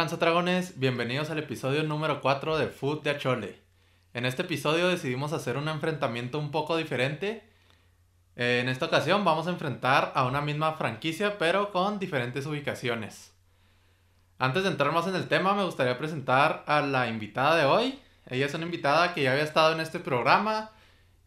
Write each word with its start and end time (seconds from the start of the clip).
¿Qué 0.00 0.06
tranza 0.06 0.16
dragones? 0.16 0.78
Bienvenidos 0.78 1.28
al 1.28 1.40
episodio 1.40 1.82
número 1.82 2.22
4 2.22 2.56
de 2.56 2.68
Food 2.68 3.02
de 3.02 3.10
Achole. 3.10 3.60
En 4.14 4.24
este 4.24 4.40
episodio 4.40 4.88
decidimos 4.88 5.34
hacer 5.34 5.58
un 5.58 5.68
enfrentamiento 5.68 6.38
un 6.38 6.50
poco 6.50 6.78
diferente. 6.78 7.46
En 8.34 8.70
esta 8.70 8.86
ocasión 8.86 9.26
vamos 9.26 9.46
a 9.46 9.50
enfrentar 9.50 10.10
a 10.14 10.24
una 10.24 10.40
misma 10.40 10.72
franquicia 10.72 11.36
pero 11.36 11.70
con 11.70 11.98
diferentes 11.98 12.46
ubicaciones. 12.46 13.34
Antes 14.38 14.62
de 14.62 14.70
entrar 14.70 14.90
más 14.90 15.06
en 15.06 15.16
el 15.16 15.28
tema 15.28 15.52
me 15.52 15.64
gustaría 15.64 15.98
presentar 15.98 16.64
a 16.66 16.80
la 16.80 17.08
invitada 17.08 17.56
de 17.56 17.66
hoy. 17.66 18.00
Ella 18.30 18.46
es 18.46 18.54
una 18.54 18.64
invitada 18.64 19.12
que 19.12 19.24
ya 19.24 19.32
había 19.32 19.44
estado 19.44 19.74
en 19.74 19.80
este 19.80 19.98
programa. 19.98 20.70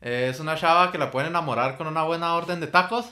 Es 0.02 0.40
una 0.40 0.56
chava 0.56 0.92
que 0.92 0.98
la 0.98 1.12
pueden 1.12 1.30
enamorar 1.30 1.78
con 1.78 1.86
una 1.86 2.02
buena 2.02 2.34
orden 2.34 2.60
de 2.60 2.66
tacos. 2.66 3.06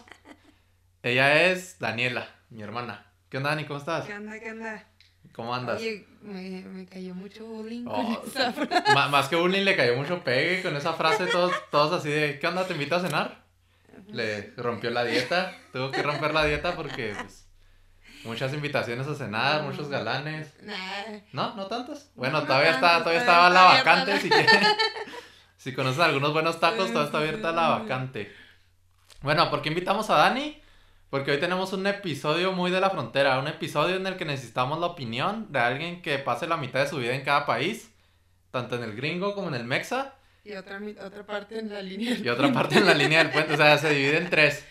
Ella 1.03 1.51
es 1.51 1.77
Daniela, 1.77 2.27
mi 2.49 2.63
hermana. 2.63 3.05
¿Qué 3.29 3.37
onda, 3.37 3.51
Dani? 3.51 3.65
¿Cómo 3.65 3.79
estás? 3.79 4.05
¿Qué 4.05 4.15
onda? 4.15 4.39
¿Qué 4.39 4.49
onda? 4.49 4.90
¿Cómo 5.33 5.55
andas? 5.55 5.79
Oye, 5.79 6.05
me, 6.21 6.61
me 6.61 6.85
cayó 6.85 7.15
mucho 7.15 7.45
bullying 7.45 7.85
Oh, 7.87 8.19
con 8.21 8.29
esa 8.29 8.51
frase. 8.53 8.93
Más 9.09 9.27
que 9.29 9.35
bullying 9.35 9.63
le 9.63 9.75
cayó 9.75 9.95
mucho 9.95 10.23
pegue 10.23 10.61
con 10.61 10.75
esa 10.75 10.93
frase, 10.93 11.27
todos, 11.27 11.53
todos 11.71 11.93
así 11.93 12.09
de, 12.09 12.39
¿qué 12.39 12.47
onda? 12.47 12.65
¿Te 12.67 12.73
invito 12.73 12.95
a 12.95 12.99
cenar? 13.01 13.41
Le 14.07 14.53
rompió 14.57 14.89
la 14.89 15.03
dieta, 15.05 15.55
tuvo 15.71 15.89
que 15.91 16.01
romper 16.03 16.33
la 16.33 16.43
dieta 16.45 16.75
porque 16.75 17.15
pues, 17.17 17.47
muchas 18.25 18.53
invitaciones 18.53 19.07
a 19.07 19.15
cenar, 19.15 19.63
muchos 19.63 19.87
galanes. 19.87 20.53
Nah. 20.63 20.75
¿No? 21.31 21.55
¿No 21.55 21.67
tantos? 21.67 22.09
Bueno, 22.15 22.41
No, 22.41 22.45
todavía 22.45 22.71
está, 22.71 22.99
todavía 22.99 23.03
todavía 23.03 23.19
estaba 23.21 23.49
la 23.49 23.63
vacante, 23.63 24.19
si 24.19 24.29
quieren. 24.29 24.63
Si 25.57 25.73
conocen 25.73 26.01
algunos 26.01 26.33
buenos 26.33 26.59
tacos, 26.59 26.87
todavía 26.87 27.05
está 27.05 27.17
abierta 27.19 27.51
la 27.51 27.67
vacante. 27.67 28.33
Bueno, 29.21 29.47
¿por 29.51 29.61
qué 29.61 29.69
invitamos 29.69 30.09
a 30.09 30.15
Dani? 30.15 30.59
Porque 31.11 31.31
hoy 31.31 31.41
tenemos 31.41 31.73
un 31.73 31.85
episodio 31.87 32.53
muy 32.53 32.71
de 32.71 32.79
la 32.79 32.89
frontera, 32.89 33.37
un 33.37 33.49
episodio 33.49 33.97
en 33.97 34.07
el 34.07 34.15
que 34.15 34.23
necesitamos 34.23 34.79
la 34.79 34.85
opinión 34.87 35.51
de 35.51 35.59
alguien 35.59 36.01
que 36.01 36.17
pase 36.19 36.47
la 36.47 36.55
mitad 36.55 36.79
de 36.79 36.87
su 36.87 36.99
vida 36.99 37.13
en 37.13 37.25
cada 37.25 37.45
país, 37.45 37.91
tanto 38.49 38.77
en 38.77 38.83
el 38.83 38.95
gringo 38.95 39.35
como 39.35 39.49
en 39.49 39.55
el 39.55 39.65
mexa, 39.65 40.15
Y 40.45 40.53
otra, 40.53 40.79
otra 41.05 41.25
parte 41.25 41.59
en 41.59 41.69
la 41.69 41.81
línea. 41.81 42.17
y 42.17 42.29
otra 42.29 42.53
parte 42.53 42.77
en 42.77 42.85
la 42.85 42.93
línea 42.93 43.19
del 43.25 43.33
puente, 43.33 43.55
o 43.55 43.57
sea, 43.57 43.77
se 43.77 43.89
divide 43.89 44.19
en 44.19 44.29
tres. 44.29 44.65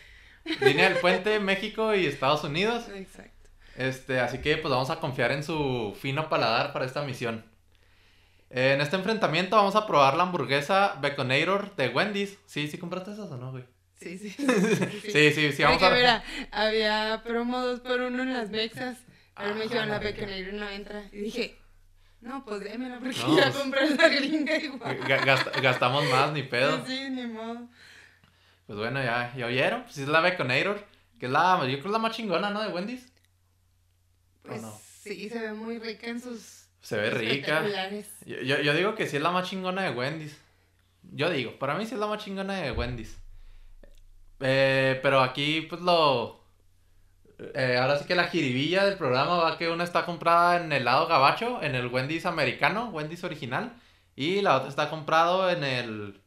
Línea 0.62 0.88
del 0.88 0.98
puente, 0.98 1.38
México 1.40 1.94
y 1.94 2.06
Estados 2.06 2.42
Unidos. 2.42 2.88
Exacto. 2.88 3.50
Este, 3.76 4.18
así 4.18 4.38
que 4.38 4.56
pues 4.56 4.72
vamos 4.72 4.88
a 4.88 4.98
confiar 4.98 5.32
en 5.32 5.44
su 5.44 5.94
fino 6.00 6.30
paladar 6.30 6.72
para 6.72 6.86
esta 6.86 7.02
misión. 7.02 7.44
En 8.48 8.80
este 8.80 8.96
enfrentamiento 8.96 9.56
vamos 9.56 9.76
a 9.76 9.86
probar 9.86 10.16
la 10.16 10.22
hamburguesa 10.22 10.98
Baconator 11.02 11.76
de 11.76 11.90
Wendy's. 11.90 12.38
Sí, 12.46 12.66
sí 12.66 12.78
compraste 12.78 13.12
esas 13.12 13.30
o 13.30 13.36
no, 13.36 13.50
güey. 13.50 13.64
Sí, 14.00 14.18
sí. 14.18 14.30
Sí, 14.30 15.32
sí, 15.32 15.52
sí, 15.52 15.62
vamos 15.62 15.78
Porque, 15.78 15.84
a 15.86 15.90
mira, 15.96 16.24
había 16.52 17.22
promo 17.22 17.60
2 17.60 17.80
por 17.80 18.00
1 18.00 18.22
en 18.22 18.32
las 18.32 18.50
Mexas. 18.50 18.96
Pero 19.36 19.54
me 19.54 19.62
dijeron, 19.64 19.88
la 19.88 19.96
Ah, 19.96 20.00
Baconator 20.00 20.52
no 20.54 20.68
entra. 20.70 21.04
Y 21.12 21.18
dije, 21.18 21.56
no, 22.20 22.44
pues 22.44 22.60
démela 22.60 22.98
porque 22.98 23.18
No, 23.18 23.36
ya 23.36 23.44
pues- 23.44 23.56
compré 23.56 23.90
la 23.90 24.08
gringa 24.08 24.56
igual. 24.56 25.00
Ga- 25.00 25.20
gast- 25.24 25.60
gastamos 25.62 26.04
más, 26.10 26.32
ni 26.32 26.42
pedo. 26.42 26.84
Sí, 26.86 27.10
ni 27.10 27.26
modo. 27.26 27.68
Pues 28.66 28.78
bueno, 28.78 29.02
ya, 29.02 29.34
ya 29.36 29.46
oyeron. 29.46 29.82
Pues 29.84 29.98
es 29.98 30.08
la 30.08 30.20
Baconator, 30.20 30.84
que 31.18 31.26
es 31.26 31.32
la, 31.32 31.56
yo 31.58 31.64
creo 31.64 31.80
que 31.82 31.88
es 31.88 31.92
la 31.92 31.98
más 31.98 32.16
chingona, 32.16 32.50
¿no? 32.50 32.62
De 32.62 32.68
Wendy's. 32.68 33.06
Pues 34.42 34.62
no? 34.62 34.80
sí, 35.02 35.28
se 35.28 35.38
ve 35.38 35.52
muy 35.52 35.78
rica 35.78 36.06
en 36.06 36.20
sus 36.20 36.64
Se 36.80 36.96
ve 36.96 37.10
rica. 37.10 37.62
Yo, 38.24 38.40
yo, 38.40 38.60
yo 38.60 38.74
digo 38.74 38.94
que 38.94 39.06
sí 39.06 39.16
es 39.16 39.22
la 39.22 39.30
más 39.30 39.48
chingona 39.48 39.82
de 39.82 39.90
Wendy's. 39.90 40.36
Yo 41.12 41.30
digo, 41.30 41.58
para 41.58 41.74
mí 41.74 41.86
sí 41.86 41.94
es 41.94 42.00
la 42.00 42.06
más 42.06 42.22
chingona 42.24 42.54
de 42.56 42.72
Wendy's. 42.72 43.16
Eh, 44.40 44.98
pero 45.02 45.20
aquí, 45.20 45.62
pues 45.62 45.80
lo. 45.80 46.40
eh, 47.54 47.78
ahora 47.80 47.98
sí 47.98 48.06
que 48.06 48.14
la 48.14 48.28
jiribilla 48.28 48.84
del 48.84 48.96
programa 48.96 49.36
va 49.36 49.58
que 49.58 49.68
una 49.70 49.84
está 49.84 50.04
comprada 50.04 50.62
en 50.62 50.72
el 50.72 50.84
lado 50.84 51.06
gabacho, 51.06 51.62
en 51.62 51.74
el 51.74 51.86
Wendy's 51.88 52.26
americano, 52.26 52.90
Wendy's 52.90 53.24
original. 53.24 53.72
Y 54.16 54.40
la 54.42 54.56
otra 54.56 54.68
está 54.68 54.90
comprado 54.90 55.50
en 55.50 55.64
el. 55.64 56.20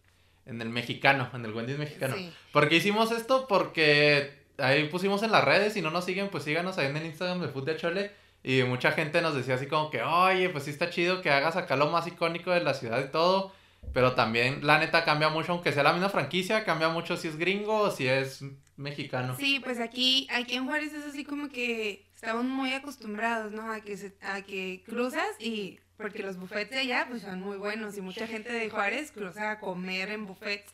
En 0.45 0.61
el 0.61 0.69
mexicano, 0.69 1.29
en 1.33 1.45
el 1.45 1.53
Wendy's 1.53 1.77
mexicano. 1.77 2.15
Sí. 2.17 2.31
¿Por 2.51 2.67
qué 2.67 2.75
hicimos 2.75 3.11
esto? 3.11 3.47
Porque 3.47 4.43
ahí 4.57 4.89
pusimos 4.89 5.23
en 5.23 5.31
las 5.31 5.43
redes, 5.43 5.73
si 5.73 5.81
no 5.81 5.89
nos 5.89 6.03
siguen, 6.05 6.27
pues 6.29 6.43
síganos 6.43 6.77
ahí 6.77 6.87
en 6.87 6.97
el 6.97 7.05
Instagram 7.05 7.39
de 7.41 7.47
Food 7.47 7.65
de 7.65 7.77
Chole. 7.77 8.11
Y 8.43 8.61
mucha 8.63 8.91
gente 8.91 9.21
nos 9.21 9.35
decía 9.35 9.55
así 9.55 9.67
como 9.67 9.89
que, 9.89 10.01
oye, 10.01 10.49
pues 10.49 10.65
sí 10.65 10.71
está 10.71 10.89
chido 10.89 11.21
que 11.21 11.29
hagas 11.29 11.55
acá 11.55 11.77
lo 11.77 11.89
más 11.89 12.05
icónico 12.07 12.51
de 12.51 12.59
la 12.61 12.73
ciudad 12.73 12.99
y 13.03 13.09
todo. 13.09 13.53
Pero 13.93 14.13
también, 14.15 14.65
la 14.65 14.79
neta, 14.79 15.03
cambia 15.03 15.29
mucho, 15.29 15.51
aunque 15.51 15.71
sea 15.71 15.83
la 15.83 15.93
misma 15.93 16.09
franquicia, 16.09 16.63
cambia 16.63 16.89
mucho 16.89 17.17
si 17.17 17.27
es 17.27 17.37
gringo 17.37 17.79
o 17.81 17.91
si 17.91 18.07
es 18.07 18.43
mexicano. 18.75 19.35
Sí, 19.37 19.59
pues 19.59 19.79
aquí, 19.79 20.27
aquí 20.31 20.55
en 20.55 20.65
Juárez 20.65 20.93
es 20.93 21.05
así 21.05 21.23
como 21.25 21.49
que 21.49 22.05
estamos 22.15 22.45
muy 22.45 22.73
acostumbrados, 22.73 23.51
¿no? 23.51 23.71
A 23.71 23.81
que, 23.81 23.97
se- 23.97 24.15
a 24.21 24.41
que 24.41 24.81
cruzas 24.85 25.27
y 25.39 25.79
porque 25.97 26.23
los 26.23 26.37
buffets 26.37 26.71
de 26.71 26.79
allá 26.79 27.05
pues 27.07 27.21
son 27.21 27.39
muy 27.41 27.57
buenos 27.57 27.95
y 27.97 28.01
mucha 28.01 28.25
gente 28.25 28.51
de 28.51 28.69
Juárez 28.69 29.11
cruza 29.11 29.51
a 29.51 29.59
comer 29.59 30.09
en 30.09 30.25
buffets. 30.25 30.73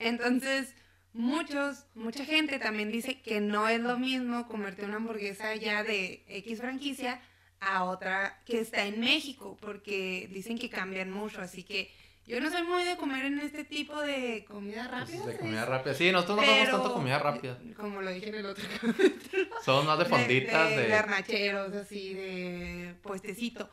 Entonces, 0.00 0.74
muchos, 1.12 1.84
mucha 1.94 2.24
gente 2.24 2.58
también 2.58 2.90
dice 2.90 3.20
que 3.20 3.40
no 3.40 3.68
es 3.68 3.80
lo 3.80 3.96
mismo 3.98 4.48
comerte 4.48 4.84
una 4.84 4.96
hamburguesa 4.96 5.54
ya 5.54 5.84
de 5.84 6.24
X 6.28 6.60
franquicia 6.60 7.20
a 7.60 7.84
otra 7.84 8.40
que 8.44 8.60
está 8.60 8.84
en 8.84 9.00
México, 9.00 9.56
porque 9.60 10.28
dicen 10.32 10.58
que 10.58 10.68
cambian 10.68 11.10
mucho, 11.10 11.40
así 11.40 11.62
que 11.62 11.90
yo 12.26 12.40
no 12.40 12.50
soy 12.50 12.62
muy 12.64 12.84
de 12.84 12.96
comer 12.96 13.26
en 13.26 13.38
este 13.40 13.64
tipo 13.64 14.00
de 14.02 14.44
comida 14.48 14.88
rápida. 14.88 15.22
Pues, 15.22 15.26
de 15.26 15.32
¿sí? 15.32 15.38
comida 15.38 15.64
rápida. 15.64 15.94
Sí, 15.94 16.10
nosotros 16.10 16.38
no 16.38 16.42
comemos 16.42 16.70
tanto 16.70 16.92
comida 16.92 17.18
rápida. 17.18 17.58
Como 17.76 18.02
lo 18.02 18.10
dije 18.10 18.28
en 18.28 18.34
el 18.34 18.46
otro 18.46 18.64
Somos 19.64 19.84
más 19.84 19.98
de 19.98 20.04
fonditas, 20.06 20.70
de, 20.70 20.76
de... 20.76 20.82
de 20.82 20.88
garnacheros, 20.88 21.74
así, 21.74 22.14
de 22.14 22.94
puestecito. 23.02 23.70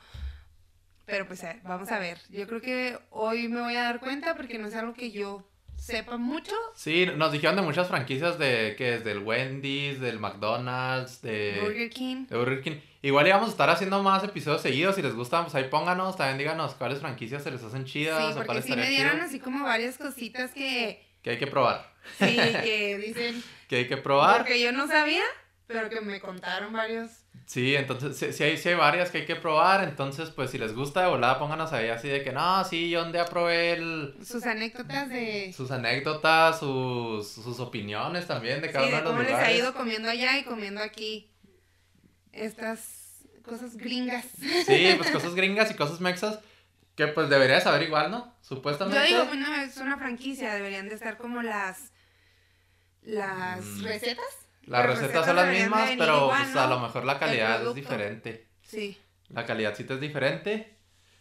Pero 1.05 1.27
pues 1.27 1.43
vamos 1.63 1.91
a 1.91 1.99
ver. 1.99 2.19
Yo 2.29 2.47
creo 2.47 2.61
que 2.61 2.97
hoy 3.09 3.47
me 3.49 3.61
voy 3.61 3.75
a 3.75 3.83
dar 3.83 3.99
cuenta 3.99 4.35
porque 4.35 4.57
no 4.57 4.67
es 4.67 4.75
algo 4.75 4.93
que 4.93 5.11
yo 5.11 5.45
sepa 5.83 6.17
mucho. 6.17 6.55
Sí, 6.75 7.05
nos 7.17 7.31
dijeron 7.31 7.55
de 7.55 7.61
muchas 7.61 7.87
franquicias 7.87 8.37
de 8.39 8.75
que 8.77 8.95
es 8.95 9.03
del 9.03 9.19
Wendy's, 9.19 9.99
del 9.99 10.19
McDonald's, 10.19 11.21
de... 11.21 11.59
Burger 11.61 11.89
King. 11.89 12.25
de 12.27 12.37
Burger 12.37 12.61
King. 12.61 12.79
Igual 13.01 13.27
íbamos 13.27 13.49
a 13.49 13.51
estar 13.51 13.69
haciendo 13.69 14.01
más 14.01 14.23
episodios 14.23 14.61
seguidos. 14.61 14.95
Si 14.95 15.01
les 15.01 15.13
gustan, 15.13 15.43
pues 15.43 15.55
ahí 15.55 15.65
pónganos. 15.65 16.15
También 16.15 16.37
díganos 16.37 16.73
cuáles 16.75 16.99
franquicias 16.99 17.43
se 17.43 17.51
les 17.51 17.61
hacen 17.63 17.83
chidas 17.85 18.17
Sí, 18.17 18.31
o 18.31 18.33
porque 18.33 18.45
cuáles 18.45 18.65
sí 18.65 18.75
me 18.75 18.89
dieron 18.89 19.13
chido 19.13 19.25
así 19.25 19.39
como 19.39 19.65
varias 19.65 19.97
cositas 19.97 20.51
que, 20.51 21.05
que 21.21 21.31
hay 21.31 21.37
que 21.37 21.47
probar. 21.47 21.91
sí, 22.17 22.25
que 22.27 22.97
dicen, 23.05 23.43
Que 23.67 23.75
hay 23.77 23.87
que 23.87 23.97
probar. 23.97 24.37
porque 24.37 24.61
yo 24.61 24.71
no 24.71 24.87
sabía, 24.87 25.23
pero 25.67 25.89
que 25.89 25.99
me 25.99 26.21
contaron 26.21 26.71
varios. 26.71 27.09
Sí, 27.45 27.75
entonces 27.75 28.15
sí, 28.17 28.31
sí 28.31 28.43
hay, 28.43 28.57
sí 28.57 28.69
hay 28.69 28.75
varias 28.75 29.11
que 29.11 29.19
hay 29.19 29.25
que 29.25 29.35
probar. 29.35 29.83
Entonces, 29.83 30.29
pues 30.29 30.49
si 30.51 30.57
les 30.57 30.73
gusta 30.73 31.01
de 31.01 31.07
volada, 31.09 31.37
pónganos 31.39 31.73
ahí 31.73 31.89
así 31.89 32.07
de 32.07 32.23
que 32.23 32.31
no, 32.31 32.63
sí, 32.63 32.89
yo 32.89 33.03
un 33.03 33.11
día 33.11 33.25
probé 33.25 33.73
el- 33.73 34.15
Sus 34.25 34.45
anécdotas 34.45 35.09
de... 35.09 35.51
sus 35.55 35.69
anécdotas, 35.71 36.59
sus, 36.59 37.27
sus 37.27 37.59
opiniones 37.59 38.27
también 38.27 38.61
de 38.61 38.71
cada 38.71 38.85
Sí, 38.87 38.93
uno 38.93 38.97
de 38.97 39.03
de 39.03 39.03
los 39.03 39.11
cómo 39.11 39.23
les 39.23 39.31
ha 39.33 39.35
lugares. 39.37 39.57
ido 39.59 39.73
comiendo 39.73 40.09
allá 40.09 40.37
y 40.39 40.43
comiendo 40.43 40.81
aquí. 40.81 41.29
Estas 42.31 43.25
cosas 43.45 43.75
gringas. 43.77 44.25
Sí, 44.65 44.93
pues 44.97 45.09
cosas 45.11 45.35
gringas 45.35 45.69
y 45.71 45.75
cosas 45.75 45.99
mexas 45.99 46.39
que 46.95 47.07
pues 47.07 47.29
deberías 47.29 47.63
saber 47.63 47.83
igual, 47.83 48.09
¿no? 48.11 48.33
Supuestamente. 48.41 48.99
Yo 48.99 49.05
digo, 49.05 49.25
bueno, 49.25 49.53
es 49.55 49.77
una 49.77 49.97
franquicia, 49.97 50.53
deberían 50.53 50.87
de 50.89 50.95
estar 50.95 51.17
como 51.17 51.41
las 51.41 51.91
las 53.01 53.65
Mm. 53.65 53.83
recetas. 53.83 54.25
Las 54.65 54.85
recetas 54.85 55.25
son 55.25 55.35
las 55.35 55.47
mismas, 55.47 55.91
pero 55.97 56.23
igual, 56.23 56.41
pues, 56.43 56.55
a 56.55 56.67
¿no? 56.67 56.75
lo 56.75 56.79
mejor 56.81 57.05
la 57.05 57.19
calidad 57.19 57.65
es 57.67 57.73
diferente. 57.75 58.47
Sí. 58.61 58.97
La 59.29 59.45
calidad 59.45 59.73
sí 59.75 59.85
es 59.87 59.99
diferente. 59.99 60.77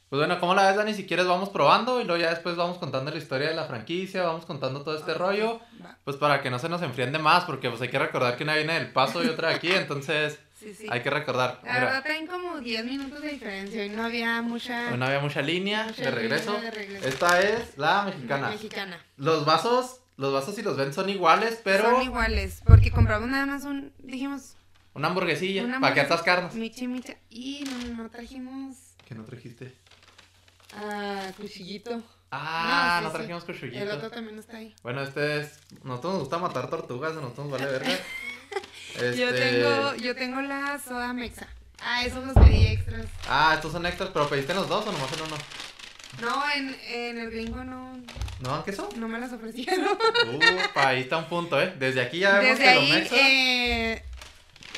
Pues 0.09 0.21
bueno, 0.21 0.39
¿cómo 0.39 0.55
la 0.55 0.67
ves, 0.67 0.77
Dani? 0.77 0.93
Si 0.93 1.07
quieres 1.07 1.27
vamos 1.27 1.49
probando 1.49 1.99
y 1.99 2.05
luego 2.05 2.21
ya 2.23 2.29
después 2.29 2.55
vamos 2.55 2.77
contando 2.77 3.11
la 3.11 3.17
historia 3.17 3.49
de 3.49 3.55
la 3.55 3.65
franquicia, 3.65 4.23
vamos 4.25 4.45
contando 4.45 4.83
todo 4.83 4.95
este 4.95 5.13
Ok, 5.13 5.19
rollo, 5.19 5.61
va. 5.83 5.97
pues 6.05 6.19
para 6.19 6.43
que 6.43 6.51
no 6.51 6.59
se 6.59 6.69
nos 6.69 6.83
enfríen 6.83 7.13
de 7.13 7.19
más, 7.19 7.45
porque 7.45 7.71
pues 7.71 7.81
hay 7.81 7.89
que 7.89 7.99
recordar 7.99 8.37
que 8.37 8.45
una 8.45 8.55
viene 8.55 8.75
del 8.75 8.93
paso 8.93 9.25
y 9.25 9.29
otra 9.29 9.49
de 9.49 9.55
aquí, 9.55 9.73
entonces 9.73 10.39
Sí, 10.63 10.75
sí. 10.75 10.87
hay 10.91 11.01
que 11.01 11.09
recordar. 11.09 11.61
La 11.65 11.73
Mira, 11.73 11.85
verdad 11.87 12.03
traen 12.05 12.27
como 12.27 12.59
10 12.61 12.85
minutos 12.85 13.23
de 13.23 13.29
diferencia 13.31 13.87
y 13.87 13.89
no 13.89 14.05
había 14.05 14.43
mucha 14.43 14.93
hoy 14.93 14.99
no 14.99 15.07
había 15.07 15.19
mucha 15.21 15.41
línea 15.41 15.85
mucha 15.87 16.03
de 16.03 16.11
regreso. 16.11 16.53
línea 16.53 16.71
de 16.71 16.77
regreso. 16.77 17.09
Esta 17.09 17.41
es 17.41 17.79
la 17.79 18.03
mexicana. 18.05 18.49
mexicana. 18.51 18.99
Los 19.17 19.47
vasos, 19.47 20.02
los 20.17 20.33
vasos 20.33 20.55
si 20.55 20.63
los 20.63 20.77
ven 20.77 20.93
son 20.93 21.09
iguales, 21.09 21.61
pero 21.65 21.91
Son 21.91 22.03
iguales, 22.03 22.61
porque 22.67 22.91
compramos 22.91 23.29
nada 23.29 23.47
más 23.47 23.65
un, 23.65 23.93
dijimos, 23.99 24.57
una 24.95 25.09
hamburguesilla, 25.09 25.65
una 25.65 25.81
para 25.81 25.95
que 25.95 26.01
atascarnos. 26.01 26.55
micha 26.55 26.87
micha, 26.87 27.15
y 27.31 27.65
no, 27.65 28.03
no 28.03 28.11
trajimos 28.11 28.77
¿Qué 29.07 29.15
no 29.15 29.25
trajiste? 29.25 29.75
ah, 30.77 31.31
cuchillito. 31.37 32.03
Ah, 32.31 33.01
No, 33.03 33.09
no, 33.09 33.09
sí, 33.09 33.13
sí. 33.13 33.19
trajimos 33.19 33.45
cuchillito. 33.45 33.83
El 33.83 33.91
otro 33.91 34.11
también 34.11 34.39
está 34.39 34.57
ahí. 34.57 34.75
Bueno, 34.83 35.03
este 35.03 35.41
es. 35.41 35.59
Nosotros 35.83 36.13
nos 36.15 36.21
gusta 36.23 36.39
matar 36.39 36.71
tortugas, 36.71 37.15
nosotros 37.15 37.47
nos 37.49 37.51
vale 37.61 37.71
verga. 37.73 37.91
Este... 38.95 39.17
Yo 39.17 39.33
tengo, 39.35 39.95
yo 39.97 40.15
tengo 40.15 40.41
la 40.43 40.79
soda 40.79 41.13
mexa. 41.15 41.49
Ah, 41.83 42.05
esos 42.05 42.25
los 42.27 42.35
pedí 42.35 42.67
extras. 42.67 43.07
Ah, 43.27 43.53
estos 43.55 43.73
son 43.73 43.87
extras, 43.87 44.11
pero 44.13 44.29
pediste 44.29 44.53
los 44.55 44.69
dos 44.69 44.87
o 44.87 44.93
nomás 44.93 45.11
en 45.15 45.23
uno. 45.23 45.37
No, 46.21 46.43
en, 46.55 46.77
en 46.91 47.19
el 47.19 47.31
gringo 47.31 47.65
no, 47.65 47.99
¿No? 48.41 48.65
¿Qué 48.65 48.73
son? 48.73 48.89
no 48.97 49.09
me 49.09 49.19
las 49.19 49.33
ofrecieron. 49.33 49.87
Upa, 50.71 50.89
ahí 50.89 51.01
está 51.01 51.17
un 51.19 51.25
punto, 51.27 51.61
¿eh? 51.61 51.73
Desde 51.79 52.01
aquí 52.03 52.19
ya 52.21 52.39
vemos 52.39 52.59
Desde 52.59 52.71
que 52.73 52.75
los 52.75 52.85
ahí, 52.85 52.93
mexas. 52.93 53.19
eh, 53.19 54.03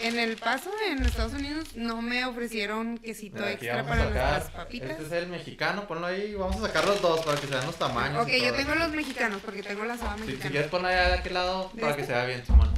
En 0.02 0.18
el 0.18 0.36
paso 0.36 0.70
en 0.88 1.02
Estados 1.04 1.32
Unidos 1.34 1.74
no 1.76 2.00
me 2.02 2.24
ofrecieron 2.24 2.98
quesito 2.98 3.36
Mira, 3.38 3.52
extra 3.52 3.84
para 3.86 4.02
nuestras 4.04 4.50
papitas. 4.50 4.90
Este 4.90 5.04
es 5.04 5.12
el 5.12 5.26
mexicano, 5.28 5.86
ponlo 5.88 6.06
ahí. 6.06 6.34
Vamos 6.34 6.56
a 6.56 6.66
sacar 6.66 6.84
los 6.86 7.00
dos 7.02 7.20
para 7.24 7.40
que 7.40 7.46
se 7.46 7.52
vean 7.54 7.66
los 7.66 7.76
tamaños. 7.76 8.22
Ok, 8.22 8.30
yo 8.32 8.52
tengo 8.54 8.74
los 8.74 8.90
mexicanos 8.90 9.40
porque 9.44 9.62
tengo 9.62 9.84
la 9.84 9.96
soda 9.98 10.14
Si, 10.16 10.20
si 10.22 10.26
mexicana. 10.26 10.50
quieres 10.50 10.70
ponlo 10.70 10.88
allá 10.88 11.08
de 11.08 11.14
aquel 11.14 11.34
lado 11.34 11.70
¿De 11.74 11.80
para 11.80 11.94
que 11.96 12.02
este? 12.02 12.12
se 12.12 12.18
vea 12.18 12.26
bien, 12.26 12.44
Simón. 12.46 12.72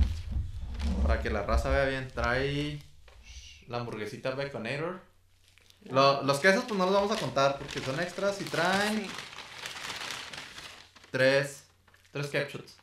Para 1.07 1.21
que 1.21 1.31
la 1.31 1.43
raza 1.43 1.69
vea 1.71 1.85
bien. 1.87 2.09
Trae 2.15 2.79
la 3.69 3.79
hamburguesita 3.79 4.31
Baconator. 4.31 5.01
Lo- 5.91 6.23
los 6.23 6.39
quesos 6.41 6.65
pues 6.67 6.79
no 6.79 6.85
los 6.87 6.95
vamos 6.95 7.13
a 7.13 7.17
contar 7.17 7.59
porque 7.59 7.81
son 7.81 7.99
extras 8.01 8.41
y 8.41 8.45
traen 8.45 9.05
Sí. 9.05 9.11
tres, 11.11 11.63
tres 12.13 12.27
capsules. 12.29 12.75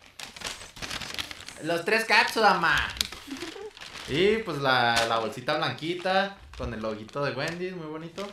Los 1.63 1.85
tres 1.85 2.05
cápsulas, 2.05 2.59
ma. 2.59 2.75
Y 4.09 4.37
pues 4.37 4.57
la, 4.57 5.05
la 5.07 5.19
bolsita 5.19 5.55
blanquita 5.57 6.37
con 6.57 6.73
el 6.73 6.81
loguito 6.81 7.23
de 7.23 7.31
Wendy's, 7.31 7.75
muy 7.75 7.87
bonito. 7.87 8.27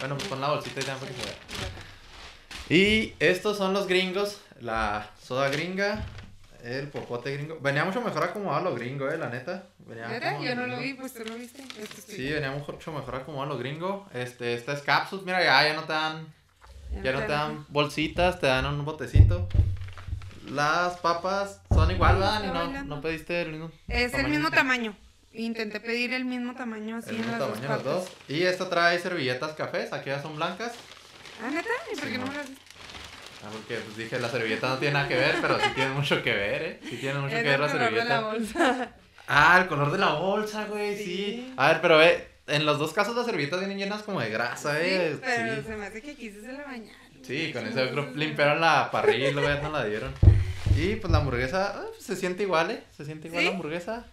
Bueno, 0.00 0.16
pues 0.16 0.28
pon 0.28 0.40
la 0.40 0.48
bolsita 0.48 0.80
y 0.80 0.84
para 0.84 0.98
que 1.00 1.06
se 1.06 1.12
vea. 1.12 1.36
Y 2.68 3.14
estos 3.20 3.56
son 3.58 3.72
los 3.74 3.86
gringos, 3.86 4.38
la 4.60 5.10
soda 5.22 5.48
gringa, 5.50 6.04
el 6.64 6.88
popote 6.88 7.30
gringo. 7.36 7.58
Venía 7.60 7.84
mucho 7.84 8.00
mejor 8.00 8.24
acomodado 8.24 8.64
lo 8.64 8.74
gringo, 8.74 9.08
eh, 9.10 9.18
la 9.18 9.28
neta. 9.28 9.64
Como 9.84 10.42
Yo 10.42 10.54
no 10.56 10.66
lo 10.66 10.78
vi, 10.78 10.94
pues 10.94 11.12
tú 11.12 11.22
lo 11.24 11.34
viste. 11.34 11.62
Este 11.78 12.12
Sí, 12.12 12.32
venía 12.32 12.50
mucho 12.50 12.90
mejor 12.92 13.16
acomodado 13.16 13.52
lo 13.52 13.58
gringo. 13.58 14.08
Este, 14.14 14.54
esta 14.54 14.72
es 14.72 14.80
cápsulas, 14.80 15.26
mira, 15.26 15.44
ya, 15.44 15.68
ya 15.68 15.74
no 15.74 15.84
te 15.84 15.92
dan, 15.92 16.26
ya 17.02 17.12
no 17.12 17.20
te 17.20 17.28
dan 17.28 17.66
bolsitas, 17.68 18.40
te 18.40 18.46
dan 18.46 18.64
un 18.64 18.84
botecito. 18.84 19.46
Las 20.48 20.96
papas 20.98 21.60
son 21.70 21.90
igual, 21.90 22.14
¿verdad? 22.16 22.42
No, 22.42 22.84
no 22.84 23.00
pediste 23.02 23.42
el 23.42 23.52
mismo. 23.52 23.70
Es 23.88 24.14
el 24.14 24.28
mismo 24.28 24.50
tamaño. 24.50 24.96
Intenté 25.32 25.80
pedir 25.80 26.14
el 26.14 26.24
mismo 26.24 26.54
tamaño 26.54 26.96
así 26.96 27.10
El 27.10 27.16
en 27.16 27.20
mismo 27.22 27.32
las 27.32 27.40
dos 27.40 27.60
tamaño 27.60 27.74
los 27.74 27.84
dos. 27.84 28.08
Y 28.28 28.42
esta 28.42 28.70
trae 28.70 28.98
servilletas 28.98 29.52
cafés, 29.52 29.92
aquí 29.92 30.10
ya 30.10 30.22
son 30.22 30.36
blancas. 30.36 30.72
Ah, 31.42 31.50
¿neta? 31.50 31.68
¿Y 31.92 31.96
por 31.96 32.08
qué 32.08 32.18
no 32.18 32.26
me 32.26 32.34
las 32.34 32.48
Ah, 33.44 33.50
porque 33.52 33.76
pues 33.76 33.96
dije, 33.96 34.18
la 34.18 34.28
servilleta 34.30 34.68
no 34.68 34.78
tiene 34.78 34.94
nada 34.94 35.08
que 35.08 35.16
ver, 35.16 35.36
pero 35.40 35.58
sí 35.60 35.66
tiene 35.74 35.90
mucho 35.90 36.22
que 36.22 36.32
ver, 36.32 36.62
¿eh? 36.62 36.80
Sí 36.88 36.96
tiene 36.96 37.18
mucho 37.18 37.36
Es 37.36 37.42
que 37.42 37.48
ver 37.50 37.60
la 37.60 37.66
de 37.66 37.72
servilleta. 37.72 38.04
la 38.08 38.20
bolsa. 38.20 38.88
Ah, 39.26 39.58
el 39.60 39.68
color 39.68 39.92
de 39.92 39.98
la 39.98 40.12
bolsa, 40.14 40.64
güey, 40.66 40.96
sí. 40.96 41.04
Sí. 41.04 41.54
A 41.56 41.68
ver, 41.68 41.80
pero 41.80 41.98
ve, 41.98 42.28
en 42.46 42.66
los 42.66 42.78
dos 42.78 42.92
casos 42.92 43.14
las 43.16 43.26
servilletas 43.26 43.58
vienen 43.60 43.78
llenas 43.78 44.02
como 44.02 44.20
de 44.20 44.30
grasa, 44.30 44.80
eh. 44.80 45.12
Sí, 45.14 45.20
pero 45.24 45.56
Sí, 45.56 45.62
se 45.66 45.76
me 45.76 45.86
hace 45.86 46.02
que 46.02 46.10
aquí 46.12 46.30
sí 46.30 46.40
se 46.40 46.52
la 46.52 46.64
bañaron. 46.64 47.04
Sí, 47.22 47.52
con 47.52 47.66
eso 47.66 47.90
creo 47.90 48.10
limpiaron 48.14 48.60
la 48.60 48.90
parrilla 48.90 49.28
y 49.28 49.32
luego 49.32 49.48
ya 49.48 49.60
no 49.62 49.70
la 49.70 49.84
dieron. 49.84 50.12
Y 50.76 50.96
pues 50.96 51.10
la 51.10 51.18
hamburguesa 51.18 51.72
ah, 51.76 51.84
pues, 51.90 52.04
se 52.04 52.16
siente 52.16 52.42
igual, 52.42 52.70
¿eh? 52.70 52.82
Se 52.96 53.04
siente 53.04 53.28
igual 53.28 53.42
¿Sí? 53.42 53.48
la 53.48 53.54
hamburguesa. 53.54 54.06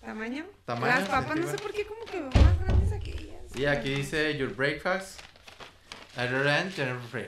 ¿Tamaño? 0.00 0.44
Tamaño, 0.64 0.94
Las 0.94 1.08
papas 1.08 1.36
no 1.36 1.50
sé 1.50 1.58
por 1.58 1.72
qué 1.72 1.84
como 1.84 2.04
que 2.04 2.20
veo 2.20 2.30
más 2.30 2.60
grandes 2.64 2.92
aquellas. 2.92 3.56
Y 3.56 3.66
aquí 3.66 3.90
dice 3.94 4.36
Your 4.36 4.54
Breakfast. 4.54 5.20
End, 6.16 6.74
general 6.74 7.00
free. 7.10 7.26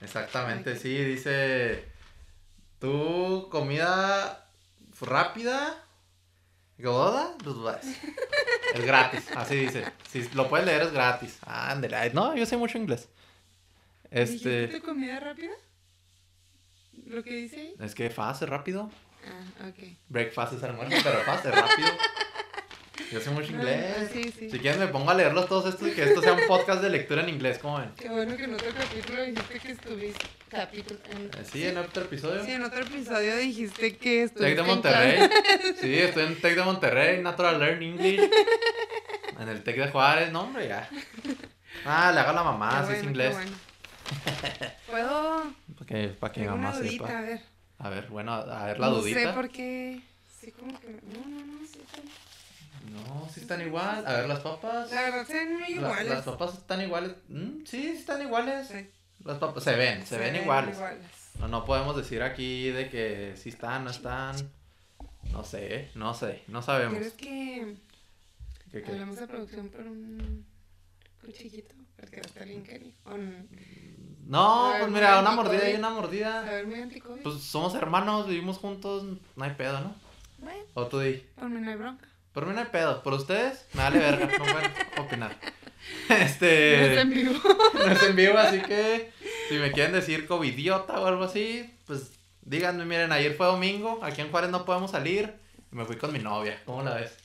Exactamente, 0.00 0.76
sí, 0.76 0.96
dice. 1.04 1.84
Tu 2.80 3.48
comida 3.50 4.48
rápida. 5.00 5.84
¿Goda? 6.78 7.34
Pues 7.42 7.56
vas. 7.56 7.84
Es 8.74 8.84
gratis, 8.84 9.24
así 9.34 9.56
dice. 9.56 9.82
Si 10.10 10.28
lo 10.34 10.46
puedes 10.50 10.66
leer, 10.66 10.82
es 10.82 10.92
gratis. 10.92 11.38
Ándale. 11.46 12.10
No, 12.10 12.36
yo 12.36 12.44
sé 12.44 12.58
mucho 12.58 12.76
inglés. 12.76 13.08
¿Dijiste 14.10 14.64
Este. 14.64 14.82
comida 14.82 15.18
rápida? 15.20 15.52
¿Lo 17.06 17.22
que 17.24 17.34
dice 17.34 17.56
ahí? 17.60 17.74
Es 17.80 17.94
que 17.94 18.10
fast 18.10 18.42
es 18.42 18.48
rápido. 18.50 18.90
Ah, 19.26 19.68
ok. 19.68 19.88
Breakfast 20.10 20.52
es 20.52 20.62
almuerzo, 20.62 20.96
pero 21.02 21.20
fast 21.20 21.46
es 21.46 21.54
rápido. 21.54 21.88
Yo 23.12 23.20
sé 23.20 23.30
mucho 23.30 23.48
Ah, 23.50 23.56
inglés. 23.56 24.10
sí, 24.12 24.32
sí. 24.38 24.50
Si 24.50 24.58
quieren 24.58 24.80
me 24.80 24.88
pongo 24.88 25.10
a 25.10 25.14
leerlos 25.14 25.48
todos 25.48 25.66
estos 25.72 25.88
y 25.88 25.92
que 25.92 26.02
esto 26.04 26.20
sea 26.20 26.32
un 26.34 26.46
podcast 26.46 26.82
de 26.82 26.90
lectura 26.90 27.22
en 27.22 27.28
inglés, 27.30 27.58
¿cómo 27.58 27.78
ven? 27.78 27.90
Qué 27.96 28.08
bueno 28.08 28.36
que 28.36 28.44
en 28.44 28.54
otro 28.54 28.68
capítulo 28.76 29.22
dijiste 29.22 29.58
que 29.60 29.72
estuviste. 29.72 30.26
Capítulo. 30.50 31.00
en- 31.10 31.26
Eh, 31.26 31.44
Sí, 31.50 31.64
en 31.66 31.78
otro 31.78 32.02
episodio. 32.04 32.44
Sí, 32.44 32.50
en 32.52 32.64
otro 32.64 32.80
episodio 32.82 33.36
dijiste 33.36 33.96
que 33.96 34.22
estuviste. 34.24 34.48
Tec 34.54 34.56
de 34.56 34.62
Monterrey. 34.62 35.28
Sí, 35.80 35.98
estoy 35.98 36.24
en 36.26 36.40
Tec 36.40 36.54
de 36.56 36.62
Monterrey, 36.64 37.22
Natural 37.22 37.58
Learn 37.58 37.82
English. 37.82 38.30
En 39.38 39.48
el 39.48 39.62
Tec 39.62 39.76
de 39.76 39.88
Juárez, 39.90 40.32
no, 40.32 40.42
hombre, 40.42 40.68
ya. 40.68 40.88
Ah, 41.84 42.10
le 42.12 42.20
hago 42.20 42.30
a 42.30 42.34
la 42.34 42.42
mamá, 42.42 42.80
Qué 42.80 42.86
si 42.86 42.92
es 42.92 42.98
bueno, 42.98 43.10
inglés. 43.10 43.34
bueno. 43.34 43.56
Puedo. 44.88 45.52
Para 45.78 45.86
que, 45.86 46.08
para 46.08 46.32
que 46.32 46.40
mamá 46.46 46.70
una 46.70 46.78
dudita, 46.78 47.06
sepa. 47.06 47.18
a 47.18 47.22
ver. 47.22 47.40
A 47.78 47.88
ver, 47.90 48.06
bueno, 48.08 48.32
a 48.34 48.64
ver 48.66 48.80
la 48.80 48.88
no 48.88 48.94
dudita. 48.96 49.20
sé 49.20 49.28
por 49.28 49.48
qué. 49.50 50.00
Sí, 50.40 50.50
como 50.52 50.78
que. 50.80 50.88
No, 50.88 51.20
no, 51.28 51.46
no. 51.46 51.66
Sí, 51.66 51.80
sí. 51.94 52.02
No, 52.90 53.28
sí 53.32 53.40
están 53.40 53.60
igual. 53.60 54.06
A 54.06 54.12
ver, 54.14 54.28
las 54.28 54.40
papas. 54.40 54.90
La 54.92 55.02
verdad, 55.02 55.26
ven 55.28 55.52
muy 55.54 55.60
La- 55.62 55.68
iguales. 55.70 56.08
las 56.08 56.24
papas 56.24 56.54
están 56.54 56.80
iguales. 56.82 57.12
Mm, 57.28 57.64
sí, 57.64 57.88
están 57.88 58.22
iguales. 58.22 58.68
Sí, 58.68 58.88
Las 59.24 59.38
papas 59.38 59.64
se 59.64 59.74
ven, 59.76 60.06
se, 60.06 60.16
ven, 60.18 60.36
iguales. 60.36 60.76
iguales. 60.76 61.04
No, 61.38 61.48
no 61.48 61.64
podemos 61.64 61.96
decir 61.96 62.22
aquí 62.22 62.70
de 62.70 62.88
que 62.88 63.34
sí 63.36 63.48
están, 63.50 63.84
no 63.84 63.90
están. 63.90 64.36
No 65.32 65.44
sé, 65.44 65.90
no 65.94 66.14
sé, 66.14 66.42
no 66.48 66.62
sabemos. 66.62 66.94
¿Quieres 66.94 67.12
que 67.14 67.76
¿Qué, 68.72 68.82
qué? 68.82 68.90
hablemos 68.92 69.16
de 69.18 69.26
producción 69.26 69.68
por 69.68 69.80
un 69.82 70.46
cuchillito? 71.24 71.74
Porque 71.96 72.16
va 72.16 72.22
a 72.22 72.26
estar 72.26 72.46
bien 72.46 72.62
cariño. 72.62 72.94
O 73.04 73.14
n- 73.14 73.46
No, 74.26 74.66
A 74.66 74.70
ver, 74.72 74.80
pues 74.82 74.92
mira, 74.92 75.20
una 75.20 75.30
mordida 75.32 75.68
y 75.70 75.74
una 75.74 75.88
A 75.88 75.90
mordida. 75.90 76.42
ver, 76.42 76.66
muy 76.66 76.80
anticovid. 76.80 77.22
Pues 77.22 77.42
somos 77.42 77.74
hermanos, 77.74 78.26
vivimos 78.28 78.58
juntos, 78.58 79.04
no 79.36 79.44
hay 79.44 79.52
pedo, 79.54 79.80
¿no? 79.80 79.94
bueno, 80.38 80.62
O 80.74 80.86
tú 80.86 81.00
di. 81.00 81.14
por 81.34 81.48
mí 81.50 81.60
no 81.60 81.70
hay 81.70 81.76
bronca. 81.76 82.07
Por 82.38 82.46
mí 82.46 82.54
no 82.54 82.60
hay 82.60 82.66
pedo, 82.66 83.02
por 83.02 83.14
ustedes 83.14 83.66
me 83.72 83.82
vale 83.82 83.98
verga, 83.98 84.26
no 84.26 84.44
pueden 84.44 84.72
opinar. 84.96 85.36
No 86.08 86.14
es 86.14 86.30
Este, 86.30 87.00
en 87.00 87.10
vivo. 87.10 87.34
no 87.74 87.86
es 87.90 88.02
en 88.04 88.14
vivo, 88.14 88.38
así 88.38 88.60
que 88.60 89.10
si 89.48 89.56
me 89.56 89.72
quieren 89.72 89.92
decir 89.92 90.28
covidiota 90.28 91.00
o 91.00 91.06
algo 91.06 91.24
así, 91.24 91.68
pues 91.84 92.12
díganme, 92.42 92.84
miren, 92.84 93.10
ayer 93.10 93.34
fue 93.34 93.46
domingo, 93.46 93.98
aquí 94.04 94.20
en 94.20 94.30
Juárez 94.30 94.50
no 94.50 94.64
podemos 94.64 94.92
salir, 94.92 95.34
y 95.72 95.74
me 95.74 95.84
fui 95.84 95.96
con 95.96 96.12
mi 96.12 96.20
novia, 96.20 96.62
¿cómo 96.64 96.84
la 96.84 96.94
ves? 96.94 97.16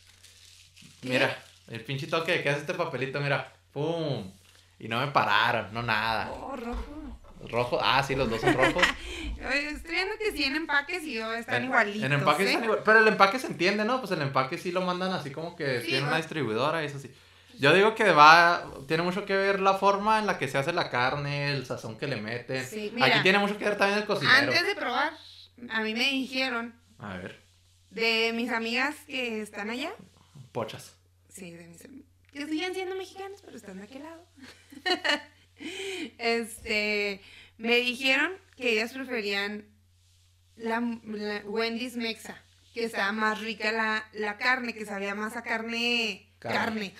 ¿Qué? 1.01 1.09
Mira, 1.09 1.37
el 1.67 1.81
pinche 1.81 2.07
toque, 2.07 2.41
¿qué 2.41 2.49
hace 2.49 2.61
este 2.61 2.73
papelito? 2.73 3.21
Mira, 3.21 3.53
pum, 3.71 4.31
y 4.79 4.87
no 4.87 4.99
me 4.99 5.11
pararon, 5.11 5.71
no 5.75 5.83
nada. 5.83 6.31
Oh, 6.31 6.55
rojo. 6.55 7.02
Rojo, 7.49 7.79
ah, 7.81 8.01
sí, 8.03 8.15
los 8.15 8.29
dos 8.29 8.41
son 8.41 8.53
rojos. 8.53 8.83
Estoy 9.37 9.91
viendo 9.91 10.15
que 10.17 10.31
sí 10.31 10.43
en 10.45 10.55
empaques 10.55 11.03
y 11.03 11.13
yo 11.15 11.33
están 11.33 11.55
En- 11.57 11.65
igualitos. 11.65 12.03
En 12.03 12.13
empaque 12.13 12.43
¿eh? 12.43 12.47
están 12.47 12.63
igual- 12.63 12.81
Pero 12.85 12.99
el 12.99 13.07
empaque 13.07 13.39
se 13.39 13.47
entiende, 13.47 13.83
¿no? 13.85 13.99
Pues 13.99 14.11
el 14.11 14.21
empaque 14.21 14.57
sí 14.57 14.71
lo 14.71 14.81
mandan 14.81 15.11
así 15.11 15.31
como 15.31 15.55
que 15.55 15.81
Sí, 15.81 15.87
tiene 15.87 16.03
una 16.03 16.11
¿no? 16.11 16.17
distribuidora 16.17 16.81
y 16.83 16.85
eso 16.87 16.99
sí. 16.99 17.13
Yo 17.59 17.73
digo 17.73 17.93
que 17.93 18.11
va, 18.11 18.65
tiene 18.87 19.03
mucho 19.03 19.25
que 19.25 19.35
ver 19.35 19.59
la 19.59 19.75
forma 19.75 20.17
en 20.19 20.25
la 20.25 20.37
que 20.39 20.47
se 20.47 20.57
hace 20.57 20.73
la 20.73 20.89
carne, 20.89 21.51
el 21.51 21.65
sazón 21.65 21.97
que 21.97 22.07
le 22.07 22.15
meten. 22.15 22.65
Sí, 22.65 22.91
mira. 22.93 23.07
Aquí 23.07 23.21
tiene 23.21 23.37
mucho 23.39 23.57
que 23.57 23.65
ver 23.65 23.77
también 23.77 23.99
el 23.99 24.05
cocinero. 24.05 24.35
Antes 24.37 24.65
de 24.65 24.75
probar, 24.75 25.13
a 25.69 25.81
mí 25.81 25.93
me 25.93 26.09
dijeron 26.09 26.73
A 26.97 27.17
ver, 27.17 27.41
de 27.91 28.31
mis 28.33 28.49
amigas 28.51 28.95
que 29.05 29.41
están 29.41 29.69
allá. 29.69 29.91
pochas. 30.51 30.95
Sí, 31.29 31.51
de 31.51 31.67
mis 31.67 31.83
amigas. 31.85 32.07
Que 32.31 32.47
siguen 32.47 32.73
siendo 32.73 32.95
mexicanos, 32.95 33.41
pero 33.45 33.55
están 33.57 33.77
de 33.77 33.83
aquel 33.83 34.01
lado. 34.03 34.25
este, 36.17 37.21
me 37.57 37.75
dijeron 37.77 38.31
que 38.55 38.71
ellas 38.73 38.93
preferían 38.93 39.65
la, 40.55 40.79
la 41.05 41.41
Wendy's 41.45 41.95
Mexa, 41.95 42.37
que 42.73 42.83
estaba 42.85 43.11
más 43.11 43.39
rica 43.41 43.71
la, 43.71 44.05
la 44.13 44.37
carne, 44.37 44.73
que 44.73 44.85
sabía 44.85 45.15
más 45.15 45.35
a 45.37 45.43
carne, 45.43 46.27
Carne. 46.39 46.93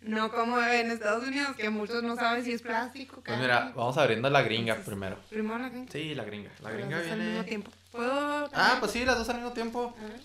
No 0.00 0.30
como 0.30 0.60
en 0.62 0.92
Estados 0.92 1.26
Unidos, 1.26 1.56
que 1.56 1.70
muchos 1.70 2.04
no 2.04 2.14
saben 2.14 2.44
si 2.44 2.52
es 2.52 2.62
plástico, 2.62 3.14
Pues 3.16 3.24
carne. 3.24 3.42
mira, 3.42 3.72
vamos 3.74 3.98
abriendo 3.98 4.30
la 4.30 4.42
gringa 4.42 4.74
Entonces, 4.74 4.86
primero. 4.86 5.18
Primero 5.28 5.58
la 5.58 5.68
gringa. 5.70 5.90
Sí, 5.92 6.14
la 6.14 6.22
gringa. 6.24 6.50
La 6.62 6.70
gringa 6.70 6.98
dos 7.02 7.10
al 7.10 7.18
mismo 7.18 7.32
viene... 7.32 7.48
tiempo. 7.48 7.72
¿Puedo? 7.90 8.48
Ah, 8.54 8.76
pues 8.78 8.92
sí, 8.92 9.04
las 9.04 9.18
dos 9.18 9.28
al 9.28 9.36
mismo 9.38 9.52
tiempo. 9.52 9.92
A 9.98 10.02
ver. 10.04 10.20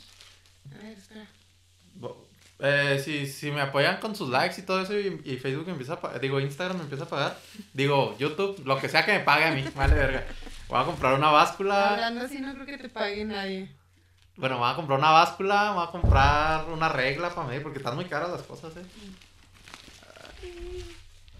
A 0.80 0.84
ver, 0.84 0.96
espera. 0.96 1.26
Bo- 1.96 2.28
Eh, 2.64 3.02
si, 3.04 3.26
si 3.26 3.50
me 3.50 3.60
apoyan 3.62 3.98
con 4.00 4.16
sus 4.16 4.30
likes 4.30 4.62
y 4.62 4.64
todo 4.64 4.82
eso 4.82 4.94
y, 4.98 5.20
y 5.26 5.38
Facebook 5.38 5.66
me 5.66 5.72
empieza 5.72 5.94
a 5.94 6.00
pagar, 6.00 6.20
digo 6.22 6.40
Instagram 6.40 6.78
me 6.78 6.84
empieza 6.84 7.06
a 7.06 7.08
pagar, 7.10 7.38
digo 7.74 8.16
YouTube, 8.20 8.62
lo 8.66 8.78
que 8.80 8.88
sea 8.88 9.04
que 9.04 9.14
me 9.14 9.20
pague 9.22 9.46
a 9.46 9.52
mí, 9.52 9.66
vale 9.76 9.96
verga. 9.96 10.24
Voy 10.70 10.80
a 10.80 10.86
comprar 10.86 11.16
una 11.16 11.32
báscula, 11.32 11.90
Hablando 11.96 12.22
así 12.26 12.40
no 12.40 12.54
creo 12.54 12.66
que 12.68 12.78
te 12.78 12.88
pague 12.90 13.26
nadie. 13.26 13.68
bueno, 14.38 14.60
voy 14.60 14.72
a 14.72 14.76
comprar 14.76 15.00
una 15.00 15.10
báscula, 15.10 15.72
voy 15.72 15.88
a 15.88 15.92
comprar 15.92 16.66
una 16.66 16.88
regla 16.90 17.30
para 17.34 17.48
medir 17.48 17.64
porque 17.64 17.80
están 17.80 17.96
muy 17.96 18.06
caras 18.06 18.30
las 18.30 18.44
cosas, 18.44 18.72
eh. 18.78 18.86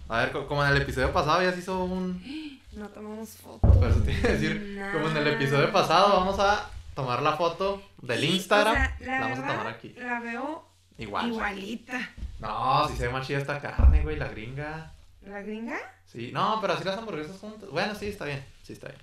A 0.08 0.18
ver, 0.18 0.32
co- 0.32 0.46
como 0.46 0.64
en 0.64 0.72
el 0.74 0.82
episodio 0.82 1.12
pasado 1.12 1.42
ya 1.42 1.52
se 1.52 1.60
hizo 1.60 1.84
un, 1.84 2.60
No 2.72 2.88
tomamos 2.88 3.30
fotos. 3.36 3.76
por 3.76 3.88
eso 3.88 4.00
te 4.02 4.12
iba 4.12 4.28
a 4.28 4.32
decir, 4.32 4.82
como 4.92 5.08
en 5.08 5.16
el 5.18 5.26
episodio 5.28 5.70
pasado 5.72 6.16
vamos 6.18 6.38
a 6.38 6.68
tomar 6.94 7.22
la 7.22 7.36
foto 7.36 7.82
del 8.00 8.24
Instagram, 8.24 8.72
O 8.72 8.76
sea, 8.76 8.96
la, 9.00 9.20
vamos 9.20 9.38
a 9.38 9.46
tomar 9.46 9.66
aquí, 9.68 9.94
La 9.98 10.20
veo 10.20 10.64
igual. 11.02 11.28
igualita. 11.28 12.10
No, 12.40 12.88
si 12.88 12.96
se 12.96 13.06
ve 13.06 13.12
más 13.12 13.26
chida 13.26 13.38
esta 13.38 13.60
carne, 13.60 14.02
güey, 14.02 14.16
la 14.16 14.28
gringa. 14.28 14.92
¿La 15.22 15.42
gringa? 15.42 15.78
Sí, 16.06 16.30
no, 16.32 16.58
pero 16.60 16.72
así 16.72 16.84
las 16.84 16.98
hamburguesas 16.98 17.38
juntas. 17.38 17.70
Bueno, 17.70 17.94
sí, 17.94 18.08
está 18.08 18.24
bien. 18.24 18.44
Sí, 18.62 18.72
está 18.72 18.88
bien. 18.88 19.00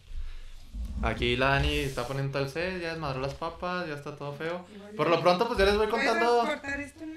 Aquí 1.01 1.37
la 1.37 1.49
Dani 1.51 1.77
está 1.77 2.05
poniendo 2.05 2.39
el 2.39 2.49
set, 2.49 2.81
ya 2.81 2.91
desmadró 2.91 3.21
las 3.21 3.33
papas, 3.33 3.87
ya 3.87 3.93
está 3.93 4.15
todo 4.15 4.33
feo. 4.33 4.65
Por 4.97 5.09
lo 5.09 5.21
pronto, 5.21 5.47
pues 5.47 5.57
ya 5.57 5.65
les 5.65 5.77
voy 5.77 5.87
contando. 5.87 6.41
¿Puedes 6.41 6.59
cortar 6.59 6.79
esto 6.81 7.03
en 7.03 7.15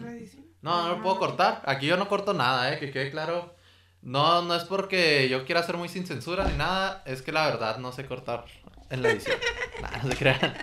la 0.00 0.12
edición? 0.12 0.44
No, 0.62 0.82
no 0.82 0.88
lo 0.96 1.02
puedo 1.02 1.18
cortar. 1.18 1.62
Aquí 1.66 1.86
yo 1.86 1.96
no 1.96 2.08
corto 2.08 2.32
nada, 2.32 2.72
eh, 2.72 2.78
que 2.78 2.90
quede 2.90 3.10
claro. 3.10 3.54
No, 4.02 4.42
no 4.42 4.54
es 4.54 4.64
porque 4.64 5.28
yo 5.28 5.44
quiera 5.44 5.62
ser 5.62 5.76
muy 5.76 5.88
sin 5.88 6.06
censura 6.06 6.44
ni 6.44 6.56
nada, 6.56 7.02
es 7.06 7.22
que 7.22 7.32
la 7.32 7.46
verdad 7.46 7.78
no 7.78 7.90
sé 7.90 8.06
cortar 8.06 8.44
en 8.90 9.02
la 9.02 9.10
edición. 9.10 9.36
nah, 9.82 10.02
no 10.02 10.10
se 10.10 10.16
crean. 10.16 10.54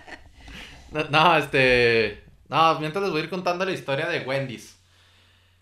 No, 0.92 1.04
no, 1.06 1.38
este. 1.38 2.24
No, 2.52 2.80
mientras 2.82 3.02
les 3.02 3.12
voy 3.12 3.22
a 3.22 3.24
ir 3.24 3.30
contando 3.30 3.64
la 3.66 3.72
historia 3.72 4.08
de 4.08 4.20
Wendy's. 4.20 4.78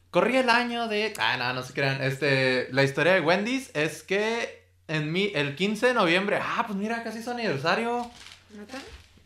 Corría 0.09 0.39
el 0.41 0.49
año 0.49 0.87
de. 0.87 1.13
Ah, 1.19 1.37
no, 1.37 1.53
no 1.53 1.61
se 1.63 1.71
crean. 1.73 2.01
Este. 2.01 2.67
La 2.71 2.83
historia 2.83 3.13
de 3.13 3.21
Wendy's 3.21 3.69
es 3.75 4.01
que 4.01 4.65
en 4.87 5.11
mi, 5.11 5.31
el 5.35 5.55
15 5.55 5.85
de 5.87 5.93
noviembre. 5.93 6.39
Ah, 6.41 6.63
pues 6.65 6.77
mira, 6.79 7.03
casi 7.03 7.19
es 7.19 7.25
su 7.25 7.31
aniversario. 7.31 8.09
¿Neta? 8.49 8.79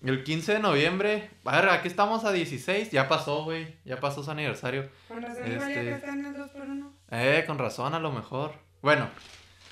El 0.04 0.26
15 0.26 0.56
de 0.56 0.60
noviembre. 0.60 1.30
A 1.46 1.62
ver, 1.62 1.70
aquí 1.70 1.88
estamos 1.88 2.26
a 2.26 2.34
16. 2.34 2.92
Ya 2.92 3.08
pasó, 3.08 3.46
güey. 3.46 3.78
Ya 3.86 3.98
pasó 4.02 4.22
su 4.24 4.32
aniversario. 4.32 4.90
Con 5.08 5.22
razón, 5.22 5.46
Este- 5.46 5.74
que 5.74 5.92
están 5.94 6.20
en 6.20 6.26
el 6.26 6.34
2 6.38 6.52
por 6.52 6.62
1 6.64 6.94
Eh, 7.12 7.46
con 7.48 7.58
razón, 7.58 7.94
a 7.94 8.00
lo 8.00 8.12
mejor. 8.12 8.56
Bueno, 8.82 9.08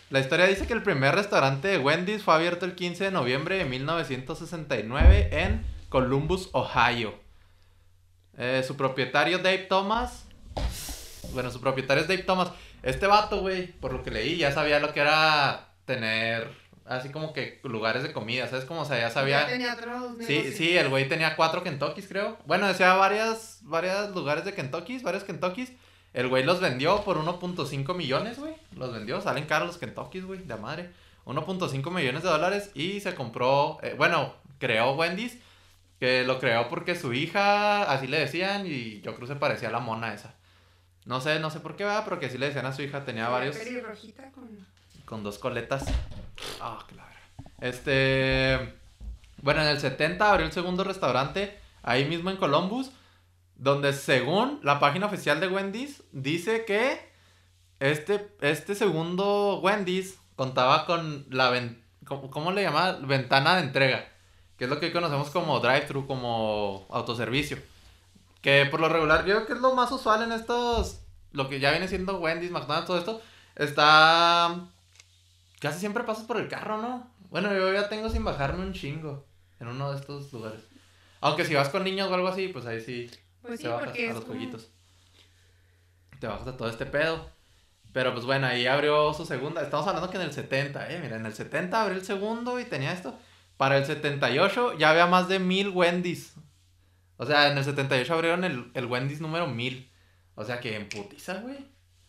la 0.10 0.22
historia 0.22 0.46
dice 0.46 0.66
que 0.66 0.72
el 0.74 0.82
primer 0.82 1.14
restaurante 1.14 1.68
de 1.68 1.78
Wendy's 1.78 2.24
fue 2.24 2.36
abierto 2.36 2.66
el 2.66 2.76
15 2.76 3.04
de 3.04 3.12
noviembre 3.12 3.58
de 3.58 3.66
1969 3.66 5.28
en 5.34 5.66
Columbus, 5.90 6.50
Ohio. 6.54 7.20
Eh, 8.44 8.64
su 8.64 8.76
propietario 8.76 9.38
Dave 9.38 9.68
Thomas. 9.70 10.26
Bueno, 11.32 11.52
su 11.52 11.62
propietario 11.62 12.02
es 12.02 12.08
Dave 12.08 12.24
Thomas. 12.24 12.50
Este 12.82 13.06
vato, 13.06 13.40
güey, 13.40 13.68
por 13.68 13.94
lo 13.94 14.02
que 14.02 14.10
leí, 14.10 14.38
ya 14.38 14.52
sabía 14.52 14.80
lo 14.80 14.92
que 14.94 15.02
era 15.02 15.70
tener 15.86 16.50
así 16.86 17.10
como 17.10 17.34
que 17.34 17.60
lugares 17.64 18.02
de 18.02 18.12
comida, 18.12 18.48
¿sabes? 18.48 18.66
Como 18.66 18.82
o 18.82 18.86
sea, 18.86 18.98
ya 18.98 19.12
sabía. 19.12 19.42
Ya 19.42 19.48
tenía 19.48 19.74
otros 19.76 20.14
Sí, 20.26 20.54
sí, 20.54 20.76
el 20.76 20.90
güey 20.90 21.08
tenía 21.08 21.36
cuatro 21.36 21.62
Kentuckys, 21.62 22.08
creo. 22.08 22.40
Bueno, 22.48 22.68
decía 22.68 22.96
varias, 22.96 23.60
varias 23.62 24.10
lugares 24.10 24.44
de 24.44 24.56
Kentuckys, 24.56 25.04
varios 25.04 25.24
Kentuckys. 25.24 25.72
El 26.16 26.28
güey 26.28 26.44
los 26.44 26.60
vendió 26.60 27.04
por 27.04 27.18
1.5 27.18 27.96
millones, 27.96 28.40
güey. 28.40 28.56
Los 28.76 28.92
vendió, 28.92 29.22
salen 29.22 29.46
caros 29.46 29.68
los 29.68 29.78
Kentuckys, 29.78 30.26
güey, 30.26 30.40
de 30.40 30.56
madre. 30.56 30.90
1.5 31.26 31.92
millones 31.92 32.24
de 32.24 32.30
dólares 32.30 32.72
y 32.74 33.02
se 33.02 33.14
compró, 33.14 33.78
eh, 33.84 33.94
bueno, 33.96 34.34
creó 34.58 34.94
Wendy's, 34.94 35.38
que 36.02 36.24
lo 36.24 36.40
creó 36.40 36.68
porque 36.68 36.96
su 36.96 37.14
hija, 37.14 37.84
así 37.84 38.08
le 38.08 38.18
decían, 38.20 38.66
y 38.66 39.02
yo 39.02 39.16
creo 39.16 39.28
que 39.28 39.34
se 39.36 39.40
parecía 39.40 39.70
a 39.70 39.72
la 39.72 39.80
mona 39.80 40.16
esa. 40.16 40.34
No 41.06 41.22
sé, 41.22 41.40
no 41.40 41.52
sé 41.52 41.60
por 41.60 41.76
qué 41.76 41.84
va, 41.84 42.04
pero 42.04 42.20
que 42.20 42.26
así 42.26 42.40
le 42.40 42.48
decían 42.48 42.66
a 42.66 42.74
su 42.74 42.82
hija, 42.82 43.06
tenía 43.06 43.30
varios 43.30 43.56
pelirrojita 43.56 44.32
con... 44.32 44.50
con 45.06 45.24
dos 45.24 45.38
coletas. 45.38 45.86
Ah, 46.60 46.84
claro. 46.88 47.12
Este. 47.60 48.74
Bueno, 49.44 49.62
en 49.62 49.68
el 49.68 49.80
70 49.80 50.28
abrió 50.32 50.46
el 50.48 50.52
segundo 50.52 50.84
restaurante, 50.84 51.56
ahí 51.84 52.06
mismo 52.06 52.32
en 52.32 52.38
Columbus, 52.38 52.90
donde 53.56 53.94
según 53.94 54.60
la 54.64 54.80
página 54.80 55.06
oficial 55.06 55.40
de 55.40 55.50
Wendy's, 55.50 56.04
dice 56.12 56.66
que 56.66 57.00
este, 57.80 58.28
este 58.42 58.74
segundo 58.74 59.60
Wendy's 59.62 60.18
contaba 60.36 60.88
con 60.88 61.28
la 61.30 61.52
ven- 61.52 61.84
¿cómo, 62.06 62.32
cómo 62.32 62.52
le 62.52 62.64
llama? 62.64 62.94
Ventana 63.04 63.56
de 63.58 63.64
entrega, 63.64 64.08
que 64.62 64.66
es 64.66 64.70
lo 64.70 64.80
que 64.80 64.86
hoy 64.86 64.92
conocemos 64.92 65.32
como 65.32 65.60
drive-thru, 65.60 66.06
como 66.06 66.86
autoservicio. 66.92 67.58
Que 68.44 68.68
por 68.70 68.80
lo 68.80 68.90
regular, 68.90 69.26
yo 69.26 69.34
creo 69.34 69.48
que 69.48 69.54
es 69.54 69.60
lo 69.60 69.74
más 69.74 69.92
usual 69.92 70.22
en 70.22 70.32
estos, 70.32 71.00
lo 71.32 71.50
que 71.50 71.60
ya 71.60 71.72
viene 71.72 71.88
siendo 71.88 72.20
Wendy's, 72.20 72.52
McDonald's, 72.52 72.86
todo 72.86 73.00
esto, 73.00 73.22
está... 73.56 74.68
Casi 75.60 75.80
siempre 75.80 76.04
pasas 76.04 76.26
por 76.26 76.38
el 76.38 76.48
carro, 76.48 76.78
¿no? 76.80 77.08
Bueno, 77.32 77.52
yo 77.56 77.74
ya 77.74 77.90
tengo 77.90 78.08
sin 78.12 78.24
bajarme 78.24 78.64
un 78.64 78.74
chingo 78.74 79.26
en 79.60 79.68
uno 79.68 79.92
de 79.94 80.00
estos 80.00 80.32
lugares. 80.32 80.62
Aunque 81.22 81.44
si 81.44 81.56
vas 81.56 81.70
con 81.70 81.84
niños 81.84 82.12
o 82.12 82.14
algo 82.14 82.28
así, 82.28 82.50
pues 82.50 82.68
ahí 82.68 82.82
sí 82.82 83.10
Pues 83.42 83.58
sí, 83.58 83.64
te 83.64 83.70
bajas 83.70 83.86
porque 83.88 84.10
a 84.12 84.14
los 84.14 84.22
como- 84.26 84.34
jueguitos. 84.36 84.68
Te 86.20 86.28
bajas 86.28 86.48
a 86.50 86.56
todo 86.56 86.70
este 86.70 86.86
pedo. 86.86 87.28
Pero 87.94 88.14
pues 88.14 88.26
bueno, 88.26 88.46
ahí 88.46 88.68
abrió 88.68 89.12
su 89.16 89.26
segunda. 89.26 89.64
Estamos 89.64 89.88
hablando 89.88 90.12
que 90.12 90.18
en 90.18 90.24
el 90.24 90.34
70, 90.34 90.88
eh. 90.92 91.00
Mira, 91.02 91.16
en 91.16 91.26
el 91.26 91.34
70 91.34 91.82
abrió 91.82 91.98
el 91.98 92.06
segundo 92.06 92.60
y 92.60 92.66
tenía 92.66 92.94
esto. 92.94 93.16
Para 93.62 93.78
el 93.78 93.86
78 93.86 94.76
ya 94.80 94.90
había 94.90 95.06
más 95.06 95.28
de 95.28 95.38
mil 95.38 95.70
Wendy's. 95.70 96.34
O 97.18 97.28
sea, 97.28 97.52
en 97.52 97.56
el 97.60 97.64
78 97.64 98.12
abrieron 98.12 98.44
el, 98.44 98.72
el 98.74 98.88
Wendy's 98.88 99.22
número 99.22 99.46
1000. 99.46 99.88
O 100.34 100.44
sea 100.44 100.60
que 100.60 100.76
en 100.76 100.90
putiza, 100.90 101.36
güey. 101.42 101.58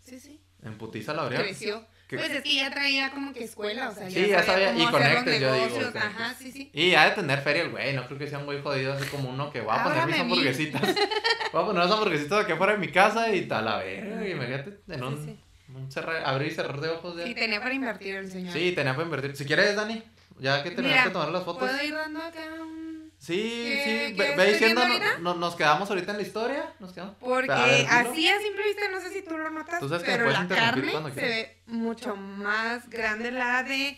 Sí, 0.00 0.18
sí. 0.18 0.40
En 0.62 0.78
putiza 0.78 1.12
lo 1.12 1.20
abrieron. 1.20 1.46
Creció. 1.46 1.86
Que- 2.08 2.16
Pues 2.16 2.30
es 2.30 2.42
que 2.42 2.54
ya 2.54 2.70
traía 2.70 3.10
como 3.10 3.34
que 3.34 3.44
escuela, 3.44 3.90
o 3.90 3.94
sea, 3.94 4.08
Sí, 4.08 4.28
ya 4.28 4.42
sabía, 4.42 4.72
cómo 4.72 4.88
y 4.88 4.92
conectes, 4.92 5.40
yo 5.42 5.52
digo. 5.54 5.90
Ajá, 5.94 6.34
sí, 6.38 6.50
sí. 6.52 6.70
Y 6.72 6.94
ha 6.94 7.04
de 7.10 7.16
tener 7.16 7.38
feria 7.42 7.64
el 7.64 7.70
güey, 7.70 7.92
no 7.92 8.06
creo 8.06 8.18
que 8.18 8.28
sea 8.28 8.38
un 8.38 8.46
güey 8.46 8.62
jodido 8.62 8.94
así 8.94 9.06
como 9.10 9.28
uno 9.28 9.50
que 9.52 9.60
va 9.60 9.82
a 9.82 9.84
poner 9.84 10.06
mis 10.06 10.20
hamburguesitas. 10.20 10.80
Voy 11.52 11.62
a 11.62 11.66
poner 11.66 11.82
las 11.84 11.92
hamburguesitas 11.92 12.44
aquí 12.44 12.52
afuera 12.52 12.72
de 12.72 12.78
mi 12.78 12.88
casa 12.90 13.30
y 13.34 13.42
tal, 13.46 13.68
a 13.68 13.76
ver, 13.76 14.26
imagínate 14.26 14.80
en 14.88 15.04
un, 15.04 15.22
Sí, 15.22 15.38
un 15.74 15.92
cerrar, 15.92 16.22
abrir 16.24 16.48
y 16.50 16.54
cerrar 16.54 16.80
de 16.80 16.88
ojos. 16.88 17.14
Sí, 17.22 17.34
tenía 17.34 17.60
para 17.60 17.74
invertir 17.74 18.14
el 18.16 18.30
señor. 18.30 18.54
Sí, 18.54 18.72
tenía 18.72 18.94
para 18.94 19.04
invertir. 19.04 19.36
Si 19.36 19.44
quieres, 19.44 19.76
Dani, 19.76 20.02
ya 20.42 20.62
que 20.62 20.70
terminaste 20.72 20.98
Mira, 21.00 21.04
de 21.08 21.10
tomar 21.12 21.28
las 21.30 21.44
fotos. 21.44 21.70
¿Puedo 21.70 21.82
ir 21.84 21.94
dando 21.94 22.22
acá 22.22 22.40
un...? 22.60 23.12
Sí, 23.18 23.36
¿Qué- 23.36 24.06
sí, 24.08 24.14
ve, 24.18 24.34
ve 24.36 24.52
diciendo, 24.52 24.82
no- 24.86 25.18
no- 25.20 25.34
nos 25.36 25.54
quedamos 25.54 25.88
ahorita 25.88 26.10
en 26.10 26.16
la 26.16 26.22
historia, 26.24 26.72
nos 26.80 26.92
quedamos. 26.92 27.14
Porque 27.20 27.46
ver, 27.52 27.86
así 27.88 28.28
a 28.28 28.38
simple 28.40 28.64
vista, 28.64 28.82
no 28.90 29.00
sé 29.00 29.10
si 29.10 29.22
tú 29.22 29.38
lo 29.38 29.48
notas, 29.50 29.78
Tú 29.78 29.88
sabes 29.88 30.02
que 30.02 30.10
me 30.10 30.16
pero 30.18 30.30
la 30.30 30.48
carne 30.48 30.92
se 31.14 31.20
ve 31.20 31.62
mucho 31.66 32.16
más 32.16 32.90
grande 32.90 33.30
la 33.30 33.62
de... 33.62 33.96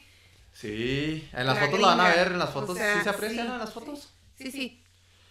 Sí, 0.52 1.28
en 1.32 1.46
las 1.46 1.56
La 1.56 1.64
fotos 1.64 1.80
lo 1.80 1.86
van 1.86 2.00
a 2.00 2.04
gringa. 2.08 2.22
ver, 2.22 2.32
en 2.32 2.38
las 2.38 2.50
O 2.50 2.52
fotos, 2.52 2.76
sea, 2.76 2.96
¿sí 2.98 3.02
se 3.02 3.08
aprecian 3.10 3.46
sí, 3.46 3.52
en 3.52 3.58
las 3.58 3.72
fotos? 3.72 4.14
Sí, 4.38 4.50
sí. 4.52 4.84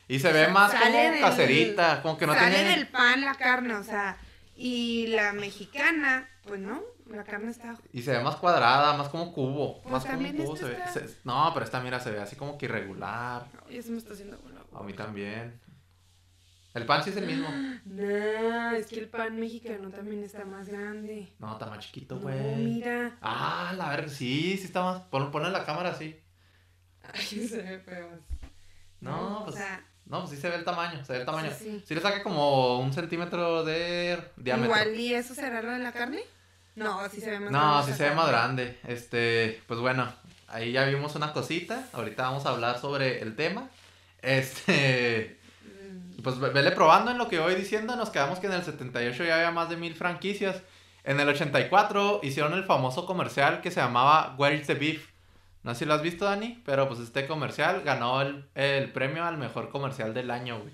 Y 0.07 0.19
se 0.19 0.33
ve 0.33 0.47
más 0.49 0.71
Sale 0.71 0.85
como 0.85 1.11
del- 1.11 1.21
caserita, 1.21 2.01
como 2.01 2.17
que 2.17 2.25
no 2.27 2.33
Sale 2.33 2.55
tiene... 2.55 2.69
del 2.71 2.87
pan 2.87 3.21
la 3.21 3.35
carne, 3.35 3.75
o 3.75 3.83
sea, 3.83 4.17
y 4.57 5.07
la 5.07 5.31
mexicana, 5.33 6.27
pues 6.45 6.59
no, 6.59 6.81
la 7.13 7.23
carne 7.23 7.51
está... 7.51 7.75
Y 7.91 8.01
se 8.01 8.11
ve 8.11 8.23
más 8.23 8.35
cuadrada, 8.37 8.95
más 8.97 9.09
como 9.09 9.31
cubo. 9.33 9.81
Pues 9.81 9.91
más 9.91 10.05
como 10.05 10.17
un 10.27 10.35
cubo 10.37 10.55
se 10.55 10.65
ve. 10.65 10.73
está- 10.73 10.91
se- 10.93 11.17
no, 11.23 11.51
pero 11.53 11.65
esta 11.65 11.79
mira 11.81 11.99
se 11.99 12.11
ve 12.11 12.19
así 12.21 12.35
como 12.35 12.57
que 12.57 12.65
irregular. 12.65 13.45
Oye, 13.67 13.81
se 13.81 13.91
me 13.91 13.97
está 13.97 14.13
haciendo. 14.13 14.37
A 14.73 14.83
mí 14.83 14.93
también. 14.93 15.59
El 16.73 16.85
pan 16.87 17.03
sí 17.03 17.11
es 17.11 17.17
el 17.17 17.27
mismo. 17.27 17.47
No, 17.85 18.71
es 18.71 18.87
que 18.87 18.99
el 18.99 19.09
pan 19.09 19.39
mexicano 19.39 19.89
también 19.89 20.23
está 20.23 20.43
más 20.45 20.67
grande. 20.67 21.31
No, 21.37 21.53
está 21.53 21.67
más 21.67 21.79
chiquito, 21.85 22.15
No, 22.15 22.21
güey. 22.21 22.55
mira. 22.55 23.17
Ah, 23.21 23.73
la 23.77 23.89
ver, 23.89 24.09
sí, 24.09 24.57
sí 24.57 24.65
está 24.65 24.81
más. 24.83 25.01
Pon, 25.03 25.29
ponle 25.31 25.51
la 25.51 25.63
cámara 25.65 25.89
así. 25.91 26.19
Ay, 27.13 27.21
se 27.47 27.61
ve 27.61 27.79
feo. 27.79 28.09
No, 29.01 29.41
pues. 29.43 29.57
sea, 29.57 29.85
No, 30.05 30.19
pues 30.21 30.31
sí 30.31 30.37
se 30.37 30.49
ve 30.49 30.55
el 30.55 30.63
tamaño, 30.63 31.03
se 31.05 31.13
ve 31.13 31.19
el 31.19 31.25
tamaño. 31.25 31.51
Sí, 31.51 31.63
sí. 31.65 31.83
Sí 31.85 31.93
le 31.95 32.01
saca 32.01 32.23
como 32.23 32.79
un 32.79 32.91
centímetro 32.93 33.63
de 33.63 34.17
diámetro. 34.37 34.65
igual, 34.75 34.99
¿y 34.99 35.13
eso 35.13 35.35
será 35.35 35.61
lo 35.61 35.71
de 35.73 35.79
la 35.79 35.91
carne? 35.91 36.21
No, 36.75 37.07
sí 37.09 37.21
se 37.21 37.29
ve 37.31 37.39
más 37.39 37.51
No, 37.51 37.59
grande 37.59 37.83
sí 37.85 37.89
esa 37.91 37.97
se 37.97 38.09
ve 38.09 38.15
más 38.15 38.27
grande. 38.27 38.79
Este, 38.87 39.61
pues 39.67 39.79
bueno, 39.79 40.11
ahí 40.47 40.71
ya 40.71 40.85
vimos 40.85 41.15
una 41.15 41.31
cosita. 41.33 41.87
Ahorita 41.93 42.23
vamos 42.23 42.45
a 42.45 42.49
hablar 42.49 42.79
sobre 42.79 43.21
el 43.21 43.35
tema. 43.35 43.69
Este, 44.21 45.37
Mm, 45.65 46.21
pues 46.23 46.39
ve- 46.39 46.49
vele 46.49 46.71
probando 46.71 47.11
en 47.11 47.17
lo 47.17 47.27
que 47.29 47.39
voy 47.39 47.55
diciendo. 47.55 47.95
Nos 47.95 48.09
quedamos 48.09 48.39
que 48.39 48.47
en 48.47 48.53
el 48.53 48.63
78 48.63 49.23
ya 49.23 49.35
había 49.35 49.51
más 49.51 49.69
de 49.69 49.77
mil 49.77 49.93
franquicias. 49.95 50.61
En 51.03 51.19
el 51.19 51.27
84 51.29 52.21
hicieron 52.23 52.53
el 52.53 52.63
famoso 52.63 53.05
comercial 53.05 53.61
que 53.61 53.69
se 53.71 53.81
llamaba 53.81 54.35
Where 54.37 54.55
is 54.55 54.65
the 54.67 54.73
Beef. 54.75 55.09
No 55.63 55.73
sé 55.73 55.79
si 55.79 55.85
lo 55.85 55.93
has 55.93 56.01
visto, 56.01 56.25
Dani, 56.25 56.61
pero 56.65 56.87
pues 56.87 56.99
este 56.99 57.27
comercial 57.27 57.81
ganó 57.83 58.21
el, 58.21 58.45
el 58.55 58.91
premio 58.91 59.23
al 59.25 59.37
mejor 59.37 59.69
comercial 59.69 60.13
del 60.13 60.31
año, 60.31 60.59
güey. 60.59 60.73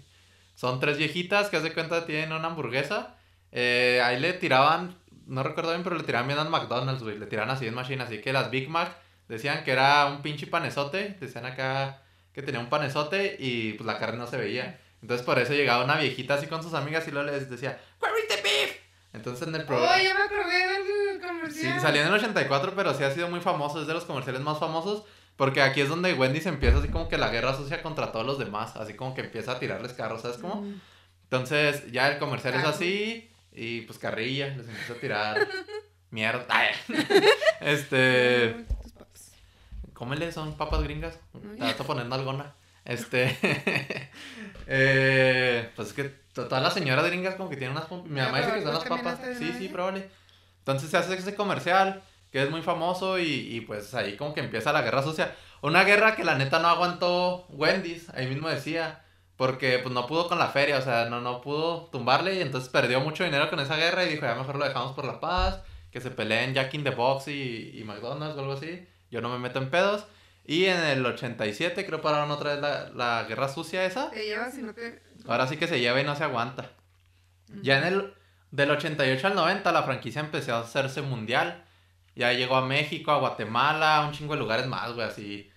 Son 0.56 0.80
tres 0.80 0.98
viejitas 0.98 1.50
que 1.50 1.58
hace 1.58 1.74
cuenta 1.74 2.06
tienen 2.06 2.32
una 2.34 2.48
hamburguesa. 2.48 3.16
Eh, 3.52 4.02
ahí 4.04 4.20
le 4.20 4.34
tiraban, 4.34 4.96
no 5.30 5.44
recuerdo 5.44 5.72
bien, 5.72 5.84
pero 5.84 5.96
le 5.96 6.04
tiraban 6.04 6.28
bien 6.28 6.40
al 6.40 6.50
McDonald's, 6.50 7.04
güey. 7.04 7.18
Le 7.18 7.26
tiraban 7.28 7.50
así 7.52 7.66
en 7.68 7.74
machine. 7.74 8.04
Así 8.04 8.20
que 8.22 8.34
las 8.34 8.52
Big 8.52 8.70
Mac 8.70 8.96
decían 9.28 9.64
que 9.64 9.72
era 9.72 10.08
un 10.08 10.22
pinche 10.22 10.48
panezote. 10.48 11.18
Decían 11.20 11.46
acá 11.46 12.02
que 12.34 12.42
tenía 12.42 12.60
un 12.60 12.70
panezote 12.70 13.38
y 13.40 13.74
pues 13.74 13.86
la 13.86 13.98
carne 13.98 14.18
no 14.18 14.28
se 14.28 14.38
veía. 14.38 14.80
Entonces 15.02 15.26
por 15.26 15.40
eso 15.40 15.54
llegaba 15.54 15.84
una 15.86 15.96
viejita 15.96 16.34
así 16.34 16.48
con 16.48 16.62
sus 16.62 16.74
amigas 16.74 17.08
y 17.08 17.12
luego 17.12 17.30
les 17.32 17.50
decía, 17.50 17.80
the 18.28 18.42
beef? 18.42 18.76
Entonces 19.14 19.48
en 19.48 19.56
el 19.56 19.66
programa... 19.66 19.94
Oh, 19.96 20.00
ya 20.04 20.14
me 20.14 20.24
acordé 20.24 20.68
del 20.68 20.84
Sí, 21.20 21.28
comercial. 21.28 21.82
salió 21.82 22.02
en 22.02 22.08
el 22.10 22.14
84, 22.14 22.74
pero 22.76 22.94
sí 22.94 23.04
ha 23.04 23.12
sido 23.12 23.28
muy 23.30 23.40
famoso, 23.40 23.82
es 23.82 23.88
de 23.88 23.94
los 23.94 24.06
comerciales 24.06 24.42
más 24.42 24.60
famosos, 24.60 25.04
porque 25.36 25.62
aquí 25.62 25.82
es 25.82 25.90
donde 25.90 26.14
Wendy 26.14 26.42
se 26.42 26.50
empieza 26.50 26.78
así 26.80 26.90
como 26.90 27.08
que 27.10 27.18
la 27.18 27.30
guerra 27.30 27.56
sucia 27.56 27.82
contra 27.82 28.12
todos 28.12 28.26
los 28.26 28.38
demás, 28.38 28.76
así 28.76 28.94
como 28.94 29.16
que 29.16 29.22
empieza 29.22 29.54
a 29.54 29.60
tirarles 29.60 29.94
carros, 29.94 30.22
¿sabes 30.22 30.38
cómo? 30.38 30.62
Mm. 30.62 30.82
Entonces 31.24 31.92
ya 31.92 32.10
el 32.10 32.20
comercial 32.20 32.54
es 32.56 32.66
así, 32.66 33.29
y 33.54 33.82
pues 33.82 33.98
carrilla, 34.00 34.48
les 34.50 34.68
empieza 34.68 34.94
a 34.94 34.96
tirar 34.98 35.48
mierda. 36.12 36.46
Este, 37.62 38.66
cómele, 39.94 40.32
son 40.32 40.56
papas 40.56 40.82
gringas, 40.84 41.20
te 41.34 41.58
vas 41.60 41.80
a 41.80 41.84
poner 41.84 42.12
alguna. 42.12 42.54
Este, 42.86 43.38
eh, 44.68 45.70
pues 45.76 45.90
es 45.90 45.94
que 45.94 46.04
to- 46.34 46.48
todas 46.48 46.64
las 46.64 46.74
señoras 46.74 47.06
gringas 47.06 47.36
como 47.36 47.50
que 47.50 47.58
tienen 47.58 47.76
unas, 47.78 47.92
mi 47.92 48.20
mamá 48.20 48.40
dice 48.40 48.54
que 48.54 48.62
son 48.64 48.72
¿tú 48.72 48.80
las 48.80 48.88
papas, 48.88 49.20
sí, 49.38 49.54
sí, 49.58 49.68
probable. 49.70 50.10
Entonces 50.60 50.90
se 50.90 50.98
hace 50.98 51.14
ese 51.16 51.36
comercial 51.36 52.02
que 52.32 52.44
es 52.44 52.50
muy 52.50 52.62
famoso 52.62 53.18
y, 53.20 53.26
y 53.56 53.62
pues 53.62 53.94
ahí 53.96 54.16
como 54.16 54.34
que 54.34 54.40
empieza 54.42 54.72
la 54.72 54.82
guerra 54.84 55.04
sucia. 55.04 55.36
Una 55.62 55.84
guerra 55.84 56.16
que 56.16 56.24
la 56.24 56.36
neta 56.36 56.60
no 56.60 56.68
aguantó 56.70 57.46
Wendy's, 57.50 58.10
ahí 58.12 58.28
mismo 58.28 58.48
decía. 58.50 59.04
Porque 59.40 59.80
pues 59.80 59.96
no 59.96 60.06
pudo 60.06 60.28
con 60.28 60.38
la 60.38 60.50
feria, 60.50 60.78
o 60.80 60.82
sea, 60.82 61.06
no, 61.06 61.22
no 61.22 61.40
pudo 61.40 61.86
tumbarle 61.94 62.36
y 62.36 62.42
entonces 62.42 62.70
perdió 62.70 63.00
mucho 63.00 63.24
dinero 63.24 63.50
con 63.50 63.62
esa 63.62 63.78
guerra 63.78 64.04
y 64.04 64.10
dijo, 64.10 64.26
ya 64.26 64.36
mejor 64.36 64.58
lo 64.58 64.66
dejamos 64.66 64.92
por 64.92 65.06
la 65.06 65.22
paz, 65.22 65.62
que 65.92 66.02
se 66.02 66.12
peleen 66.12 66.54
Jack 66.54 66.74
in 66.74 66.84
the 66.84 66.90
Box 66.90 67.30
y, 67.30 67.72
y 67.74 67.86
McDonald's 67.86 68.36
o 68.36 68.42
algo 68.42 68.52
así. 68.52 68.86
Yo 69.10 69.22
no 69.22 69.30
me 69.30 69.40
meto 69.40 69.60
en 69.60 69.70
pedos. 69.70 70.06
Y 70.44 70.66
en 70.66 70.84
el 70.84 71.06
87 71.06 71.86
creo 71.86 72.02
pararon 72.02 72.30
otra 72.32 72.52
vez 72.52 72.62
la, 72.62 72.90
la 72.90 73.24
guerra 73.30 73.48
sucia 73.48 73.86
esa. 73.86 74.12
Te 74.12 74.26
llevas 74.26 74.58
y 74.58 74.62
no 74.62 74.74
te... 74.74 75.02
Ahora 75.26 75.48
sí 75.48 75.56
que 75.56 75.68
se 75.68 75.80
lleva 75.80 76.02
y 76.02 76.04
no 76.04 76.18
se 76.18 76.26
aguanta. 76.26 76.72
Ya 77.62 77.78
en 77.78 77.86
el 77.86 78.14
del 78.52 78.72
88 78.72 79.26
al 79.26 79.36
90 79.36 79.72
la 79.72 79.84
franquicia 79.84 80.20
empezó 80.20 80.54
a 80.54 80.60
hacerse 80.60 81.02
mundial. 81.02 81.64
Ya 82.14 82.34
llegó 82.34 82.58
a 82.58 82.66
México, 82.66 83.12
a 83.12 83.20
Guatemala, 83.20 84.00
a 84.00 84.06
un 84.06 84.12
chingo 84.12 84.34
de 84.34 84.42
lugares 84.42 84.68
más, 84.68 84.92
güey, 84.92 85.08
así. 85.08 85.49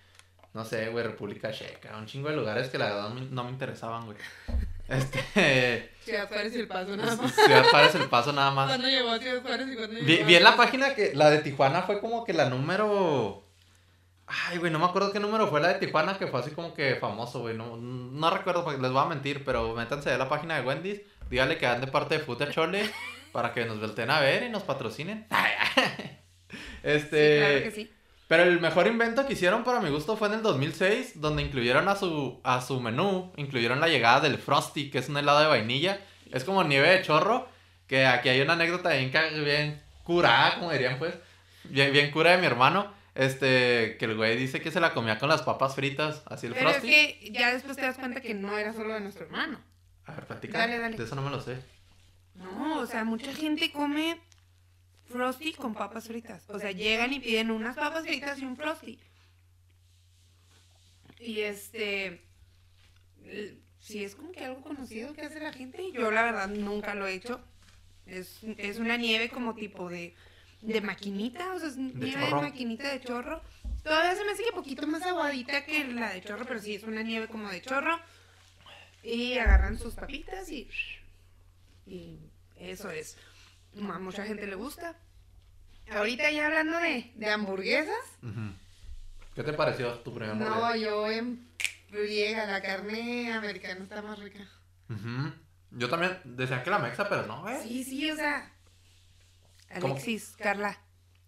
No 0.53 0.63
sé, 0.63 0.89
güey, 0.89 1.03
República 1.03 1.51
Checa, 1.51 1.97
un 1.97 2.05
chingo 2.05 2.29
de 2.29 2.35
lugares 2.35 2.69
que 2.69 2.77
la 2.77 2.85
verdad 2.85 3.09
no 3.09 3.15
me, 3.15 3.21
no 3.21 3.43
me 3.43 3.49
interesaban, 3.49 4.05
güey. 4.05 4.17
Este. 4.87 5.89
Ciudad 6.03 6.27
Juárez 6.27 6.55
y 6.55 6.59
el 6.59 6.67
paso 6.67 6.95
nada 6.97 7.15
más. 7.15 7.33
Ciudad 7.33 7.63
Juárez 7.69 7.95
el 7.95 8.09
paso 8.09 8.33
nada 8.33 8.51
más. 8.51 8.67
¿Cuándo 8.67 8.87
llegó 8.87 9.09
a 9.09 9.17
Ciudad 9.17 9.41
Juárez 9.41 9.67
y 9.71 9.75
cuándo 9.75 9.95
llegó 9.99 10.25
Vi, 10.25 10.35
en 10.35 10.43
la 10.43 10.57
página 10.57 10.93
que 10.93 11.15
la 11.15 11.29
de 11.29 11.39
Tijuana 11.39 11.83
fue 11.83 11.99
como 12.01 12.25
que 12.25 12.33
la 12.33 12.49
número. 12.49 13.43
Ay, 14.27 14.57
güey, 14.57 14.71
no 14.71 14.79
me 14.79 14.85
acuerdo 14.85 15.11
qué 15.13 15.19
número 15.21 15.47
fue 15.47 15.61
la 15.61 15.69
de 15.69 15.79
Tijuana 15.79 16.17
que 16.17 16.27
fue 16.27 16.41
así 16.41 16.51
como 16.51 16.73
que 16.73 16.95
famoso, 16.95 17.39
güey. 17.39 17.55
No, 17.55 17.77
no 17.77 18.29
recuerdo, 18.29 18.69
les 18.77 18.91
voy 18.91 19.01
a 19.01 19.07
mentir, 19.07 19.45
pero 19.45 19.73
métanse 19.73 20.11
a 20.11 20.17
la 20.17 20.29
página 20.29 20.55
de 20.55 20.67
Wendy's. 20.67 21.01
Dígale 21.29 21.57
que 21.57 21.65
dan 21.65 21.81
de 21.81 21.87
parte 21.87 22.17
de 22.17 22.23
Fute 22.23 22.51
Chole 22.51 22.91
para 23.31 23.53
que 23.53 23.65
nos 23.65 23.79
volteen 23.79 24.11
a 24.11 24.19
ver 24.19 24.43
y 24.43 24.49
nos 24.49 24.63
patrocinen. 24.63 25.25
Este. 26.83 27.39
Sí, 27.39 27.39
claro 27.39 27.63
que 27.63 27.71
sí. 27.71 27.91
Pero 28.33 28.45
el 28.49 28.59
mejor 28.59 28.87
invento 28.87 29.27
que 29.27 29.33
hicieron 29.33 29.63
para 29.63 29.79
mi 29.79 29.91
gusto 29.91 30.17
fue 30.17 30.27
en 30.27 30.33
el 30.33 30.41
2006, 30.41 31.21
donde 31.21 31.43
incluyeron 31.43 31.87
a 31.87 31.95
su, 31.95 32.41
a 32.43 32.61
su 32.61 32.81
menú, 32.81 33.31
incluyeron 33.37 33.79
la 33.79 33.87
llegada 33.87 34.21
del 34.21 34.39
Frosty, 34.39 34.89
que 34.89 34.97
es 34.97 35.07
un 35.07 35.17
helado 35.17 35.39
de 35.41 35.45
vainilla. 35.45 35.99
Es 36.31 36.43
como 36.43 36.63
nieve 36.63 36.89
de 36.89 37.03
chorro, 37.03 37.47
que 37.85 38.07
aquí 38.07 38.29
hay 38.29 38.41
una 38.41 38.53
anécdota 38.53 38.89
bien, 38.89 39.11
bien 39.43 39.83
curada, 40.03 40.55
como 40.55 40.71
dirían 40.71 40.97
pues, 40.97 41.13
bien, 41.65 41.93
bien 41.93 42.09
cura 42.09 42.31
de 42.31 42.39
mi 42.39 42.47
hermano, 42.47 42.91
este, 43.13 43.97
que 43.99 44.05
el 44.05 44.15
güey 44.15 44.35
dice 44.35 44.61
que 44.61 44.71
se 44.71 44.79
la 44.79 44.95
comía 44.95 45.19
con 45.19 45.29
las 45.29 45.43
papas 45.43 45.75
fritas, 45.75 46.23
así 46.25 46.47
el 46.47 46.53
Pero 46.55 46.69
es 46.71 46.77
Frosty. 46.77 46.89
que 46.91 47.29
ya 47.33 47.53
después 47.53 47.75
te 47.77 47.83
das 47.83 47.97
cuenta 47.97 48.19
que 48.19 48.33
no 48.33 48.57
era 48.57 48.73
solo 48.73 48.95
de 48.95 49.01
nuestro 49.01 49.25
hermano. 49.25 49.59
A 50.07 50.13
ver, 50.15 50.25
platica, 50.25 50.57
Dale, 50.57 50.79
dale. 50.79 50.97
de 50.97 51.03
eso 51.03 51.13
no 51.13 51.21
me 51.21 51.29
lo 51.29 51.39
sé. 51.39 51.57
No, 52.33 52.79
o 52.79 52.87
sea, 52.87 53.03
mucha 53.03 53.31
gente 53.31 53.71
come 53.71 54.19
Frosty 55.13 55.53
con 55.53 55.73
papas 55.73 56.07
fritas. 56.07 56.43
O 56.49 56.59
sea, 56.59 56.71
llegan 56.71 57.13
y 57.13 57.19
piden 57.19 57.51
unas 57.51 57.75
papas 57.75 58.03
fritas 58.03 58.39
y 58.39 58.45
un 58.45 58.57
Frosty. 58.57 58.99
Y 61.19 61.39
este. 61.41 62.21
Sí, 63.79 64.03
es 64.03 64.15
como 64.15 64.31
que 64.31 64.43
algo 64.43 64.61
conocido 64.61 65.13
que 65.13 65.21
hace 65.21 65.39
la 65.39 65.53
gente. 65.53 65.91
Yo, 65.91 66.11
la 66.11 66.23
verdad, 66.23 66.49
nunca 66.49 66.95
lo 66.95 67.07
he 67.07 67.13
hecho. 67.13 67.39
Es, 68.05 68.39
es 68.57 68.79
una 68.79 68.97
nieve 68.97 69.29
como 69.29 69.55
tipo 69.55 69.89
de, 69.89 70.13
de 70.61 70.81
maquinita, 70.81 71.53
o 71.53 71.59
sea, 71.59 71.69
es 71.69 71.77
nieve 71.77 72.25
de 72.25 72.31
maquinita 72.31 72.91
de 72.91 72.99
chorro. 72.99 73.41
Todavía 73.83 74.15
se 74.15 74.25
me 74.25 74.31
hace 74.31 74.43
que 74.43 74.51
poquito 74.51 74.87
más 74.87 75.03
aguadita 75.03 75.65
que 75.65 75.85
la 75.85 76.13
de 76.13 76.21
chorro, 76.21 76.45
pero 76.45 76.59
sí 76.59 76.75
es 76.75 76.83
una 76.83 77.03
nieve 77.03 77.27
como 77.27 77.49
de 77.49 77.61
chorro. 77.61 77.99
Y 79.03 79.37
agarran 79.37 79.77
sus 79.77 79.95
papitas 79.95 80.49
y 80.49 80.69
y 81.85 82.17
eso 82.57 82.89
es. 82.91 83.17
A 83.77 83.99
mucha 83.99 84.25
gente 84.25 84.45
le 84.47 84.55
gusta. 84.55 84.95
Ahorita 85.91 86.29
ya 86.31 86.45
hablando 86.47 86.77
de, 86.79 87.11
de 87.15 87.29
hamburguesas. 87.29 87.95
¿Qué 89.35 89.43
te 89.43 89.53
pareció 89.53 89.91
tu 89.99 90.13
primer 90.13 90.35
No, 90.35 90.45
hamburguesa? 90.47 90.77
yo 90.77 91.07
en 91.11 91.47
friega, 91.89 92.45
la 92.45 92.61
carne 92.61 93.33
americana 93.33 93.83
está 93.83 94.01
más 94.01 94.19
rica. 94.19 94.47
Yo 95.71 95.89
también 95.89 96.19
decía 96.23 96.63
que 96.63 96.69
la 96.69 96.79
mexa, 96.79 97.09
pero 97.09 97.25
no, 97.25 97.41
güey. 97.41 97.61
Sí, 97.63 97.83
sí, 97.83 98.11
o 98.11 98.15
sea. 98.15 98.51
¿Cómo? 99.81 99.95
Alexis, 99.95 100.35
Carla, 100.37 100.77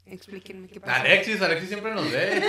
explíquenme 0.05 0.67
qué 0.67 0.79
pasa. 0.79 1.01
Alexis, 1.01 1.41
Alexis 1.41 1.67
siempre 1.69 1.95
nos 1.95 2.11
ve. 2.11 2.43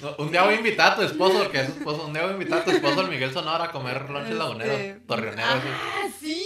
No, 0.00 0.14
Un 0.18 0.30
día 0.30 0.44
voy 0.44 0.54
a 0.54 0.58
invitar 0.58 0.92
a 0.92 0.96
tu 0.96 1.02
esposo, 1.02 1.38
porque 1.42 1.60
es 1.60 1.66
su 1.66 1.72
esposo. 1.78 2.06
Un 2.06 2.12
día 2.12 2.22
voy 2.22 2.30
a 2.30 2.34
invitar 2.34 2.60
a 2.60 2.64
tu 2.64 2.70
esposo, 2.70 3.00
el 3.00 3.08
Miguel 3.08 3.32
Sonora, 3.32 3.64
a 3.64 3.72
comer 3.72 4.08
lonches 4.08 4.30
Este, 4.30 4.38
laguneros, 4.38 5.06
torreoneros. 5.08 5.62
Ah, 5.66 6.08
sí, 6.20 6.40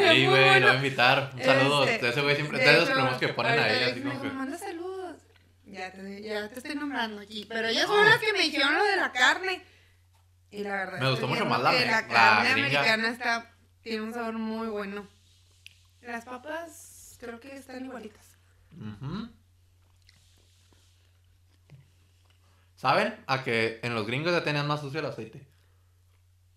Sí, 0.00 0.26
güey, 0.26 0.26
lo 0.26 0.30
bueno. 0.30 0.66
voy 0.66 0.70
a 0.70 0.76
invitar. 0.76 1.30
Un 1.34 1.42
saludo. 1.42 1.84
Este, 1.84 2.08
Ese 2.08 2.20
güey 2.22 2.36
siempre, 2.36 2.58
de 2.58 2.72
esos 2.74 2.90
primos 2.90 3.16
que 3.18 3.28
ponen 3.28 3.58
ahí, 3.58 3.82
así 3.84 4.00
me 4.00 4.10
como 4.10 4.22
que. 4.22 4.28
manda 4.30 4.58
saludos. 4.58 5.16
Ya 5.66 5.92
te, 5.92 6.22
ya 6.22 6.48
te 6.48 6.58
estoy 6.58 6.74
nombrando 6.74 7.20
aquí. 7.22 7.46
Pero 7.48 7.68
ellas 7.68 7.86
fueron 7.86 8.06
las 8.08 8.18
que 8.18 8.32
me 8.32 8.40
dijeron 8.40 8.74
lo 8.74 8.84
de 8.84 8.96
la 8.96 9.12
carne. 9.12 9.62
Y 10.50 10.62
la 10.64 10.70
verdad. 10.72 11.00
Me 11.00 11.10
gustó 11.10 11.28
mucho 11.28 11.46
más 11.46 11.60
la 11.62 11.72
la 11.72 11.84
la 11.86 12.08
carne 12.08 12.52
gringa. 12.52 12.80
americana 12.80 13.08
está, 13.10 13.54
tiene 13.82 14.02
un 14.02 14.12
sabor 14.12 14.34
muy 14.34 14.66
bueno. 14.68 15.06
Las 16.02 16.24
papas 16.24 17.16
creo 17.20 17.38
que 17.38 17.54
están 17.54 17.84
igualitas. 17.84 18.36
¿Saben? 22.76 23.14
A 23.26 23.44
que 23.44 23.78
en 23.82 23.94
los 23.94 24.06
gringos 24.06 24.32
ya 24.32 24.42
tenían 24.42 24.66
más 24.66 24.80
sucio 24.80 25.00
el 25.00 25.06
aceite. 25.06 25.46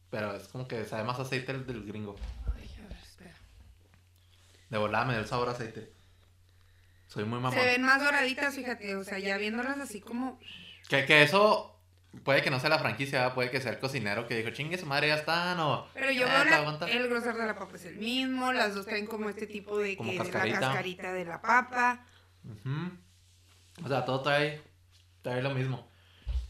Pero 0.10 0.36
es 0.36 0.47
como 0.47 0.67
que 0.67 0.86
sabe 0.86 1.03
más 1.03 1.19
aceite 1.19 1.51
el 1.51 1.65
del 1.65 1.86
gringo. 1.86 2.15
Ay, 2.56 2.69
a 2.84 2.88
ver, 2.88 2.97
espera. 3.01 3.36
De 4.74 4.80
volada 4.80 5.06
me 5.06 5.14
dio 5.14 5.22
el 5.22 5.28
sabor 5.28 5.50
aceite. 5.50 5.94
Soy 7.08 7.26
muy 7.26 7.40
mamón. 7.40 7.54
Se 7.60 7.64
ven 7.64 7.84
más 7.84 8.04
doraditas, 8.04 8.56
fíjate. 8.56 8.96
O 8.96 9.04
sea, 9.04 9.20
ya 9.20 9.38
viéndolas 9.38 9.78
así 9.78 10.02
como. 10.02 10.40
Que, 10.90 11.06
que 11.06 11.22
eso 11.22 11.80
puede 12.24 12.42
que 12.42 12.50
no 12.50 12.60
sea 12.60 12.72
la 12.72 12.80
franquicia, 12.80 13.20
¿verdad? 13.20 13.36
puede 13.36 13.52
que 13.52 13.62
sea 13.62 13.72
el 13.72 13.78
cocinero 13.80 14.28
que 14.28 14.36
dijo, 14.36 14.50
chingue 14.50 14.80
su 14.80 14.86
madre, 14.88 15.08
ya 15.10 15.16
están, 15.16 15.60
o... 15.60 15.88
Pero 15.94 16.12
yo 16.12 16.26
"Ah, 16.28 16.34
veo 16.34 16.44
te 16.44 16.50
la- 16.50 16.58
aguanta". 16.58 16.86
el 16.90 17.08
grosor 17.08 17.36
de 17.38 17.46
la 17.46 17.56
papa 17.56 17.76
es 17.76 17.86
el 17.86 17.98
mismo. 17.98 18.52
Las 18.52 18.74
dos 18.74 18.86
traen 18.88 19.06
como 19.06 19.30
este 19.30 19.46
tipo 19.46 19.78
de, 19.78 19.96
Como 19.96 20.10
que, 20.12 20.18
de 20.18 20.24
la 20.24 20.32
cascarita. 20.32 20.60
cascarita 20.60 21.14
de 21.14 21.26
la 21.26 21.40
papa. 21.42 22.06
Ujú. 22.44 23.86
O 23.86 23.88
sea, 23.88 24.06
todo 24.06 24.22
trae, 24.22 24.60
trae 25.22 25.44
lo 25.44 25.52
mismo. 25.52 25.88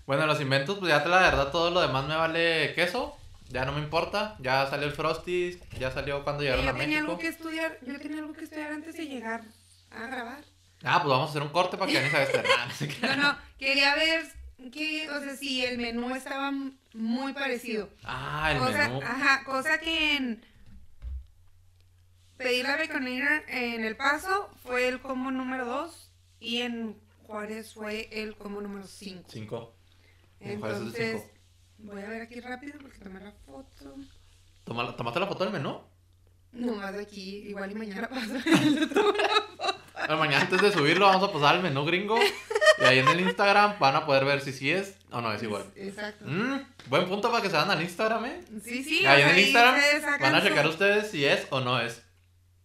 Bueno, 0.05 0.25
los 0.27 0.39
inventos, 0.39 0.79
pues 0.79 0.89
ya 0.91 1.03
te 1.03 1.09
la 1.09 1.19
verdad, 1.19 1.51
todo 1.51 1.71
lo 1.71 1.81
demás 1.81 2.05
me 2.07 2.15
vale 2.15 2.73
queso. 2.73 3.17
Ya 3.53 3.65
no 3.65 3.71
me 3.71 3.81
importa. 3.81 4.35
Ya 4.39 4.65
salió 4.67 4.87
el 4.87 4.93
Frosty, 4.93 5.59
ya 5.79 5.91
salió 5.91 6.23
cuando 6.23 6.41
llegaron 6.41 6.65
yo 6.65 6.71
a 6.71 6.73
tenía 6.73 6.87
México. 6.87 7.11
algo 7.11 7.17
que 7.21 7.27
estudiar, 7.27 7.77
yo 7.85 7.99
tenía 7.99 8.17
algo 8.19 8.33
que 8.33 8.43
estudiar 8.45 8.71
antes 8.71 8.95
de 8.95 9.05
llegar 9.05 9.43
a 9.91 10.07
grabar. 10.07 10.43
Ah, 10.83 10.99
pues 11.01 11.09
vamos 11.11 11.27
a 11.27 11.29
hacer 11.29 11.43
un 11.43 11.49
corte 11.49 11.77
para 11.77 11.91
que 11.91 11.99
Ani 11.99 12.07
este. 12.07 12.43
Ah, 12.57 12.67
no. 13.01 13.15
No, 13.15 13.15
no, 13.33 13.37
quería 13.59 13.93
ver 13.95 14.25
que, 14.71 15.07
o 15.09 15.19
sea, 15.21 15.35
si 15.35 15.63
el 15.63 15.77
menú 15.77 16.15
estaba 16.15 16.51
muy 16.93 17.33
parecido. 17.33 17.89
Ah, 18.03 18.51
el 18.53 18.57
cosa, 18.57 18.87
menú. 18.89 19.01
Ajá, 19.03 19.43
cosa 19.45 19.77
que 19.79 20.15
en 20.15 20.43
pedir 22.37 22.63
la 22.65 22.75
baconera 22.75 23.43
en 23.47 23.85
El 23.85 23.95
Paso 23.95 24.49
fue 24.63 24.87
el 24.87 24.99
combo 24.99 25.29
número 25.31 25.65
2 25.65 26.11
y 26.39 26.61
en 26.61 26.99
Juárez 27.27 27.73
fue 27.75 28.09
el 28.11 28.35
combo 28.35 28.61
número 28.61 28.87
5. 28.87 29.29
Cinco. 29.31 29.75
En 30.39 30.59
Juárez 30.59 30.77
es 30.77 30.81
el 30.81 30.87
Entonces, 30.87 31.21
cinco. 31.21 31.32
Voy 31.83 32.01
a 32.01 32.09
ver 32.09 32.21
aquí 32.23 32.39
rápido 32.41 32.79
porque 32.81 32.97
tomé 32.99 33.19
la 33.21 33.31
foto. 33.45 33.95
Toma- 34.63 34.95
¿Tomaste 34.95 35.19
la 35.19 35.27
foto 35.27 35.43
del 35.43 35.53
menú? 35.53 35.79
Nomás 36.51 36.93
de 36.93 37.01
aquí, 37.03 37.37
igual 37.49 37.71
y 37.71 37.75
mañana 37.75 38.09
paso. 38.09 38.33
Bueno, 39.95 40.17
mañana 40.17 40.41
antes 40.41 40.61
de 40.61 40.71
subirlo 40.71 41.05
vamos 41.05 41.29
a 41.29 41.31
pasar 41.31 41.55
el 41.55 41.61
menú 41.63 41.85
gringo. 41.85 42.17
Y 42.19 42.83
ahí 42.83 42.99
en 42.99 43.07
el 43.07 43.21
Instagram 43.21 43.79
van 43.79 43.95
a 43.95 44.05
poder 44.05 44.25
ver 44.25 44.41
si 44.41 44.51
sí 44.51 44.69
es 44.69 44.95
o 45.11 45.21
no 45.21 45.31
es 45.31 45.41
igual. 45.43 45.63
Exacto. 45.77 46.25
Mm, 46.27 46.59
buen 46.89 47.07
punto 47.07 47.31
para 47.31 47.41
que 47.41 47.49
se 47.49 47.55
van 47.55 47.71
al 47.71 47.81
Instagram, 47.81 48.25
¿eh? 48.25 48.41
Sí, 48.63 48.83
sí. 48.83 49.05
ahí 49.05 49.21
en 49.21 49.29
el 49.29 49.39
Instagram 49.39 49.75
van 50.19 50.35
a 50.35 50.41
checar 50.43 50.67
ustedes 50.67 51.09
si 51.09 51.23
es 51.25 51.47
o 51.51 51.61
no 51.61 51.79
es. 51.79 52.01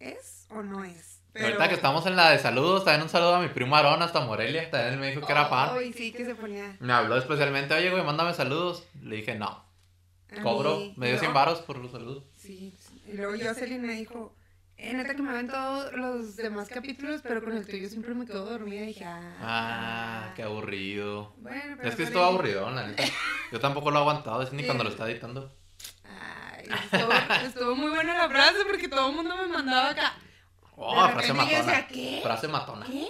¿Es 0.01 0.47
o 0.51 0.63
no 0.65 0.83
es? 0.83 1.18
Y 1.35 1.43
Ahorita 1.43 1.69
que 1.69 1.75
estamos 1.75 2.05
en 2.07 2.17
la 2.17 2.31
de 2.31 2.39
saludos, 2.39 2.85
también 2.85 3.03
un 3.03 3.09
saludo 3.09 3.37
a 3.37 3.41
mi 3.41 3.49
primo 3.49 3.77
Aarón 3.77 4.03
hasta 4.03 4.21
Morelia. 4.21 4.71
También 4.71 4.95
él 4.95 4.99
me 5.01 5.11
dijo 5.11 5.25
que 5.27 5.33
era 5.33 5.47
fan. 5.47 5.71
Ay, 5.75 5.93
sí, 5.93 6.11
que 6.13 6.25
se 6.25 6.35
ponía. 6.35 6.77
Me 6.81 6.93
habló 6.93 7.17
especialmente, 7.17 7.75
oye, 7.75 7.91
güey, 7.91 8.03
mándame 8.03 8.35
saludos. 8.35 8.85
Le 9.03 9.17
dije, 9.17 9.37
no, 9.37 9.47
a 10.37 10.43
cobro. 10.43 10.77
mí. 10.79 10.95
Me 10.97 11.07
dio 11.07 11.15
Yo- 11.17 11.21
100 11.21 11.35
varos 11.35 11.61
por 11.61 11.77
los 11.79 11.93
saludos. 11.93 12.25
Sí. 12.37 12.75
Y 13.07 13.13
luego 13.13 13.33
Jocelyn 13.41 13.81
me 13.83 13.93
dijo, 13.95 14.35
eh, 14.79 14.93
neta 14.95 15.15
que 15.15 15.23
me 15.23 15.33
ven 15.33 15.47
todos 15.49 15.93
los 15.93 16.35
demás 16.37 16.69
capítulos, 16.69 17.21
pero 17.23 17.43
con 17.45 17.57
el 17.57 17.67
tuyo 17.67 17.89
siempre 17.89 18.15
me 18.15 18.27
quedo 18.27 18.45
dormida 18.45 18.83
y 18.83 18.87
dije, 18.87 19.05
ah. 19.05 19.37
Ah, 19.41 20.33
qué 20.35 20.43
aburrido. 20.43 21.35
Bueno, 21.39 21.75
pero 21.77 21.89
Es 21.89 21.95
que 21.95 22.03
estuvo 22.05 22.23
le- 22.23 22.29
aburrido, 22.29 22.71
la 22.71 22.87
neta. 22.89 23.05
Yo 23.53 23.61
tampoco 23.61 23.91
lo 23.91 23.99
he 23.99 24.01
aguantado, 24.01 24.43
es 24.43 24.53
ni 24.53 24.65
cuando 24.65 24.83
lo 24.85 24.91
está 24.91 25.09
editando. 25.09 25.53
Ay, 26.05 26.67
estuvo, 26.93 27.13
estuvo 27.47 27.77
muy 27.77 27.91
buena 27.91 28.17
la 28.17 28.29
frase 28.29 28.59
porque 28.67 28.89
todo 28.89 29.11
el 29.11 29.17
mundo 29.17 29.37
me 29.37 29.47
mandaba 29.47 29.91
acá. 29.91 30.15
Oh, 30.81 31.09
frase 31.09 31.33
matona. 31.33 31.59
decía, 31.59 31.87
¿qué? 31.89 32.21
Frase 32.23 32.49
matona. 32.49 32.87
¿Qué? 32.87 33.07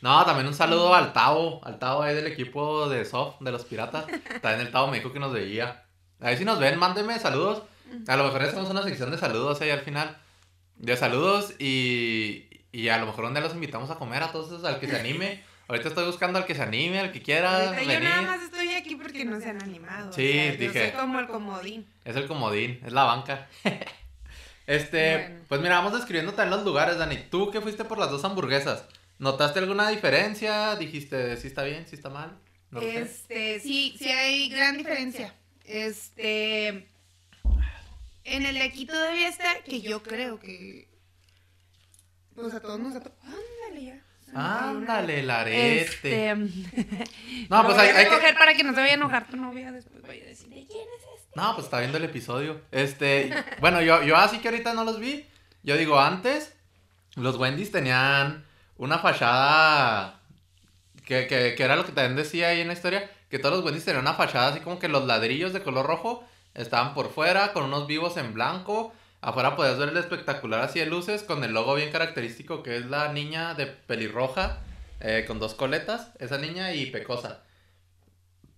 No, 0.00 0.24
también 0.24 0.46
un 0.48 0.54
saludo 0.54 0.94
al 0.94 1.12
Tavo, 1.12 1.60
al 1.64 1.78
Tavo 1.78 2.02
ahí 2.02 2.14
del 2.14 2.26
equipo 2.26 2.88
de 2.88 3.04
Soft, 3.04 3.36
de 3.40 3.52
los 3.52 3.64
piratas. 3.64 4.04
También 4.40 4.66
el 4.66 4.72
Tavo 4.72 4.88
me 4.88 4.96
dijo 4.98 5.12
que 5.12 5.20
nos 5.20 5.32
veía. 5.32 5.84
Ahí 6.20 6.36
si 6.36 6.44
nos 6.44 6.58
ven, 6.58 6.78
mándenme 6.78 7.18
saludos. 7.18 7.62
A 8.08 8.16
lo 8.16 8.24
mejor 8.24 8.42
hacemos 8.42 8.68
una 8.70 8.82
sección 8.82 9.10
de 9.10 9.18
saludos 9.18 9.60
ahí 9.60 9.70
al 9.70 9.80
final. 9.82 10.16
De 10.76 10.96
saludos 10.96 11.52
y, 11.60 12.48
y 12.72 12.88
a 12.88 12.98
lo 12.98 13.06
mejor 13.06 13.26
un 13.26 13.34
día 13.34 13.42
los 13.42 13.54
invitamos 13.54 13.90
a 13.90 13.96
comer 13.96 14.22
a 14.22 14.32
todos 14.32 14.64
al 14.64 14.80
que 14.80 14.88
se 14.88 14.98
anime. 14.98 15.44
Ahorita 15.68 15.88
estoy 15.88 16.06
buscando 16.06 16.38
al 16.38 16.46
que 16.46 16.54
se 16.56 16.62
anime, 16.62 16.98
al 16.98 17.12
que 17.12 17.22
quiera 17.22 17.54
Ahorita 17.68 17.76
venir. 17.76 17.92
yo 18.00 18.00
nada 18.00 18.22
más 18.22 18.42
estoy 18.42 18.72
aquí 18.74 18.96
porque 18.96 19.24
no 19.24 19.40
se 19.40 19.50
han 19.50 19.62
animado. 19.62 20.12
Sí, 20.12 20.28
o 20.30 20.32
sea, 20.42 20.52
dije. 20.56 20.74
Yo 20.74 20.90
soy 20.90 21.00
como 21.00 21.20
el 21.20 21.26
comodín. 21.28 21.86
Es 22.04 22.16
el 22.16 22.26
comodín, 22.26 22.80
es 22.84 22.92
la 22.92 23.04
banca. 23.04 23.46
Este, 24.66 25.18
Bueno. 25.18 25.44
pues 25.48 25.60
mira, 25.60 25.76
vamos 25.76 25.94
describiendo 25.94 26.32
también 26.34 26.56
los 26.56 26.64
lugares, 26.64 26.98
Dani. 26.98 27.16
Tú 27.30 27.50
que 27.50 27.60
fuiste 27.60 27.84
por 27.84 27.98
las 27.98 28.10
dos 28.10 28.24
hamburguesas, 28.24 28.84
¿notaste 29.18 29.58
alguna 29.58 29.88
diferencia? 29.88 30.76
Dijiste, 30.76 31.36
¿sí 31.36 31.46
está 31.48 31.62
bien, 31.62 31.86
sí 31.88 31.96
está 31.96 32.08
mal? 32.10 32.38
No. 32.70 32.80
Este, 32.80 33.60
sí, 33.60 33.94
sí 33.98 34.08
hay 34.10 34.48
gran 34.48 34.78
diferencia. 34.78 35.34
Este, 35.64 36.88
en 38.24 38.46
el 38.46 38.54
de 38.54 38.62
aquí 38.62 38.86
todavía 38.86 39.28
está, 39.28 39.62
que 39.64 39.80
yo 39.80 40.02
creo 40.02 40.38
que, 40.40 40.88
pues 42.34 42.54
a 42.54 42.60
todos 42.60 42.80
nos 42.80 42.96
ha 42.96 43.00
tocado. 43.00 43.32
Ándale 43.66 43.84
ya. 43.84 44.02
Ándale, 44.34 45.20
el 45.20 45.30
arete. 45.30 45.82
Este, 45.82 46.34
No, 46.34 47.64
pues 47.66 47.78
hay, 47.78 47.90
hay 47.90 48.06
que... 48.06 48.32
para 48.38 48.54
que 48.54 48.64
no 48.64 48.70
se 48.72 48.80
vaya 48.80 48.92
a 48.92 48.96
enojar 48.96 49.28
tu 49.28 49.36
novia 49.36 49.70
después 49.72 50.02
vaya 50.02 50.24
a 50.24 50.26
decir, 50.26 50.48
¿de 50.48 50.66
quién 50.66 50.86
es? 50.98 51.11
No, 51.34 51.54
pues 51.54 51.64
está 51.64 51.80
viendo 51.80 51.98
el 51.98 52.04
episodio. 52.04 52.60
Este, 52.70 53.32
bueno, 53.60 53.80
yo, 53.80 54.02
yo 54.02 54.16
así 54.16 54.38
que 54.38 54.48
ahorita 54.48 54.74
no 54.74 54.84
los 54.84 55.00
vi. 55.00 55.26
Yo 55.62 55.76
digo, 55.76 55.98
antes, 55.98 56.54
los 57.16 57.36
Wendy's 57.36 57.72
tenían 57.72 58.44
una 58.76 58.98
fachada 58.98 60.20
que, 61.06 61.26
que, 61.26 61.54
que 61.54 61.62
era 61.62 61.76
lo 61.76 61.84
que 61.84 61.92
también 61.92 62.16
decía 62.16 62.48
ahí 62.48 62.60
en 62.60 62.68
la 62.68 62.74
historia, 62.74 63.10
que 63.30 63.38
todos 63.38 63.56
los 63.56 63.64
Wendy's 63.64 63.84
tenían 63.84 64.02
una 64.02 64.14
fachada 64.14 64.48
así 64.48 64.60
como 64.60 64.78
que 64.78 64.88
los 64.88 65.06
ladrillos 65.06 65.52
de 65.52 65.62
color 65.62 65.86
rojo 65.86 66.24
estaban 66.54 66.94
por 66.94 67.10
fuera, 67.10 67.52
con 67.52 67.64
unos 67.64 67.86
vivos 67.86 68.16
en 68.16 68.34
blanco. 68.34 68.92
Afuera 69.20 69.56
podías 69.56 69.78
ver 69.78 69.90
el 69.90 69.96
espectacular 69.96 70.60
así 70.60 70.80
de 70.80 70.86
luces, 70.86 71.22
con 71.22 71.44
el 71.44 71.52
logo 71.52 71.74
bien 71.74 71.92
característico 71.92 72.62
que 72.62 72.76
es 72.76 72.86
la 72.86 73.12
niña 73.12 73.54
de 73.54 73.66
pelirroja, 73.66 74.58
eh, 75.00 75.24
con 75.26 75.38
dos 75.38 75.54
coletas, 75.54 76.08
esa 76.18 76.38
niña 76.38 76.74
y 76.74 76.86
pecosa. 76.86 77.42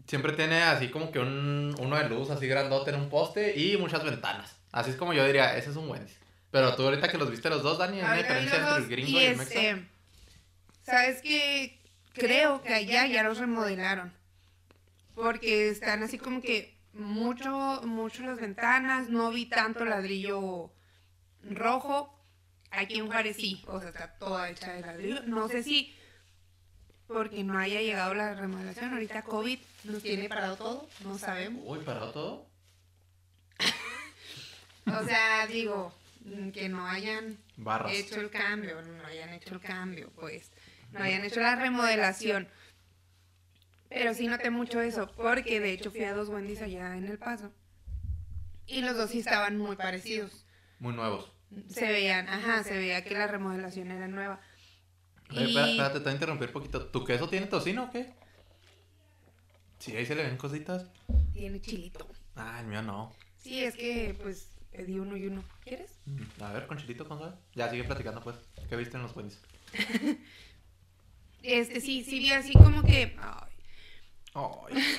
Siempre 0.06 0.32
tiene 0.32 0.62
así 0.62 0.88
como 0.88 1.10
que 1.10 1.18
un, 1.18 1.74
uno 1.78 1.96
de 1.96 2.08
luz 2.08 2.30
así 2.30 2.46
grandote 2.46 2.90
en 2.90 2.96
un 2.96 3.08
poste 3.08 3.58
y 3.58 3.76
muchas 3.76 4.04
ventanas. 4.04 4.56
Así 4.70 4.90
es 4.90 4.96
como 4.96 5.12
yo 5.12 5.24
diría, 5.24 5.56
ese 5.56 5.70
es 5.70 5.76
un 5.76 5.88
Wendy's. 5.88 6.18
Pero 6.50 6.76
tú 6.76 6.82
ahorita 6.82 7.08
que 7.08 7.18
los 7.18 7.30
viste 7.30 7.48
los 7.48 7.62
dos, 7.62 7.78
Dani, 7.78 8.00
¿hay 8.00 8.04
una 8.04 8.16
diferencia 8.16 8.56
entre 8.56 8.76
el 8.76 8.88
gringo 8.88 9.18
y, 9.18 9.22
y 9.22 9.26
el 9.26 9.40
este, 9.40 9.88
¿Sabes 10.82 11.22
qué? 11.22 11.80
Creo 12.12 12.62
que 12.62 12.74
allá 12.74 13.06
ya 13.06 13.22
los 13.22 13.38
remodelaron. 13.38 14.12
Porque 15.14 15.68
están 15.68 16.02
así 16.02 16.18
como 16.18 16.40
que 16.42 16.76
mucho, 16.92 17.80
mucho 17.84 18.22
las 18.22 18.40
ventanas, 18.40 19.08
no 19.08 19.30
vi 19.30 19.46
tanto 19.46 19.84
ladrillo 19.84 20.72
rojo. 21.42 22.10
Aquí 22.70 22.98
en 22.98 23.06
Juárez 23.06 23.36
sí, 23.36 23.62
o 23.66 23.80
sea, 23.80 23.90
está 23.90 24.18
toda 24.18 24.50
hecha 24.50 24.72
de 24.72 24.80
ladrillo. 24.80 25.22
No 25.26 25.48
sé 25.48 25.62
si 25.62 25.94
porque 27.06 27.44
no 27.44 27.58
haya 27.58 27.80
llegado 27.80 28.14
la 28.14 28.34
remodelación. 28.34 28.92
Ahorita 28.92 29.22
COVID 29.22 29.58
nos 29.84 30.02
tiene 30.02 30.28
parado 30.28 30.56
todo, 30.56 30.88
no 31.04 31.18
sabemos. 31.18 31.62
Uy, 31.66 31.80
¿parado 31.84 32.12
todo? 32.12 32.46
O 34.86 35.02
sea, 35.04 35.46
digo, 35.46 35.94
mm, 36.26 36.50
que 36.50 36.68
no 36.68 36.86
hayan 36.86 37.38
Barras. 37.56 37.92
hecho 37.94 38.20
el 38.20 38.28
cambio, 38.28 38.82
no 38.82 39.06
hayan 39.06 39.30
hecho 39.32 39.54
el 39.54 39.60
cambio, 39.60 40.10
pues, 40.14 40.50
no 40.92 41.02
hayan 41.02 41.24
hecho 41.24 41.40
la 41.40 41.56
remodelación. 41.56 42.48
Pero 43.88 44.12
sí 44.12 44.26
noté 44.26 44.50
mucho 44.50 44.82
eso, 44.82 45.10
porque 45.16 45.58
de 45.60 45.72
hecho 45.72 45.90
fui 45.90 46.04
a 46.04 46.12
dos 46.12 46.28
Wendy's 46.28 46.60
allá 46.60 46.96
en 46.96 47.06
El 47.06 47.18
Paso. 47.18 47.50
Y 48.66 48.82
los 48.82 48.94
dos 48.94 49.10
sí 49.10 49.20
estaban 49.20 49.56
muy 49.56 49.76
parecidos. 49.76 50.44
Muy 50.80 50.92
nuevos. 50.92 51.32
Se 51.68 51.86
veían, 51.86 52.28
ajá, 52.28 52.62
se 52.64 52.76
veía 52.76 53.04
que 53.04 53.14
la 53.14 53.26
remodelación 53.26 53.90
era 53.90 54.08
nueva. 54.08 54.40
Oye, 55.36 55.44
espera- 55.46 55.68
espérate, 55.70 55.98
te 55.98 56.04
voy 56.04 56.10
a 56.10 56.14
interrumpir 56.14 56.46
un 56.48 56.52
poquito. 56.52 56.86
¿Tu 56.86 57.04
queso 57.04 57.28
tiene 57.28 57.46
tocino 57.46 57.84
o 57.84 57.90
qué? 57.90 58.12
Sí, 59.78 59.94
ahí 59.96 60.06
se 60.06 60.14
le 60.14 60.22
ven 60.24 60.36
cositas. 60.36 60.86
Tiene 61.32 61.60
chilito. 61.60 62.06
Ah, 62.36 62.58
el 62.60 62.66
mío 62.66 62.82
no. 62.82 63.12
Sí, 63.38 63.62
es 63.64 63.74
que, 63.74 64.16
pues, 64.22 64.48
pedí 64.72 64.98
uno 64.98 65.16
y 65.16 65.26
uno. 65.26 65.44
¿Quieres? 65.62 65.98
Mm, 66.06 66.42
A 66.42 66.52
ver, 66.52 66.66
con 66.66 66.78
chilito, 66.78 67.06
con 67.06 67.18
sabe. 67.18 67.32
Ya, 67.54 67.70
sigue 67.70 67.84
platicando, 67.84 68.22
pues. 68.22 68.36
¿Qué 68.68 68.76
viste 68.76 68.96
en 68.96 69.02
los 69.02 69.14
Wendy's? 69.16 69.40
Este, 71.42 71.80
sí, 71.82 72.02
sí 72.02 72.18
vi 72.20 72.32
así 72.32 72.52
como 72.54 72.82
que... 72.82 73.14
Ay, 73.18 73.52
Ay, 74.32 74.96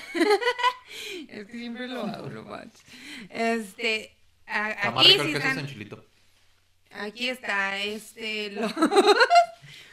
es 1.28 1.48
que 1.48 1.52
siempre 1.54 1.88
lo 1.88 2.04
hago, 2.04 2.30
lo 2.30 2.44
macho. 2.44 2.84
Este, 3.30 4.16
a- 4.46 4.70
está 4.72 4.92
más 4.92 5.04
aquí 5.06 5.14
rico 5.14 5.24
el 5.24 5.28
sí 5.30 5.34
queso 5.34 5.48
están... 5.48 5.60
en 5.60 5.68
chilito. 5.68 6.06
Aquí 6.92 7.30
está, 7.30 7.80
este, 7.80 8.52
lo... 8.52 8.68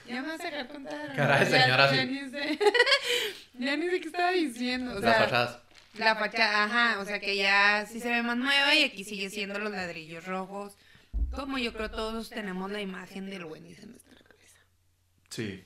ya 0.06 0.22
me 0.22 0.28
vas 0.28 0.40
a 0.40 0.44
dejar 0.44 0.68
contar. 0.68 1.14
Cara 1.16 1.38
de 1.44 1.50
Ya- 1.50 1.62
señora, 1.62 1.92
ya 1.94 2.02
sí. 2.02 2.08
ni 2.08 2.30
sé, 2.30 2.58
ya 3.54 3.76
ni 3.76 3.88
sé 3.90 4.00
qué 4.00 4.06
estaba 4.06 4.30
diciendo. 4.32 4.92
O 4.92 4.94
Las 5.00 5.02
sea, 5.16 5.24
fachadas. 5.24 5.58
la 5.98 6.16
fachada, 6.16 6.64
ajá, 6.64 7.00
o 7.00 7.04
sea 7.04 7.20
que 7.20 7.36
ya 7.36 7.86
sí 7.86 8.00
se 8.00 8.08
ve 8.10 8.22
más 8.22 8.36
nueva 8.36 8.74
y 8.74 8.84
aquí 8.84 9.04
sigue 9.04 9.30
siendo 9.30 9.58
los 9.58 9.70
ladrillos 9.72 10.26
rojos. 10.26 10.76
Como 11.30 11.58
yo 11.58 11.72
creo 11.72 11.90
todos 11.90 12.30
tenemos 12.30 12.70
la 12.70 12.80
imagen 12.80 13.28
del 13.30 13.44
Wendy's 13.44 13.78
en 13.80 13.90
nuestra 13.92 14.14
cabeza. 14.16 14.58
Sí. 15.30 15.64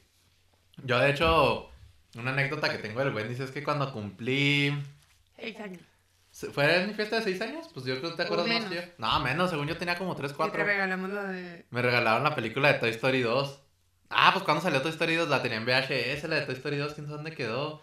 Yo, 0.85 0.99
de 0.99 1.11
hecho, 1.11 1.70
una 2.16 2.31
anécdota 2.33 2.70
que 2.70 2.79
tengo 2.79 3.01
del 3.01 3.14
Wendy's 3.14 3.40
es 3.40 3.51
que 3.51 3.62
cuando 3.64 3.92
cumplí... 3.92 4.72
Seis 5.38 5.59
años. 5.61 5.83
¿Fue 6.53 6.83
en 6.83 6.88
mi 6.88 6.94
fiesta 6.94 7.16
de 7.16 7.22
6 7.22 7.40
años? 7.40 7.66
Pues 7.72 7.87
yo 7.87 7.99
creo 7.99 8.11
que 8.11 8.16
te 8.18 8.22
acuerdas 8.25 8.46
más 8.46 8.68
menos. 8.68 8.75
yo. 8.75 8.83
No, 8.99 9.20
menos, 9.20 9.49
según 9.49 9.68
yo 9.68 9.79
tenía 9.79 9.96
como 9.96 10.14
3, 10.14 10.33
Que 10.33 10.37
4. 10.37 10.53
te 10.55 10.64
regalamos 10.64 11.09
lo 11.09 11.22
de... 11.29 11.64
Me 11.70 11.81
regalaron 11.81 12.25
la 12.25 12.35
película 12.35 12.70
de 12.72 12.79
Toy 12.79 12.90
Story 12.90 13.22
2. 13.22 13.62
Ah, 14.11 14.31
pues 14.33 14.45
cuando 14.45 14.62
salió 14.62 14.83
Toy 14.83 14.92
Story 14.92 15.14
2 15.16 15.29
la 15.29 15.42
tenía 15.42 15.59
en 15.59 15.64
VHS, 15.64 16.29
la 16.29 16.37
de 16.37 16.42
Toy 16.42 16.55
Story 16.55 16.77
2, 16.77 16.95
quién 16.95 17.07
sabe 17.07 17.16
dónde 17.16 17.35
quedó. 17.35 17.83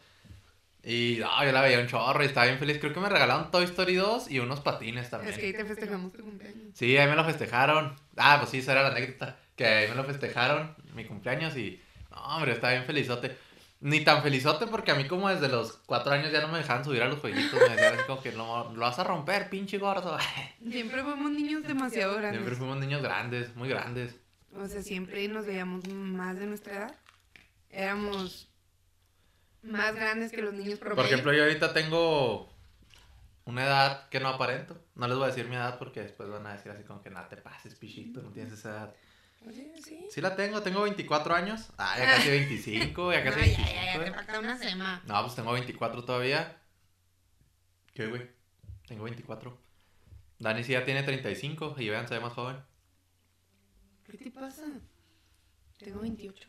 Y 0.84 1.18
no, 1.22 1.46
yo 1.46 1.52
la 1.54 1.62
veía 1.62 1.80
un 1.80 1.88
chorro 1.88 2.22
y 2.24 2.28
estaba 2.28 2.46
bien 2.46 2.60
feliz. 2.60 2.78
Creo 2.80 2.94
que 2.94 3.00
me 3.00 3.08
regalaron 3.08 3.52
Toy 3.52 3.64
Story 3.64 3.96
2 3.96 4.30
y 4.30 4.40
unos 4.40 4.60
patines 4.60 5.10
también. 5.10 5.34
Es 5.34 5.40
que 5.40 5.46
ahí 5.48 5.54
te 5.54 5.64
festejamos 5.64 6.12
tu 6.12 6.24
cumpleaños. 6.24 6.74
Sí, 6.74 6.98
ahí 6.98 7.08
me 7.08 7.16
lo 7.16 7.24
festejaron. 7.24 7.96
Ah, 8.18 8.38
pues 8.40 8.50
sí, 8.50 8.60
esa 8.60 8.74
era 8.74 8.84
la 8.84 8.90
anécdota. 8.90 9.38
Que 9.56 9.66
ahí 9.66 9.90
me 9.90 9.96
lo 9.96 10.04
festejaron, 10.04 10.76
mi 10.94 11.06
cumpleaños 11.06 11.56
y... 11.56 11.82
No, 12.12 12.18
hombre, 12.18 12.52
estaba 12.52 12.74
bien 12.74 12.86
felizote. 12.86 13.38
Ni 13.80 14.02
tan 14.02 14.24
felizote 14.24 14.68
porque 14.68 14.92
a 14.92 14.96
mí 14.96 15.08
como 15.08 15.30
desde 15.30 15.48
los 15.48 15.74
4 15.86 16.14
años 16.14 16.32
ya 16.32 16.42
no 16.42 16.50
me 16.50 16.58
dejaban 16.58 16.84
subir 16.84 17.02
a 17.02 17.08
los 17.08 17.20
jueguitos. 17.20 17.54
Me 17.54 17.76
decían 17.76 17.96
así 17.96 18.04
como 18.06 18.22
que 18.22 18.32
no, 18.34 18.74
lo 18.74 18.82
vas 18.82 19.00
a 19.00 19.04
romper, 19.06 19.50
pinche 19.50 19.78
gordo. 19.78 20.18
Siempre 20.70 21.02
fuimos 21.02 21.32
niños 21.32 21.64
demasiado 21.64 22.14
grandes. 22.14 22.40
Siempre 22.40 22.56
fuimos 22.56 22.78
niños 22.78 23.02
grandes, 23.02 23.56
muy 23.56 23.70
grandes. 23.70 24.16
O 24.56 24.68
sea, 24.68 24.82
siempre 24.82 25.28
nos 25.28 25.46
veíamos 25.46 25.88
más 25.90 26.38
de 26.40 26.46
nuestra 26.46 26.74
edad. 26.76 26.96
Éramos 27.70 28.50
más 29.64 29.96
grandes 29.96 30.32
que 30.32 30.42
los 30.42 30.54
niños 30.54 30.80
promedio. 30.80 30.96
Por 31.04 31.06
ejemplo, 31.06 31.34
yo 31.34 31.44
ahorita 31.44 31.74
tengo 31.74 32.54
una 33.46 33.64
edad 33.66 34.10
que 34.10 34.20
no 34.20 34.30
aparento. 34.30 34.80
No 34.96 35.08
les 35.08 35.18
voy 35.18 35.26
a 35.26 35.28
decir 35.28 35.48
mi 35.48 35.56
edad 35.56 35.80
porque 35.80 36.02
después 36.02 36.30
van 36.30 36.46
a 36.46 36.54
decir 36.54 36.72
así 36.72 36.84
como 36.84 37.02
que 37.02 37.10
nada 37.10 37.30
te 37.30 37.38
pases, 37.38 37.76
pichito, 37.76 38.22
no 38.22 38.30
tienes 38.32 38.54
esa 38.54 38.70
edad. 38.70 38.96
Oye, 39.48 39.74
sí. 39.84 40.06
Sí 40.10 40.22
la 40.22 40.36
tengo, 40.36 40.62
tengo 40.62 40.84
24 40.84 41.36
años. 41.36 41.70
Ah, 41.78 41.96
ya 41.98 42.06
casi 42.06 42.30
25, 42.30 43.12
ya 43.12 43.24
casi 43.24 43.40
No, 43.40 43.46
ya, 43.46 43.58
25. 43.58 43.70
ya, 43.74 43.94
ya, 43.98 44.04
te 44.06 44.14
falta 44.14 44.40
una 44.40 44.58
sema. 44.58 45.02
No, 45.06 45.22
pues 45.24 45.36
tengo 45.36 45.52
24 45.52 46.06
todavía. 46.06 46.58
¿Qué, 47.94 48.08
güey? 48.08 48.30
Tengo 48.88 49.04
24. 49.04 49.58
Dani 50.40 50.64
sí 50.64 50.74
ya 50.74 50.86
tiene 50.86 51.04
35 51.04 51.76
y 51.80 51.90
vean, 51.90 52.08
se 52.08 52.14
ve 52.16 52.20
más 52.20 52.34
joven. 52.34 52.58
¿Qué 54.10 54.18
te 54.18 54.32
pasa? 54.32 54.64
Tengo 55.80 56.02
28. 56.02 56.48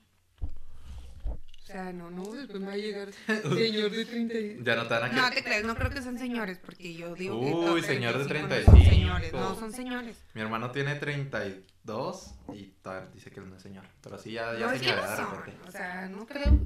O 1.64 1.66
sea, 1.66 1.94
no, 1.94 2.10
no, 2.10 2.30
después 2.32 2.60
me 2.60 2.66
va 2.66 2.72
a 2.74 2.76
llegar 2.76 3.08
señor 3.26 3.90
de 3.90 4.04
30 4.04 4.34
y... 4.34 4.62
Ya 4.62 4.76
no 4.76 4.86
te 4.86 4.94
van 4.94 5.04
a 5.04 5.08
No 5.22 5.30
que... 5.30 5.36
te 5.36 5.44
crees, 5.44 5.64
no 5.64 5.74
creo 5.74 5.88
que 5.88 6.02
son 6.02 6.18
señores, 6.18 6.58
porque 6.58 6.92
yo 6.92 7.14
digo 7.14 7.40
que... 7.40 7.46
Uy, 7.70 7.82
señor 7.82 8.18
de 8.18 8.26
35 8.26 8.70
no 8.70 8.76
son 8.76 8.84
35. 8.84 8.90
señores, 8.90 9.32
no, 9.32 9.54
son 9.58 9.72
señores. 9.72 10.22
Mi 10.34 10.42
hermano 10.42 10.70
tiene 10.72 10.94
32 10.96 12.34
y 12.52 12.64
todavía 12.82 13.08
dice 13.14 13.30
que 13.30 13.40
no 13.40 13.56
es 13.56 13.62
señor. 13.62 13.86
Pero 14.02 14.18
sí, 14.18 14.32
ya, 14.32 14.52
ya 14.58 14.66
no, 14.66 14.72
que 14.72 14.78
no 14.78 14.84
señora 14.84 15.16
de 15.16 15.36
repente. 15.36 15.68
o 15.68 15.72
sea, 15.72 16.08
no 16.08 16.26
creo. 16.26 16.58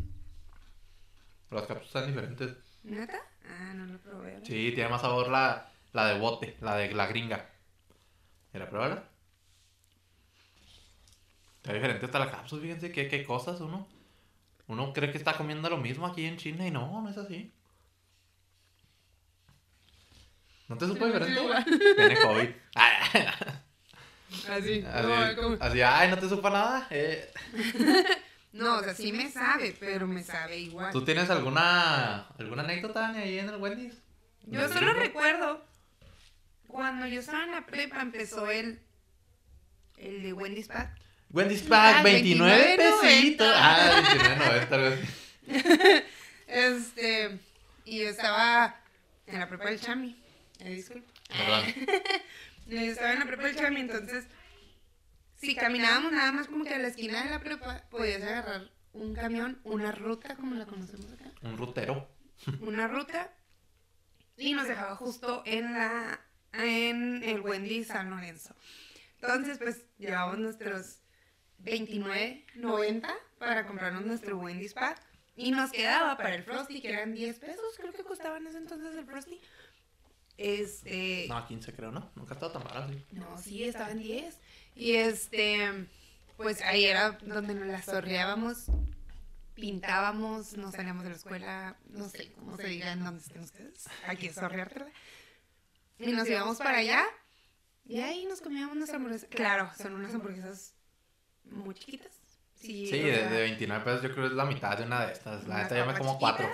Los 1.51 1.67
capsos 1.67 1.87
están 1.87 2.07
diferentes. 2.09 2.57
¿Neta? 2.83 3.19
Ah, 3.49 3.75
no 3.75 3.87
lo 3.87 3.99
probé. 4.01 4.41
Sí, 4.45 4.73
tiene 4.75 4.89
más 4.89 5.01
sabor 5.01 5.29
la, 5.29 5.71
la 5.93 6.09
de 6.09 6.19
bote, 6.19 6.57
la 6.61 6.75
de 6.75 6.93
la 6.93 7.07
gringa. 7.07 7.49
Mira, 8.53 8.69
pruébala. 8.69 9.09
Está 11.69 11.75
diferente 11.75 12.07
hasta 12.07 12.19
la 12.19 12.31
cápsula, 12.31 12.63
fíjense 12.63 12.91
que 12.91 13.09
qué 13.09 13.23
cosas 13.25 13.61
uno. 13.61 13.87
Uno 14.69 14.95
cree 14.95 15.13
que 15.13 15.19
está 15.19 15.37
comiendo 15.37 15.69
lo 15.69 15.77
mismo 15.77 16.07
aquí 16.07 16.25
en 16.25 16.39
China 16.39 16.67
y 16.67 16.71
no, 16.71 17.03
no 17.03 17.11
es 17.11 17.19
así. 17.19 17.53
¿No 20.67 20.79
te 20.79 20.87
supo 20.87 21.05
Sí, 21.05 21.13
diferente? 21.13 21.95
Tiene 21.95 22.17
COVID. 22.17 22.49
Así, 22.75 23.19
Así, 24.49 24.81
no, 24.83 25.57
así, 25.61 25.83
ay, 25.83 26.11
¿no 26.11 26.19
te 26.19 26.29
supo 26.29 26.49
nada? 26.49 26.87
Eh, 26.91 27.33
no, 28.53 28.79
o 28.79 28.83
sea, 28.83 28.95
sí 28.95 29.13
me 29.13 29.31
sabe, 29.31 29.77
pero 29.79 30.07
me 30.07 30.23
sabe 30.23 30.59
igual. 30.59 30.93
¿Tú 30.93 31.05
tienes 31.05 31.29
alguna 31.29 32.29
alguna 32.39 32.63
anécdota 32.63 33.01
Dani, 33.01 33.19
ahí 33.19 33.39
en 33.39 33.49
el 33.49 33.57
Wendy's? 33.57 34.03
Yo 34.47 34.61
¿Del 34.61 34.73
solo 34.73 34.95
recuerdo 34.95 35.65
cuando 36.67 37.07
yo 37.07 37.21
estaba 37.21 37.45
en 37.45 37.53
la 37.53 37.67
prepa 37.67 38.01
empezó 38.01 38.51
el 38.51 38.81
el 39.99 40.23
de 40.23 40.33
Wendy's 40.33 40.69
Pack. 40.69 41.08
Wendy's 41.31 41.63
Pack, 41.63 41.97
Ah, 41.99 42.03
29 42.03 42.77
29.90. 42.77 43.01
pesitos. 43.01 43.53
Ah, 43.55 44.03
29.90, 44.03 44.73
algo 44.73 44.87
así. 44.95 46.03
este, 46.47 47.39
y 47.85 47.99
yo 48.01 48.09
estaba 48.09 48.81
en 49.27 49.39
la 49.39 49.49
prepa 49.49 49.67
del 49.71 49.81
Chami. 49.81 50.17
Eh, 50.61 50.71
disculpa. 50.71 51.13
Perdón. 51.29 51.65
Yo 52.67 52.79
estaba 52.81 53.13
en 53.15 53.19
la 53.21 53.25
prepa 53.27 53.45
del 53.45 53.57
Chami, 53.57 53.81
entonces, 53.81 54.27
si 55.37 55.55
caminábamos 55.55 56.13
nada 56.13 56.33
más 56.33 56.49
como 56.49 56.65
que 56.65 56.75
a 56.75 56.79
la 56.79 56.89
esquina 56.89 57.25
de 57.25 57.31
la 57.31 57.41
prepa, 57.41 57.85
podías 57.91 58.23
agarrar 58.23 58.71
un 58.93 59.15
camión, 59.15 59.59
una 59.65 59.93
ruta, 59.93 60.35
como 60.37 60.55
la 60.55 60.67
conocemos 60.67 61.11
acá, 61.13 61.31
Un 61.43 61.57
rutero. 61.57 62.11
una 62.61 62.87
ruta, 62.89 63.33
y 64.37 64.53
nos 64.53 64.69
dejaba 64.69 64.97
justo 64.97 65.43
en 65.47 65.73
la, 65.73 66.21
en 66.53 67.23
el 67.23 67.41
Wendy 67.41 67.85
San 67.85 68.11
Lorenzo. 68.11 68.55
Entonces, 69.23 69.57
pues, 69.59 69.85
llevábamos 69.99 70.39
nuestros 70.39 70.98
29.90 71.65 73.15
para 73.39 73.67
comprarnos 73.67 74.05
nuestro 74.05 74.39
Wendy's 74.39 74.75
Pack. 74.75 75.01
Y 75.37 75.53
nos 75.53 75.71
quedaba 75.71 76.17
para 76.17 76.35
el 76.35 76.43
Frosty, 76.43 76.81
que 76.81 76.89
eran 76.89 77.15
10 77.15 77.39
pesos, 77.39 77.77
creo 77.77 77.93
que 77.93 78.03
costaban 78.03 78.43
en 78.43 78.49
ese 78.49 78.59
entonces 78.59 78.97
el 78.97 79.05
Frosty. 79.05 79.41
Este. 80.37 81.27
No, 81.29 81.47
15 81.47 81.73
creo, 81.75 81.93
¿no? 81.93 82.11
Nunca 82.17 82.35
ha 82.35 82.37
estado 82.37 82.53
tan 82.53 82.65
barato. 82.65 82.93
No, 83.13 83.39
sí, 83.39 83.65
estaba 83.65 83.91
en 83.91 84.01
10. 84.01 84.39
Y 84.75 84.95
este, 84.95 85.87
pues 86.37 86.61
ahí 86.63 86.85
era 86.85 87.19
donde 87.23 87.55
nos 87.55 87.67
las 87.67 87.85
sorreábamos, 87.85 88.67
pintábamos, 89.55 90.57
nos 90.57 90.75
salíamos 90.75 91.03
de 91.03 91.11
la 91.11 91.17
escuela, 91.17 91.77
no 91.91 92.09
sé 92.09 92.33
cómo 92.33 92.57
se 92.57 92.69
diga 92.69 92.93
en 92.93 93.03
donde 93.03 93.21
estén 93.21 93.43
ustedes, 93.43 93.89
aquí 94.07 94.29
es 94.29 94.37
sorreártela. 94.37 94.89
Y 95.99 96.13
nos 96.13 96.29
íbamos 96.29 96.59
para 96.59 96.79
allá 96.79 97.05
y 97.85 98.01
ahí 98.01 98.25
nos 98.27 98.41
comíamos 98.41 98.77
nuestra 98.77 98.99
hamburguesa. 98.99 99.27
Claro, 99.29 99.69
son 99.77 99.95
unas 99.95 100.15
hamburguesas 100.15 100.75
muy 101.51 101.75
chiquitas. 101.75 102.09
Sí, 102.61 102.87
Sí, 102.89 102.99
de, 103.01 103.29
de 103.29 103.41
29 103.43 103.85
pesos 103.85 104.03
yo 104.03 104.11
creo 104.13 104.25
que 104.25 104.31
es 104.31 104.37
la 104.37 104.45
mitad 104.45 104.77
de 104.77 104.85
una 104.85 105.07
de 105.07 105.13
estas. 105.13 105.47
La 105.47 105.63
neta 105.63 105.77
yo 105.77 105.87
me 105.87 105.97
como 105.97 106.19
cuatro. 106.19 106.51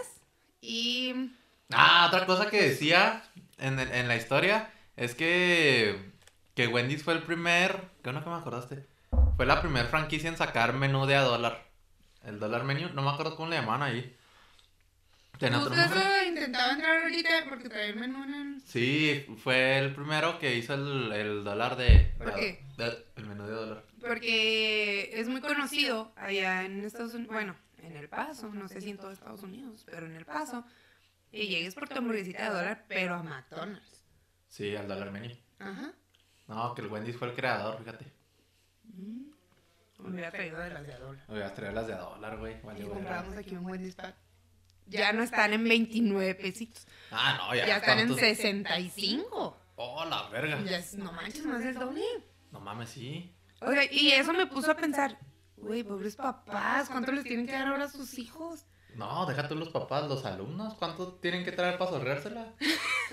Y 0.61 1.31
Ah, 1.73 2.07
otra 2.09 2.27
cosa 2.27 2.51
que 2.51 2.63
decía 2.71 3.23
en, 3.59 3.79
el- 3.79 3.91
en 3.93 4.07
la 4.09 4.17
historia 4.17 4.71
es 4.97 5.15
que, 5.15 6.13
que 6.55 6.67
Wendy's 6.69 7.03
fue 7.03 7.15
el 7.15 7.23
primer. 7.23 7.81
¿Qué 8.03 8.13
no 8.13 8.23
que 8.23 8.29
me 8.31 8.37
acordaste? 8.37 8.87
Fue 9.37 9.47
la 9.47 9.61
primer 9.61 9.87
franquicia 9.87 10.29
en 10.29 10.37
sacar 10.37 10.75
menú 10.75 11.07
de 11.07 11.17
a 11.17 11.23
dólar. 11.23 11.65
El 12.23 12.39
dólar 12.39 12.65
menu, 12.65 12.89
no 12.91 13.03
me 13.03 13.11
acuerdo 13.11 13.35
cómo 13.37 13.49
le 13.49 13.57
llamaban 13.57 13.83
ahí. 13.83 14.15
¿Tenía 15.39 15.59
otro 15.59 15.75
nombre? 15.75 16.01
Intentaba 16.55 16.73
entrar 16.73 17.03
ahorita 17.03 17.29
porque 17.49 17.69
traía 17.69 17.87
el 17.88 17.97
menú 17.97 18.23
en 18.25 18.35
el... 18.35 18.61
Sí, 18.62 19.27
fue 19.43 19.79
el 19.79 19.95
primero 19.95 20.38
que 20.38 20.55
hizo 20.57 20.75
el, 20.75 21.12
el 21.12 21.45
dólar 21.45 21.77
de. 21.77 22.12
¿Por 22.19 22.35
qué? 22.35 22.64
de- 22.77 23.05
el 23.17 23.27
menú 23.27 23.45
de 23.47 23.53
dólar. 23.53 23.85
Porque 24.01 25.11
es 25.21 25.29
muy 25.29 25.40
conocido 25.40 26.12
allá 26.17 26.64
en 26.64 26.85
Estados 26.85 27.14
Unidos, 27.14 27.33
bueno, 27.33 27.57
en 27.83 27.97
El 27.97 28.09
Paso, 28.09 28.49
no 28.55 28.69
sé 28.69 28.81
si 28.81 28.90
en 28.90 28.99
todo 28.99 29.11
Estados 29.12 29.43
Unidos, 29.43 29.85
pero 29.90 30.07
en 30.07 30.14
El 30.14 30.25
Paso, 30.25 30.64
y 31.33 31.47
llegues 31.49 31.75
por 31.75 31.88
tu 31.88 31.97
hamburguesita 31.99 32.45
de 32.51 32.55
dólar, 32.57 32.85
pero 32.88 33.14
a 33.14 33.23
McDonald's. 33.23 34.03
Sí, 34.49 34.77
al 34.77 34.87
dólar 34.88 35.11
menu. 35.11 35.35
Ajá. 35.59 35.93
No, 36.47 36.75
que 36.75 36.83
el 36.83 36.88
Wendy's 36.88 37.17
fue 37.17 37.29
el 37.29 37.35
creador, 37.35 37.79
fíjate. 37.79 38.12
Me 39.99 40.11
hubiera 40.11 40.31
traído 40.31 40.59
de 40.59 40.71
las 40.71 40.87
de 40.87 40.93
a 40.93 40.99
dólar. 40.99 41.25
Hubieras 41.29 41.55
traído 41.55 41.75
las 41.75 41.87
de 41.87 41.95
a 41.95 41.99
dólar, 41.99 42.37
güey. 42.38 42.57
Y 42.79 42.83
compramos 42.85 43.37
aquí 43.37 43.57
un 43.57 43.64
Wendy's 43.64 43.95
Pack. 43.95 44.14
Ya 44.87 45.12
no 45.12 45.23
están 45.23 45.53
en 45.53 45.64
29 45.64 46.35
pesitos, 46.35 46.87
Ah, 47.11 47.37
no, 47.38 47.55
ya. 47.55 47.66
ya 47.66 47.77
están 47.77 47.99
en 48.01 48.09
¿cuántos? 48.09 48.20
65. 48.29 49.57
Oh, 49.77 50.05
la 50.05 50.29
verga. 50.29 50.61
Ya 50.64 50.79
es, 50.79 50.94
no 50.94 51.12
manches, 51.12 51.44
más 51.47 51.62
del 51.64 51.75
doble. 51.75 52.03
No 52.53 52.61
mames, 52.61 52.90
sí. 52.90 53.35
O 53.61 53.70
sea, 53.73 53.90
y 53.90 54.11
eso 54.12 54.33
me 54.33 54.47
puso 54.47 54.70
a 54.70 54.77
pensar, 54.77 55.18
güey, 55.57 55.83
pobres 55.83 56.16
papás, 56.16 56.88
¿cuánto 56.90 57.12
les 57.12 57.25
tienen 57.25 57.47
que 57.47 57.53
dar 57.53 57.68
ahora 57.68 57.85
a 57.85 57.88
sus 57.88 58.18
hijos? 58.18 58.66
No, 58.94 59.27
deja 59.27 59.49
tú 59.49 59.57
los 59.57 59.70
papás, 59.70 60.09
los 60.09 60.25
alumnos. 60.25 60.75
¿Cuánto 60.75 61.14
tienen 61.14 61.44
que 61.44 61.51
traer 61.51 61.79
para 61.79 61.90
sorreársela? 61.90 62.55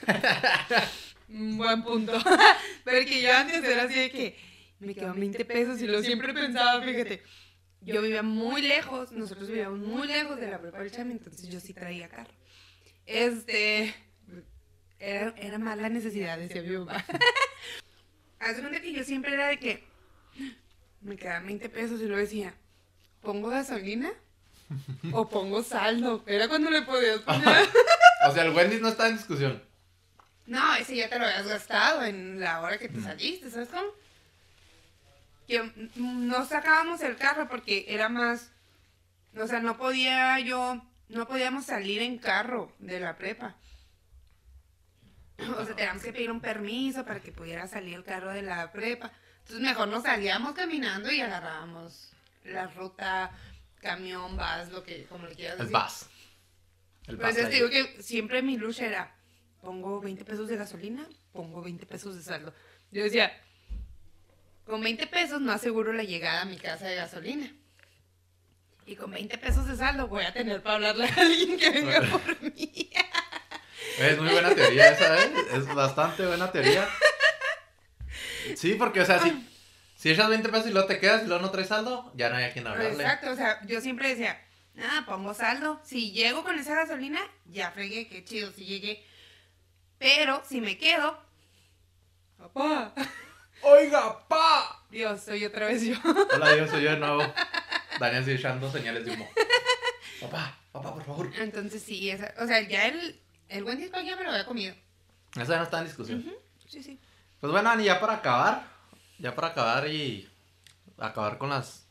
Un 1.29 1.57
buen 1.57 1.81
punto. 1.83 2.13
Porque 2.83 3.21
yo 3.21 3.35
antes 3.35 3.63
era 3.63 3.83
así 3.83 3.95
de 3.95 4.11
que 4.11 4.37
me 4.79 4.93
quedan 4.93 5.19
20 5.19 5.45
pesos 5.45 5.81
y 5.81 5.87
lo 5.87 6.01
siempre 6.03 6.33
pensaba, 6.33 6.83
fíjate. 6.83 7.23
Yo 7.81 8.01
vivía 8.01 8.21
muy 8.21 8.61
lejos, 8.61 9.11
nosotros 9.11 9.47
vivíamos 9.47 9.79
muy 9.79 10.07
lejos 10.07 10.39
de 10.39 10.51
la 10.51 10.59
prepa 10.59 10.79
del 10.79 10.91
Chami, 10.91 11.13
entonces 11.13 11.49
yo 11.49 11.59
sí 11.59 11.73
traía 11.73 12.07
carro. 12.09 12.31
Este. 13.05 13.93
Era, 14.99 15.33
era 15.35 15.57
más 15.57 15.77
la 15.79 15.89
necesidad, 15.89 16.37
decía 16.37 16.61
mi 16.61 16.77
mamá. 16.77 17.03
Haz 18.39 18.55
de 18.55 18.61
cuenta 18.61 18.81
que 18.81 18.93
yo 18.93 19.03
siempre 19.03 19.33
era 19.33 19.47
de 19.47 19.57
que 19.57 19.83
me 21.01 21.17
quedaban 21.17 21.47
20 21.47 21.69
pesos 21.69 21.99
y 22.01 22.05
luego 22.05 22.17
decía, 22.17 22.53
¿pongo 23.21 23.49
gasolina? 23.49 24.11
¿O 25.11 25.27
pongo 25.27 25.63
saldo? 25.63 26.23
Era 26.27 26.47
cuando 26.47 26.69
le 26.69 26.83
podías 26.83 27.19
poner. 27.19 27.67
O 28.27 28.31
sea, 28.31 28.43
el 28.43 28.55
Wendy's 28.55 28.81
no 28.81 28.89
está 28.89 29.07
en 29.07 29.17
discusión. 29.17 29.61
No, 30.45 30.75
ese 30.75 30.95
ya 30.95 31.09
te 31.09 31.17
lo 31.17 31.25
habías 31.25 31.47
gastado 31.47 32.03
en 32.03 32.39
la 32.39 32.61
hora 32.61 32.77
que 32.77 32.89
te 32.89 33.01
saliste, 33.01 33.49
¿sabes 33.49 33.69
cómo? 33.69 33.89
Que 35.51 35.89
no 35.97 36.45
sacábamos 36.45 37.01
el 37.01 37.17
carro 37.17 37.49
porque 37.49 37.83
era 37.89 38.07
más, 38.07 38.51
o 39.35 39.45
sea, 39.47 39.59
no 39.59 39.77
podía 39.77 40.39
yo, 40.39 40.81
no 41.09 41.27
podíamos 41.27 41.65
salir 41.65 42.01
en 42.01 42.17
carro 42.19 42.71
de 42.79 43.01
la 43.01 43.17
prepa. 43.17 43.57
O 45.59 45.65
sea, 45.65 45.75
teníamos 45.75 46.03
que 46.03 46.13
pedir 46.13 46.31
un 46.31 46.39
permiso 46.39 47.03
para 47.03 47.19
que 47.19 47.33
pudiera 47.33 47.67
salir 47.67 47.95
el 47.95 48.05
carro 48.05 48.31
de 48.31 48.43
la 48.43 48.71
prepa. 48.71 49.11
Entonces 49.39 49.59
mejor 49.61 49.89
nos 49.89 50.03
salíamos 50.03 50.53
caminando 50.53 51.11
y 51.11 51.19
agarrábamos 51.19 52.13
la 52.45 52.67
ruta, 52.67 53.31
camión, 53.81 54.37
bus, 54.37 54.69
lo 54.71 54.83
que, 54.83 55.05
como 55.07 55.27
le 55.27 55.35
quieras 55.35 55.59
El 55.59 55.67
decir. 55.67 55.81
bus. 55.81 56.05
El 57.07 57.17
bus 57.17 57.27
yo 57.27 57.33
te 57.35 57.45
ahí. 57.47 57.51
digo 57.55 57.69
que 57.69 58.01
siempre 58.01 58.41
mi 58.41 58.57
lucha 58.57 58.85
era, 58.85 59.13
pongo 59.59 59.99
20 59.99 60.23
pesos 60.23 60.47
de 60.47 60.55
gasolina, 60.55 61.05
pongo 61.33 61.61
20 61.61 61.85
pesos 61.87 62.15
de 62.15 62.21
saldo. 62.21 62.53
Yo 62.91 63.03
decía, 63.03 63.33
con 64.65 64.81
20 64.81 65.07
pesos 65.07 65.41
no 65.41 65.51
aseguro 65.51 65.93
la 65.93 66.03
llegada 66.03 66.41
a 66.41 66.45
mi 66.45 66.57
casa 66.57 66.87
de 66.87 66.95
gasolina. 66.95 67.51
Y 68.85 68.95
con 68.95 69.11
20 69.11 69.37
pesos 69.37 69.67
de 69.67 69.75
saldo 69.75 70.07
voy 70.07 70.23
a 70.23 70.33
tener 70.33 70.61
para 70.61 70.75
hablarle 70.75 71.05
a 71.05 71.13
alguien 71.15 71.57
que 71.57 71.69
venga 71.69 72.01
por 72.11 72.41
mí. 72.41 72.89
Es 73.99 74.17
muy 74.17 74.29
buena 74.29 74.53
teoría 74.55 74.89
esa, 74.89 75.23
¿eh? 75.23 75.31
Es 75.53 75.65
bastante 75.73 76.25
buena 76.25 76.51
teoría. 76.51 76.87
Sí, 78.55 78.75
porque, 78.75 79.01
o 79.01 79.05
sea, 79.05 79.19
si, 79.19 79.47
si 79.95 80.11
echas 80.11 80.29
20 80.29 80.49
pesos 80.49 80.67
y 80.67 80.71
luego 80.71 80.87
te 80.87 80.99
quedas 80.99 81.23
y 81.23 81.27
luego 81.27 81.41
no 81.41 81.51
traes 81.51 81.67
saldo, 81.67 82.11
ya 82.15 82.29
no 82.29 82.37
hay 82.37 82.45
a 82.45 82.53
quien 82.53 82.65
hablarle. 82.67 83.03
Exacto, 83.03 83.31
o 83.31 83.35
sea, 83.35 83.65
yo 83.65 83.81
siempre 83.81 84.09
decía, 84.09 84.41
ah, 84.79 85.03
pongo 85.05 85.33
saldo. 85.33 85.79
Si 85.83 86.11
llego 86.11 86.43
con 86.43 86.57
esa 86.57 86.75
gasolina, 86.75 87.19
ya 87.45 87.71
fregué, 87.71 88.07
qué 88.07 88.23
chido, 88.23 88.51
si 88.51 88.65
llegué. 88.65 89.05
Pero 89.99 90.41
si 90.47 90.61
me 90.61 90.77
quedo, 90.77 91.21
papá, 92.37 92.93
¡Oiga, 93.63 94.27
pa! 94.27 94.83
Dios, 94.89 95.21
soy 95.21 95.45
otra 95.45 95.67
vez 95.67 95.83
yo. 95.83 95.95
Hola, 96.33 96.55
yo 96.57 96.67
soy 96.67 96.83
yo 96.83 96.91
de 96.91 96.97
nuevo. 96.97 97.23
Daniel 97.99 98.23
sigue 98.25 98.37
echando 98.37 98.71
señales 98.71 99.05
de 99.05 99.11
humo. 99.11 99.29
Papá, 100.19 100.57
papá, 100.71 100.93
por 100.93 101.05
favor. 101.05 101.31
Entonces 101.37 101.81
sí, 101.81 102.09
esa, 102.09 102.33
o 102.39 102.47
sea, 102.47 102.61
ya 102.67 102.87
el, 102.87 103.19
el 103.49 103.63
Wendy's 103.63 103.89
Pack 103.89 104.05
ya 104.05 104.15
me 104.15 104.23
lo 104.23 104.31
había 104.31 104.45
comido. 104.45 104.75
Eso 105.35 105.51
ya 105.51 105.57
no 105.57 105.63
está 105.63 105.79
en 105.79 105.85
discusión. 105.85 106.35
Sí, 106.67 106.83
sí. 106.83 106.99
Pues 107.39 107.51
bueno, 107.51 107.69
Ani, 107.69 107.85
ya 107.85 107.99
para 107.99 108.13
acabar, 108.15 108.67
ya 109.17 109.35
para 109.35 109.49
acabar 109.49 109.87
y 109.87 110.29
acabar 110.97 111.37
con 111.37 111.49
las 111.49 111.85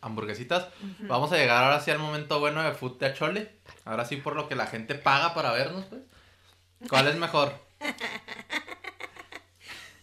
hamburguesitas, 0.00 0.68
vamos 1.00 1.32
a 1.32 1.36
llegar 1.36 1.64
ahora 1.64 1.80
sí 1.80 1.90
al 1.90 1.98
momento 1.98 2.38
bueno 2.40 2.62
de 2.62 2.72
Food 2.72 2.98
de 2.98 3.06
Achole. 3.06 3.52
Ahora 3.84 4.04
sí 4.04 4.16
por 4.16 4.36
lo 4.36 4.48
que 4.48 4.54
la 4.54 4.66
gente 4.66 4.94
paga 4.94 5.34
para 5.34 5.52
vernos, 5.52 5.84
pues. 5.86 6.02
¿Cuál 6.88 7.08
es 7.08 7.16
mejor? 7.16 7.52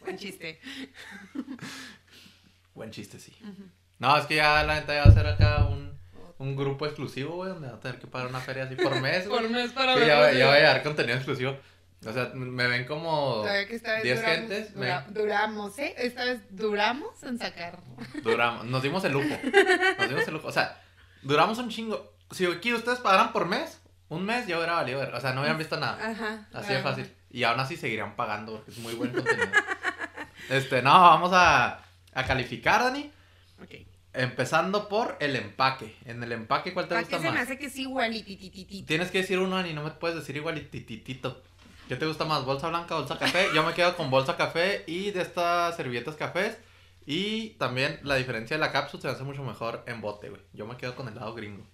Buen 0.04 0.18
chiste. 0.18 0.60
Buen 2.74 2.92
chiste, 2.92 3.20
sí. 3.20 3.36
No, 4.00 4.18
es 4.18 4.26
que 4.26 4.36
ya 4.36 4.64
la 4.64 4.76
neta 4.76 4.94
ya 4.94 5.04
va 5.04 5.10
a 5.10 5.14
ser 5.14 5.28
acá 5.28 5.66
un, 5.66 5.98
un 6.40 6.56
grupo 6.56 6.86
exclusivo, 6.86 7.36
güey, 7.36 7.50
donde 7.52 7.68
va 7.70 7.76
a 7.76 7.80
tener 7.80 8.00
que 8.00 8.08
pagar 8.08 8.28
una 8.28 8.40
feria 8.40 8.64
así 8.64 8.76
por 8.76 9.00
mes, 9.00 9.28
güey. 9.28 9.42
Por 9.42 9.50
mes 9.50 9.72
para 9.72 9.96
ver. 9.96 10.08
ya, 10.08 10.32
ya 10.34 10.48
voy 10.48 10.58
a 10.58 10.64
dar 10.64 10.84
contenido 10.84 11.16
exclusivo. 11.16 11.58
O 12.06 12.12
sea, 12.12 12.32
me 12.34 12.68
ven 12.68 12.84
como 12.86 13.36
Todavía 13.44 13.66
que 13.66 13.76
esta 13.76 13.94
vez 13.94 14.04
10 14.04 14.18
duramos, 14.20 14.40
gentes. 14.40 14.74
dura- 14.76 15.06
me- 15.08 15.14
duramos, 15.14 15.80
¿eh? 15.80 15.94
Esta 15.98 16.26
vez 16.26 16.42
duramos 16.50 17.24
en 17.24 17.40
sacar. 17.40 17.80
Duramos, 18.24 18.66
nos 18.66 18.84
dimos 18.84 19.04
el 19.06 19.14
lujo. 19.14 19.30
Nos 20.00 20.10
dimos 20.10 20.28
el 20.28 20.34
lujo. 20.34 20.48
O 20.48 20.52
sea, 20.52 20.82
duramos 21.22 21.58
un 21.60 21.70
chingo. 21.70 22.14
Si 22.32 22.46
aquí 22.46 22.74
ustedes 22.74 23.00
pagaran 23.00 23.32
por 23.32 23.46
mes, 23.46 23.80
un 24.10 24.26
mes 24.26 24.48
ya 24.48 24.58
hubiera 24.58 24.74
valido 24.74 25.00
ver. 25.00 25.14
O 25.16 25.22
sea, 25.22 25.32
no 25.32 25.40
hubieran 25.42 25.58
visto 25.58 25.80
nada. 25.80 25.98
Ajá. 26.12 26.46
Así 26.52 26.74
de 26.74 26.80
fácil. 26.82 27.10
Y 27.30 27.44
aún 27.46 27.60
así 27.62 27.78
seguirían 27.78 28.18
pagando 28.18 28.56
porque 28.58 28.72
es 28.72 28.80
muy 28.80 28.96
buen 28.96 29.14
contenido. 29.14 29.48
Este, 30.50 30.82
no, 30.82 30.92
vamos 30.92 31.32
a, 31.34 31.84
a 32.14 32.26
calificar, 32.26 32.82
Dani. 32.84 33.12
Ok. 33.62 33.72
Empezando 34.14 34.90
por 34.90 35.18
el 35.20 35.36
empaque. 35.36 35.96
En 36.06 36.22
el 36.24 36.32
empaque, 36.32 36.74
¿cuál 36.74 36.88
te 36.88 36.96
¿Para 36.96 37.08
qué 37.08 37.16
gusta 37.16 37.18
se 37.18 37.32
me 37.32 37.32
más? 37.32 37.44
hace 37.48 37.58
que 37.58 37.66
es 37.68 37.76
igual 37.78 38.16
y 38.16 38.24
titititito? 38.24 38.86
Tienes 38.86 39.10
que 39.12 39.20
decir 39.20 39.40
uno, 39.40 39.56
Dani, 39.56 39.74
no 39.74 39.84
me 39.84 39.92
puedes 39.92 40.18
decir 40.18 40.36
igual 40.38 40.58
y 40.58 40.62
tititito. 40.62 41.42
¿Qué 41.88 41.96
te 41.96 42.06
gusta 42.06 42.26
más? 42.26 42.46
¿Bolsa 42.46 42.70
blanca, 42.70 42.96
bolsa 42.96 43.18
café? 43.18 43.48
Yo 43.54 43.64
me 43.64 43.74
quedo 43.74 43.96
con 43.98 44.10
bolsa 44.10 44.38
café 44.38 44.84
y 44.88 45.12
de 45.12 45.22
estas 45.22 45.76
servilletas 45.76 46.16
cafés. 46.16 46.58
Y 47.06 47.50
también 47.52 48.00
la 48.04 48.16
diferencia 48.16 48.56
de 48.56 48.62
la 48.62 48.72
cápsula 48.72 49.02
se 49.02 49.08
hace 49.10 49.24
mucho 49.24 49.44
mejor 49.44 49.84
en 49.88 50.00
bote, 50.00 50.30
güey. 50.30 50.42
Yo 50.54 50.66
me 50.68 50.78
quedo 50.78 50.96
con 50.96 51.08
el 51.08 51.16
lado 51.16 51.34
gringo. 51.34 51.66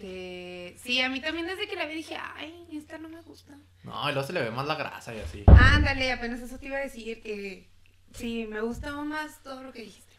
Este, 0.00 0.76
sí, 0.82 1.00
a 1.02 1.10
mí 1.10 1.20
también 1.20 1.46
desde 1.46 1.68
que 1.68 1.76
la 1.76 1.84
vi 1.86 1.94
dije, 1.96 2.16
ay, 2.16 2.66
esta 2.72 2.96
no 2.98 3.08
me 3.08 3.20
gusta. 3.20 3.54
No, 3.84 4.08
y 4.08 4.12
luego 4.12 4.26
se 4.26 4.32
le 4.32 4.40
ve 4.42 4.50
más 4.50 4.66
la 4.66 4.74
grasa 4.74 5.14
y 5.14 5.18
así. 5.20 5.44
Ándale, 5.46 6.10
apenas 6.12 6.40
eso 6.40 6.58
te 6.58 6.66
iba 6.66 6.78
a 6.78 6.80
decir 6.80 7.20
que 7.22 7.68
sí, 8.14 8.46
me 8.48 8.60
gustó 8.62 9.04
más 9.04 9.42
todo 9.42 9.62
lo 9.62 9.72
que 9.72 9.82
dijiste. 9.82 10.14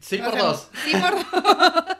Sí 0.00 0.18
O 0.20 0.24
por 0.24 0.32
sea, 0.32 0.42
dos. 0.42 0.70
Sí 0.84 0.92
por 0.92 1.10
dos. 1.14 1.84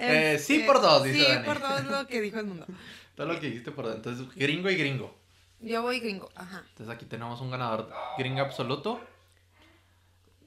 Eh, 0.00 0.38
sí 0.38 0.54
Este, 0.56 0.66
por 0.66 0.80
dos, 0.80 1.02
dice 1.02 1.18
Sí 1.18 1.24
Dani. 1.24 1.44
por 1.44 1.60
dos 1.60 1.84
lo 1.86 2.06
que 2.06 2.20
dijo 2.20 2.38
el 2.38 2.46
mundo. 2.46 2.64
Todo 3.16 3.26
lo 3.26 3.40
que 3.40 3.46
dijiste 3.48 3.72
por 3.72 3.86
dos. 3.86 3.96
Entonces, 3.96 4.24
gringo 4.36 4.70
y 4.70 4.76
gringo. 4.76 5.12
Yo 5.60 5.82
voy 5.82 5.98
gringo, 5.98 6.30
ajá. 6.36 6.62
Entonces 6.68 6.94
aquí 6.94 7.04
tenemos 7.06 7.40
un 7.40 7.50
ganador 7.50 7.90
gringo 8.16 8.40
absoluto. 8.42 9.00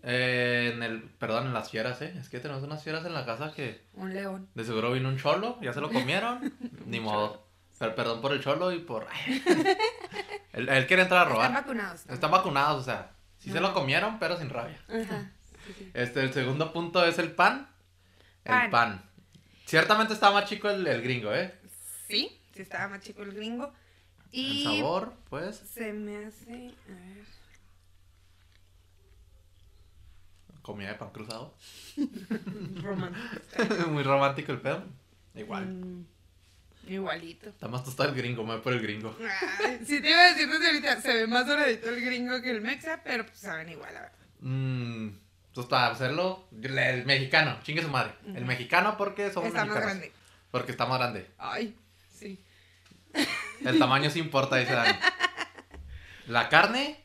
Eh, 0.03 0.71
en 0.73 0.81
el, 0.83 1.03
perdón, 1.03 1.47
en 1.47 1.53
las 1.53 1.69
fieras, 1.69 2.01
¿eh? 2.01 2.13
Es 2.19 2.29
que 2.29 2.39
tenemos 2.39 2.63
unas 2.63 2.83
fieras 2.83 3.05
en 3.05 3.13
la 3.13 3.25
casa 3.25 3.53
que 3.53 3.83
Un 3.93 4.13
león. 4.13 4.47
de 4.55 4.63
seguro 4.65 4.91
vino 4.93 5.09
un 5.09 5.17
cholo, 5.17 5.59
ya 5.61 5.73
se 5.73 5.81
lo 5.81 5.91
comieron, 5.91 6.53
ni 6.85 6.99
modo. 6.99 7.45
Pero 7.77 7.95
perdón 7.95 8.21
por 8.21 8.31
el 8.33 8.41
cholo 8.41 8.71
y 8.71 8.79
por... 8.79 9.07
él, 10.53 10.69
él 10.69 10.87
quiere 10.87 11.03
entrar 11.03 11.21
a 11.21 11.23
Están 11.23 11.29
robar. 11.35 11.53
vacunados. 11.53 12.05
Están 12.07 12.31
vacunados, 12.31 12.81
o 12.81 12.83
sea, 12.83 13.11
sí 13.39 13.51
se 13.51 13.59
lo 13.59 13.73
comieron, 13.73 14.19
pero 14.19 14.37
sin 14.37 14.49
rabia. 14.49 14.79
Ajá. 14.87 15.31
sí, 15.65 15.73
sí. 15.77 15.91
Este, 15.93 16.21
el 16.21 16.33
segundo 16.33 16.71
punto 16.73 17.03
es 17.05 17.17
el 17.19 17.31
pan. 17.31 17.67
El 18.43 18.69
Pan. 18.71 19.03
Ciertamente 19.65 20.13
está 20.13 20.31
más 20.31 20.45
chico 20.45 20.69
el, 20.69 20.85
el 20.87 21.01
gringo, 21.03 21.33
¿eh? 21.33 21.53
Sí, 22.07 22.39
sí 22.53 22.61
estaba 22.63 22.87
más 22.87 23.01
chico 23.01 23.21
el 23.21 23.33
gringo. 23.33 23.71
El 24.31 24.39
Y 24.39 24.63
sabor, 24.63 25.13
pues, 25.29 25.57
se 25.57 25.93
me 25.93 26.25
hace. 26.25 26.73
A 26.87 26.91
ver. 26.93 27.25
Comida 30.61 30.89
de 30.89 30.95
pan 30.95 31.09
cruzado. 31.11 31.55
Romántico. 32.81 33.87
Muy 33.89 34.03
romántico 34.03 34.51
el 34.51 34.61
pedo. 34.61 34.83
Igual. 35.35 35.65
Mm, 35.65 36.05
igualito. 36.87 37.49
Está 37.49 37.67
más 37.67 37.83
tostado 37.83 38.09
el 38.09 38.15
gringo, 38.15 38.43
me 38.43 38.53
voy 38.53 38.61
por 38.61 38.73
el 38.73 38.81
gringo. 38.81 39.15
Ay, 39.63 39.79
sí 39.85 40.01
te 40.01 40.09
iba 40.09 40.19
a 40.19 40.33
decir 40.33 40.49
desde 40.49 40.67
ahorita, 40.67 41.01
se 41.01 41.13
ve 41.13 41.27
más 41.27 41.47
doradito 41.47 41.89
el 41.89 42.03
gringo 42.03 42.41
que 42.41 42.51
el 42.51 42.61
mexa, 42.61 43.01
pero 43.03 43.25
pues 43.25 43.37
saben 43.39 43.69
igual, 43.69 43.93
la 43.93 44.01
verdad. 44.01 44.17
Mmm. 44.41 45.09
Entonces, 45.51 45.69
para 45.69 45.87
hacerlo, 45.87 46.47
el 46.63 47.05
mexicano, 47.05 47.59
chingue 47.63 47.81
su 47.81 47.89
madre. 47.89 48.13
El 48.25 48.45
mexicano 48.45 48.95
porque 48.97 49.31
somos 49.31 49.49
Está 49.49 49.65
más 49.65 49.75
grande. 49.75 50.13
Porque 50.49 50.71
está 50.71 50.85
más 50.85 50.97
grande. 50.97 51.29
Ay, 51.37 51.75
sí. 52.09 52.41
El 53.59 53.77
tamaño 53.77 54.09
sí 54.09 54.19
importa, 54.19 54.55
dice 54.55 54.71
Dani. 54.71 54.97
La 56.27 56.47
carne, 56.47 57.03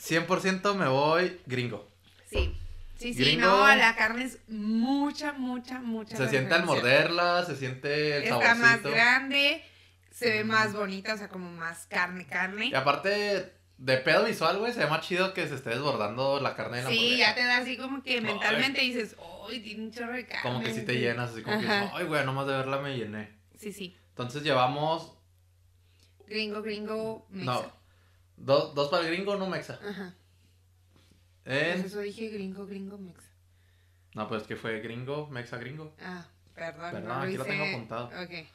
100% 0.00 0.76
me 0.76 0.86
voy 0.86 1.40
gringo. 1.46 1.89
Sí. 2.30 2.56
Sí, 2.98 3.14
sí, 3.14 3.20
Gringo. 3.24 3.46
no, 3.46 3.66
la 3.76 3.96
carne 3.96 4.24
es 4.24 4.38
mucha, 4.48 5.32
mucha, 5.32 5.80
mucha. 5.80 6.16
Se 6.18 6.28
siente 6.28 6.54
al 6.54 6.64
morderla, 6.66 7.44
se 7.46 7.56
siente 7.56 8.18
el 8.18 8.24
Está 8.24 8.54
saborcito. 8.54 8.66
más 8.66 8.82
grande, 8.94 9.64
se 10.12 10.28
ve 10.30 10.44
más 10.44 10.74
bonita, 10.74 11.14
o 11.14 11.16
sea, 11.16 11.28
como 11.28 11.50
más 11.50 11.86
carne, 11.86 12.26
carne. 12.26 12.66
Y 12.66 12.74
aparte, 12.74 13.54
de 13.78 13.96
pedo 13.96 14.26
visual, 14.26 14.58
güey, 14.58 14.74
se 14.74 14.80
ve 14.80 14.86
más 14.86 15.00
chido 15.00 15.32
que 15.32 15.48
se 15.48 15.54
esté 15.54 15.70
desbordando 15.70 16.40
la 16.40 16.54
carne 16.54 16.76
de 16.78 16.82
la 16.84 16.90
Sí, 16.90 16.96
hamburguesa. 16.98 17.28
ya 17.30 17.34
te 17.34 17.44
da 17.44 17.56
así 17.56 17.76
como 17.78 18.02
que 18.02 18.20
mentalmente 18.20 18.82
dices, 18.82 19.16
¡ay, 19.48 19.60
tiene 19.60 19.84
un 19.84 19.92
chorro 19.92 20.12
de 20.12 20.26
carne! 20.26 20.42
Como 20.42 20.60
que 20.62 20.74
si 20.74 20.84
te 20.84 20.94
llenas, 21.00 21.30
así 21.30 21.42
como 21.42 21.58
que, 21.58 21.66
Ajá. 21.66 21.90
ay, 21.94 22.04
güey, 22.04 22.22
nomás 22.26 22.46
de 22.48 22.52
verla 22.52 22.80
me 22.80 22.98
llené. 22.98 23.30
Sí, 23.56 23.72
sí. 23.72 23.96
Entonces 24.10 24.42
llevamos, 24.42 25.14
Gringo, 26.26 26.60
gringo, 26.62 27.26
mexa. 27.30 27.44
no, 27.50 27.72
dos, 28.36 28.74
dos 28.74 28.88
para 28.90 29.04
el 29.08 29.14
gringo, 29.14 29.36
no 29.36 29.46
mexa. 29.46 29.80
Ajá. 29.88 30.14
En, 31.44 31.84
eso 31.84 32.00
dije 32.00 32.28
gringo, 32.28 32.66
gringo, 32.66 32.98
mexa. 32.98 33.28
no, 34.14 34.28
pues 34.28 34.42
que 34.44 34.56
fue 34.56 34.80
gringo, 34.80 35.26
mexa 35.28 35.56
gringo. 35.58 35.94
Ah, 36.00 36.26
perdón. 36.54 36.90
Perdón, 36.92 37.08
no 37.08 37.14
aquí 37.24 37.36
lo 37.36 37.42
hice- 37.44 37.50
tengo 37.50 37.64
apuntado. 37.64 38.06
Ok. 38.06 38.46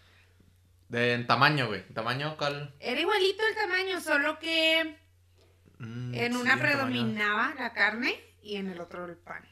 De, 0.89 1.13
en 1.13 1.25
tamaño, 1.27 1.67
güey. 1.67 1.81
Tamaño, 1.93 2.37
¿cuál? 2.37 2.73
Era 2.79 3.01
igualito 3.01 3.41
el 3.49 3.55
tamaño, 3.55 3.99
solo 4.01 4.37
que 4.39 4.97
Mm, 5.79 6.13
en 6.13 6.31
sí, 6.33 6.37
una 6.39 6.51
tamaño. 6.51 6.61
predominaba 6.61 7.53
la 7.57 7.73
carne 7.73 8.15
y 8.41 8.55
en 8.57 8.69
el 8.69 8.79
otro 8.79 9.05
el 9.05 9.15
pan. 9.17 9.43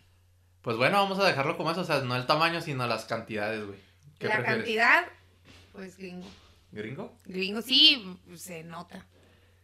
Pues 0.62 0.78
bueno, 0.78 0.98
vamos 0.98 1.20
a 1.20 1.26
dejarlo 1.26 1.58
como 1.58 1.72
eso, 1.72 1.82
o 1.82 1.86
sea, 1.86 2.00
no 2.02 2.16
el 2.16 2.26
tamaño, 2.28 2.62
sino 2.62 2.88
las 2.88 3.04
cantidades, 3.06 3.66
güey. 3.66 3.78
¿Qué 4.20 4.28
La 4.30 4.36
prefieres? 4.36 4.64
cantidad, 4.64 5.06
pues 5.74 5.98
gringo. 5.98 6.28
¿Gringo? 6.72 7.18
Gringo 7.26 7.62
sí, 7.62 8.18
se 8.36 8.64
nota. 8.64 9.06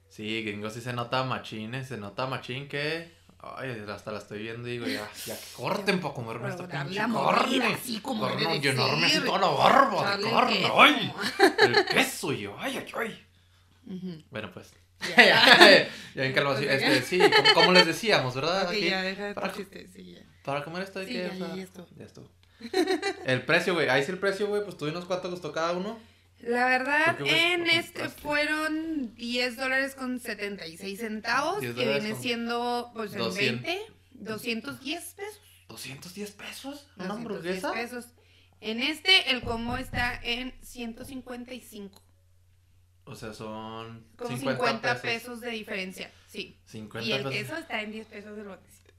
Sí, 0.09 0.43
gringo 0.43 0.69
sí 0.69 0.81
se 0.81 0.91
nota 0.91 1.23
machín, 1.23 1.73
eh, 1.75 1.85
se 1.85 1.97
nota 1.97 2.25
machín 2.27 2.67
que... 2.67 3.17
Ay, 3.41 3.85
hasta 3.89 4.11
la 4.11 4.17
estoy 4.19 4.39
viendo 4.43 4.67
y 4.67 4.71
digo, 4.73 4.85
ya, 4.87 5.09
ya 5.25 5.37
corten 5.55 6.01
para 6.01 6.13
comerme 6.13 6.49
esta 6.49 6.67
pinche 6.67 6.95
carne. 6.97 7.73
así 7.73 7.99
como 8.01 8.27
de 8.27 8.45
así 8.47 9.19
toda 9.25 9.39
la 9.39 9.47
barba 9.47 10.17
de 10.17 10.29
carne, 10.29 10.71
ay, 10.75 11.13
el 11.61 11.85
queso 11.85 12.33
y 12.33 12.39
yo, 12.41 12.55
ay, 12.59 12.85
ay. 12.97 13.25
Bueno, 14.29 14.51
pues, 14.53 14.71
Ya. 15.17 15.87
este, 16.59 17.01
sí, 17.01 17.19
como, 17.19 17.53
como 17.53 17.71
les 17.71 17.85
decíamos, 17.85 18.35
¿verdad? 18.35 18.67
Aquí, 18.67 18.89
ya, 18.89 19.01
deja 19.01 19.25
de 19.27 19.33
para- 19.33 19.51
tu 19.53 19.59
chiste, 19.59 19.87
sí, 19.93 20.13
ya. 20.15 20.21
Para 20.43 20.63
comer 20.63 20.83
esto 20.83 20.99
hay 20.99 21.05
Sí, 21.07 21.13
que... 21.13 21.19
ya, 21.23 21.31
o 21.33 21.37
sea, 21.37 21.47
ya, 21.49 21.55
ya 21.55 21.63
estuvo. 21.63 21.87
ya 21.95 22.05
estuvo. 22.05 22.29
El 23.25 23.41
precio, 23.43 23.73
güey, 23.73 23.87
ahí 23.87 24.03
sí 24.03 24.11
el 24.11 24.17
precio, 24.19 24.47
güey, 24.47 24.63
pues 24.65 24.75
tú 24.75 24.85
dinos 24.85 25.05
cuánto 25.05 25.29
costó 25.29 25.53
cada 25.53 25.71
uno. 25.71 25.97
La 26.41 26.65
verdad, 26.65 27.17
en 27.25 27.69
este 27.69 28.07
fueron 28.09 29.13
10 29.15 29.57
dólares 29.57 29.95
con 29.95 30.19
76 30.19 30.99
centavos, 30.99 31.59
10 31.59 31.75
que 31.75 31.85
viene 31.85 32.15
siendo, 32.15 32.91
pues, 32.93 33.11
en 33.13 33.19
200. 33.19 33.63
20, 33.65 33.85
210 34.13 35.03
pesos. 35.15 35.41
210 35.67 36.31
pesos, 36.31 36.87
una 36.97 37.07
210 37.09 37.63
hamburguesa. 37.63 37.73
pesos. 37.73 38.05
En 38.61 38.79
este, 38.81 39.31
el 39.31 39.41
combo 39.41 39.77
está 39.77 40.19
en 40.23 40.53
155. 40.61 42.01
O 43.05 43.15
sea, 43.15 43.33
son 43.33 44.05
Como 44.17 44.29
50, 44.29 44.57
50, 44.57 44.81
pesos. 44.81 45.01
pesos. 45.01 45.41
de 45.41 45.49
diferencia, 45.51 46.11
sí. 46.27 46.57
50 46.65 47.07
Y 47.07 47.11
el 47.13 47.23
pesos. 47.23 47.33
queso 47.33 47.57
está 47.57 47.81
en 47.81 47.91
10 47.91 48.07
pesos 48.07 48.35
del 48.37 48.47
botecito. 48.47 48.93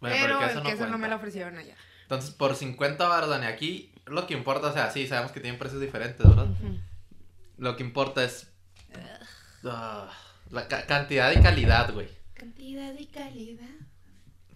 Bueno, 0.00 0.16
pero 0.20 0.38
el 0.38 0.42
el 0.42 0.48
queso, 0.48 0.62
queso, 0.64 0.84
no, 0.86 0.90
no, 0.92 0.98
me 0.98 1.08
lo 1.08 1.16
ofrecieron 1.16 1.56
allá. 1.56 1.76
Entonces, 2.02 2.30
por 2.32 2.56
50 2.56 3.06
baros, 3.08 3.30
Dani, 3.30 3.46
aquí 3.46 3.91
lo 4.06 4.26
que 4.26 4.34
importa, 4.34 4.68
o 4.68 4.72
sea, 4.72 4.90
sí, 4.90 5.06
sabemos 5.06 5.32
que 5.32 5.40
tienen 5.40 5.58
precios 5.58 5.80
diferentes, 5.80 6.26
¿verdad? 6.26 6.48
Lo 7.58 7.76
que 7.76 7.82
importa 7.82 8.24
es 8.24 8.48
ah, 9.64 10.10
la 10.50 10.68
ca- 10.68 10.86
cantidad 10.86 11.30
y 11.32 11.40
calidad, 11.42 11.92
güey. 11.92 12.08
Cantidad 12.34 12.92
y 12.98 13.06
calidad. 13.06 13.68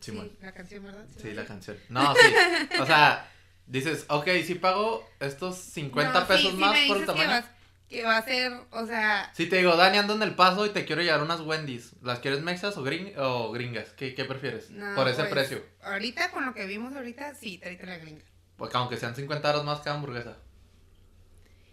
Simón. 0.01 0.29
Sí, 0.31 0.39
la 0.43 0.53
canción, 0.53 0.85
¿verdad? 0.85 1.05
Sí, 1.21 1.33
la 1.33 1.45
canción. 1.45 1.77
No, 1.89 2.15
sí. 2.15 2.35
O 2.81 2.87
sea, 2.87 3.29
dices, 3.67 4.05
ok, 4.09 4.29
si 4.45 4.55
pago 4.57 5.09
estos 5.21 5.57
50 5.57 6.21
No, 6.21 6.27
pesos 6.27 6.43
sí, 6.51 6.57
sí 6.57 6.57
más 6.57 6.73
me 6.73 6.87
por 6.89 6.97
el 6.99 7.07
tamaño. 7.07 7.29
vas- 7.29 7.51
que 7.89 8.03
va 8.03 8.17
a 8.17 8.23
ser, 8.25 8.53
o 8.73 8.85
sea, 8.85 9.31
Si 9.33 9.47
te 9.47 9.59
digo, 9.59 9.77
Dani, 9.77 9.99
ando 9.99 10.15
en 10.17 10.23
el 10.25 10.35
paso 10.35 10.67
y 10.67 10.71
te 10.71 10.85
quiero 10.85 11.03
llevar 11.03 11.23
unas 11.23 11.41
Wendy's. 11.41 11.93
¿Las 12.03 12.19
quieres 12.19 12.43
mexas 12.43 12.77
o, 12.77 12.83
gring 12.83 13.13
o 13.17 13.53
gringas? 13.53 13.91
¿Qué, 13.91 14.13
qué 14.17 14.25
prefieres? 14.25 14.71
no, 14.71 14.97
por 14.97 15.07
ese 15.07 15.21
pues, 15.23 15.31
precio. 15.31 15.65
Ahorita, 15.83 16.33
con 16.33 16.45
lo 16.45 16.53
que 16.53 16.67
vimos 16.67 16.95
ahorita, 16.97 17.37
sí, 17.37 17.59
tráete 17.59 17.87
la 17.87 17.99
gringa. 17.99 18.25
Porque 18.57 18.77
aunque 18.77 18.97
sean 18.97 19.15
50 19.15 19.49
euros 19.49 19.65
más 19.65 19.81
cada 19.81 19.97
hamburguesa. 19.97 20.37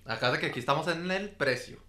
Acá 0.06 0.32
de 0.32 0.40
que 0.40 0.48
aquí 0.48 0.60
estamos 0.60 0.88
en 0.88 1.10
el 1.10 1.30
precio. 1.30 1.82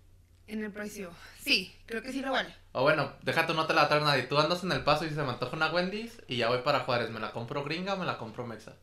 En 0.47 0.63
el 0.63 0.71
precio. 0.71 1.11
Sí, 1.41 1.75
creo 1.87 2.03
que 2.03 2.13
sí 2.13 2.21
lo 2.21 2.33
vale. 2.33 2.55
O 2.73 2.83
bueno, 2.83 3.13
déjate, 3.23 3.55
no 3.55 3.67
te 3.67 3.75
la 3.75 3.89
traer 3.89 4.03
nadie. 4.03 4.25
Tú 4.25 4.39
andas 4.39 4.63
en 4.63 4.73
el 4.73 4.85
paso 4.85 5.05
y 5.05 5.11
se 5.11 5.23
me 5.23 5.31
antoja 5.31 5.57
una 5.57 5.73
Wendy's 5.73 6.23
y 6.29 6.37
ya 6.37 6.49
voy 6.49 6.59
para 6.59 6.81
Juárez. 6.81 7.11
¿Me 7.11 7.21
la 7.21 7.33
compro 7.33 7.65
gringa 7.65 7.95
o 7.95 7.97
me 7.97 8.05
la 8.05 8.19
compro 8.19 8.47
mexa? 8.47 8.77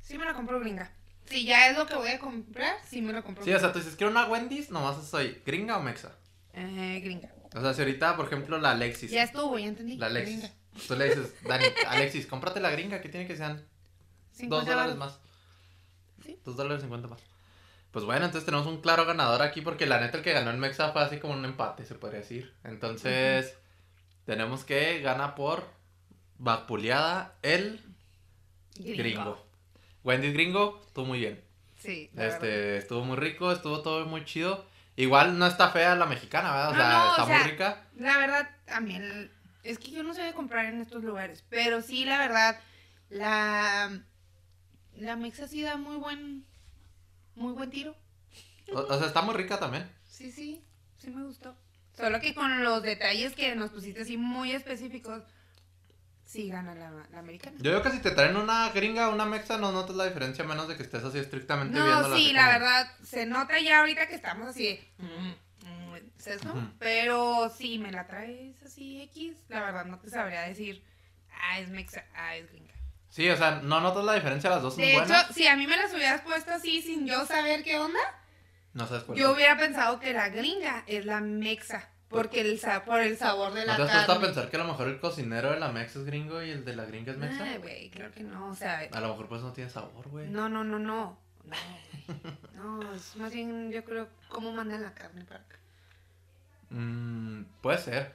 Sí 0.00 0.16
me 0.18 0.24
la 0.24 0.34
compro 0.34 0.60
gringa. 0.60 0.92
Si 1.26 1.44
ya 1.44 1.68
es 1.68 1.76
lo 1.76 1.86
que 1.86 1.94
voy 1.94 2.10
a 2.10 2.18
comprar, 2.18 2.76
sí 2.88 3.00
me 3.00 3.12
la 3.12 3.22
compro 3.22 3.44
Sí, 3.44 3.52
o 3.52 3.58
sea, 3.58 3.72
tú 3.72 3.78
dices, 3.78 3.96
quiero 3.96 4.10
una 4.10 4.26
Wendy's, 4.26 4.70
nomás 4.70 5.04
soy 5.06 5.40
gringa 5.46 5.76
o 5.76 5.82
mexa. 5.82 6.12
Eh, 6.52 7.00
gringa. 7.02 7.32
O 7.54 7.60
sea, 7.60 7.74
si 7.74 7.82
ahorita, 7.82 8.16
por 8.16 8.26
ejemplo, 8.26 8.58
la 8.58 8.72
Alexis. 8.72 9.10
Ya 9.10 9.22
estuvo, 9.22 9.58
ya 9.58 9.66
entendí. 9.66 9.96
La 9.96 10.06
Alexis. 10.06 10.40
Gringa. 10.40 10.54
Tú 10.88 10.96
le 10.96 11.04
dices, 11.04 11.34
Dani, 11.42 11.64
Alexis, 11.86 12.26
cómprate 12.26 12.60
la 12.60 12.70
gringa, 12.70 13.00
que 13.00 13.08
tiene 13.08 13.26
que 13.26 13.36
sean 13.36 13.62
50 13.62 13.71
dos 14.40 14.66
dólares 14.66 14.96
más. 14.96 15.18
Sí. 16.24 16.38
Dos 16.44 16.56
dólares 16.56 16.82
cincuenta 16.82 17.08
más. 17.08 17.20
Pues 17.90 18.04
bueno, 18.04 18.24
entonces 18.24 18.46
tenemos 18.46 18.66
un 18.66 18.80
claro 18.80 19.04
ganador 19.04 19.42
aquí 19.42 19.60
porque 19.60 19.86
la 19.86 20.00
neta 20.00 20.16
el 20.16 20.24
que 20.24 20.32
ganó 20.32 20.50
el 20.50 20.56
Mexa 20.56 20.92
fue 20.92 21.02
así 21.02 21.18
como 21.18 21.34
un 21.34 21.44
empate, 21.44 21.84
se 21.84 21.94
podría 21.94 22.20
decir. 22.20 22.54
Entonces, 22.64 23.54
tenemos 24.24 24.64
que 24.64 25.00
gana 25.00 25.34
por 25.34 25.68
vapuleada 26.38 27.34
el 27.42 27.80
gringo. 28.78 29.44
Wendy's 30.04 30.32
gringo, 30.32 30.82
estuvo 30.86 31.04
muy 31.04 31.18
bien. 31.18 31.44
Sí, 31.78 32.10
verdad. 32.14 32.34
Este, 32.34 32.76
estuvo 32.78 33.04
muy 33.04 33.16
rico, 33.16 33.52
estuvo 33.52 33.82
todo 33.82 34.06
muy 34.06 34.24
chido. 34.24 34.64
Igual 34.96 35.38
no 35.38 35.46
está 35.46 35.70
fea 35.70 35.94
la 35.94 36.06
mexicana, 36.06 36.50
¿verdad? 36.52 36.68
O 36.68 36.72
No, 36.72 36.78
sea, 36.78 36.88
no, 36.92 37.04
o 37.04 37.10
está 37.10 37.26
sea, 37.26 37.38
muy 37.38 37.50
rica. 37.50 37.84
La 37.98 38.18
verdad, 38.18 38.50
también. 38.66 39.30
Es 39.64 39.78
que 39.78 39.90
yo 39.90 40.02
no 40.02 40.14
sé 40.14 40.22
de 40.22 40.32
comprar 40.32 40.66
en 40.66 40.80
estos 40.80 41.02
lugares. 41.04 41.44
Pero 41.48 41.82
sí, 41.82 42.04
la 42.04 42.18
verdad, 42.18 42.58
la. 43.10 43.90
La 44.96 45.16
mexa 45.16 45.48
sí 45.48 45.62
da 45.62 45.76
muy 45.76 45.96
buen. 45.96 46.44
Muy 47.34 47.52
buen 47.52 47.70
tiro. 47.70 47.96
O, 48.72 48.78
o 48.80 48.98
sea, 48.98 49.06
está 49.06 49.22
muy 49.22 49.34
rica 49.34 49.58
también. 49.58 49.90
Sí, 50.04 50.30
sí. 50.30 50.62
Sí 50.98 51.10
me 51.10 51.24
gustó. 51.24 51.56
Solo 51.96 52.20
que 52.20 52.34
con 52.34 52.62
los 52.62 52.82
detalles 52.82 53.34
que 53.34 53.54
nos 53.54 53.70
pusiste 53.70 54.02
así 54.02 54.16
muy 54.16 54.52
específicos. 54.52 55.22
sí 56.24 56.48
gana 56.48 56.74
la, 56.74 56.90
la 57.10 57.18
americana. 57.18 57.56
Yo 57.60 57.70
digo 57.70 57.82
que 57.82 57.90
si 57.90 58.00
te 58.00 58.12
traen 58.12 58.36
una 58.36 58.70
gringa 58.70 59.08
o 59.08 59.14
una 59.14 59.26
mexa, 59.26 59.58
no 59.58 59.72
notas 59.72 59.96
la 59.96 60.06
diferencia, 60.06 60.44
menos 60.44 60.68
de 60.68 60.76
que 60.76 60.82
estés 60.84 61.04
así 61.04 61.18
estrictamente 61.18 61.74
viendo 61.74 62.08
No, 62.08 62.16
sí, 62.16 62.32
la 62.32 62.48
verdad, 62.48 62.90
se 63.02 63.26
nota 63.26 63.60
ya 63.60 63.80
ahorita 63.80 64.06
que 64.08 64.14
estamos 64.14 64.48
así 64.48 64.64
de... 64.66 64.88
mm, 64.98 65.34
mm. 65.66 66.72
Pero 66.78 67.50
si 67.50 67.78
me 67.78 67.90
la 67.90 68.06
traes 68.06 68.62
así 68.62 69.02
X, 69.02 69.36
la 69.48 69.60
verdad 69.60 69.84
no 69.84 69.98
te 69.98 70.08
sabría 70.08 70.42
decir, 70.42 70.82
ah, 71.30 71.58
es 71.58 71.68
mexa, 71.68 72.04
ah, 72.14 72.36
es 72.36 72.48
gringa. 72.50 72.72
Sí, 73.12 73.28
o 73.28 73.36
sea, 73.36 73.60
no 73.62 73.78
notas 73.82 74.04
la 74.06 74.14
diferencia, 74.14 74.48
las 74.48 74.62
dos 74.62 74.72
son 74.74 74.80
De 74.82 74.92
hecho, 74.92 75.00
buenas. 75.00 75.26
si 75.34 75.46
a 75.46 75.54
mí 75.54 75.66
me 75.66 75.76
las 75.76 75.92
hubieras 75.92 76.22
puesto 76.22 76.50
así 76.50 76.80
sin 76.80 77.06
yo 77.06 77.26
saber 77.26 77.62
qué 77.62 77.78
onda, 77.78 77.98
No 78.72 78.86
sabes 78.86 79.04
yo 79.14 79.32
hubiera 79.32 79.54
pensado 79.58 80.00
que 80.00 80.14
la 80.14 80.30
gringa 80.30 80.82
es 80.86 81.04
la 81.04 81.20
mexa. 81.20 81.90
Porque 82.08 82.40
el, 82.40 82.58
sa- 82.58 82.84
por 82.86 83.00
el 83.00 83.16
sabor 83.18 83.52
de 83.52 83.60
¿No 83.66 83.72
la 83.72 83.76
te 83.76 83.82
has 83.92 84.06
carne. 84.06 84.26
pensar 84.26 84.48
que 84.50 84.56
a 84.56 84.60
lo 84.60 84.64
mejor 84.66 84.88
el 84.88 84.98
cocinero 84.98 85.50
de 85.52 85.60
la 85.60 85.68
mexa 85.72 85.98
es 85.98 86.06
gringo 86.06 86.42
y 86.42 86.50
el 86.50 86.64
de 86.64 86.74
la 86.74 86.84
gringa 86.86 87.12
es 87.12 87.18
mexa? 87.18 87.44
Ay, 87.44 87.58
güey, 87.58 87.90
claro 87.90 88.12
que 88.12 88.22
no, 88.22 88.48
o 88.48 88.54
sea, 88.54 88.88
A 88.90 89.00
lo 89.00 89.08
mejor 89.08 89.28
pues 89.28 89.42
no 89.42 89.52
tiene 89.52 89.68
sabor, 89.70 90.08
güey. 90.08 90.28
no, 90.30 90.48
no, 90.48 90.64
no, 90.64 90.78
no. 90.78 91.18
No, 92.54 92.82
no, 92.82 92.92
es 92.94 93.14
más 93.16 93.30
bien 93.32 93.70
yo 93.72 93.84
creo 93.84 94.08
cómo 94.28 94.52
mandan 94.52 94.82
la 94.82 94.94
carne 94.94 95.24
para 95.24 95.40
acá. 95.40 95.56
Mm, 96.70 97.44
puede 97.60 97.78
ser, 97.78 98.14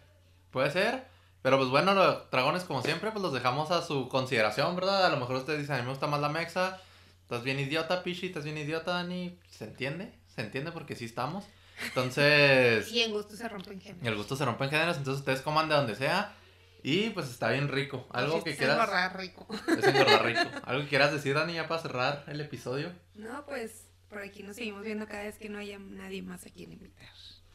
puede 0.51 0.71
ser. 0.71 1.05
Pero 1.41 1.57
pues 1.57 1.69
bueno, 1.69 1.93
los 1.93 2.29
dragones 2.29 2.63
como 2.63 2.81
siempre, 2.81 3.11
pues 3.11 3.21
los 3.21 3.33
dejamos 3.33 3.71
a 3.71 3.81
su 3.81 4.09
consideración, 4.09 4.75
¿verdad? 4.75 5.05
A 5.05 5.09
lo 5.09 5.17
mejor 5.17 5.37
ustedes 5.37 5.59
dicen, 5.59 5.75
a 5.75 5.77
mí 5.79 5.83
me 5.83 5.91
gusta 5.91 6.07
más 6.07 6.19
la 6.19 6.29
mexa. 6.29 6.81
Estás 7.21 7.43
bien 7.43 7.59
idiota, 7.59 8.03
Pichi, 8.03 8.27
estás 8.27 8.43
bien 8.43 8.57
idiota, 8.57 8.93
Dani. 8.93 9.37
¿Se 9.49 9.65
entiende? 9.65 10.13
¿Se 10.27 10.41
entiende? 10.41 10.71
Porque 10.71 10.95
sí 10.95 11.05
estamos. 11.05 11.45
Entonces, 11.85 12.87
Y 12.91 13.01
en 13.01 13.11
gusto 13.11 13.35
se 13.35 13.47
rompen 13.47 13.79
géneros. 13.79 14.07
el 14.07 14.15
gusto 14.15 14.35
se 14.35 14.45
rompe 14.45 14.63
en 14.65 14.71
géneros, 14.71 14.97
entonces 14.97 15.19
ustedes 15.19 15.41
coman 15.41 15.69
de 15.69 15.75
donde 15.75 15.95
sea. 15.95 16.33
Y 16.83 17.09
pues 17.09 17.29
está 17.29 17.49
bien 17.51 17.67
rico. 17.67 18.07
Algo 18.11 18.43
que 18.43 18.55
quieras... 18.55 18.77
engordar 18.77 19.17
rico. 19.17 19.47
Es 19.67 19.83
engordar 19.83 20.25
rico. 20.25 20.41
Algo 20.63 20.83
que 20.83 20.89
quieras 20.89 21.11
decir, 21.11 21.33
Dani, 21.33 21.53
ya 21.53 21.67
para 21.67 21.81
cerrar 21.81 22.23
el 22.27 22.39
episodio. 22.39 22.93
No, 23.15 23.45
pues 23.45 23.87
por 24.09 24.19
aquí 24.19 24.43
nos 24.43 24.55
seguimos 24.55 24.83
viendo 24.83 25.05
cada 25.07 25.23
vez 25.23 25.37
que 25.37 25.49
no 25.49 25.59
haya 25.59 25.77
nadie 25.79 26.21
más 26.21 26.45
a 26.45 26.49
quien 26.49 26.71
invitar. 26.71 27.07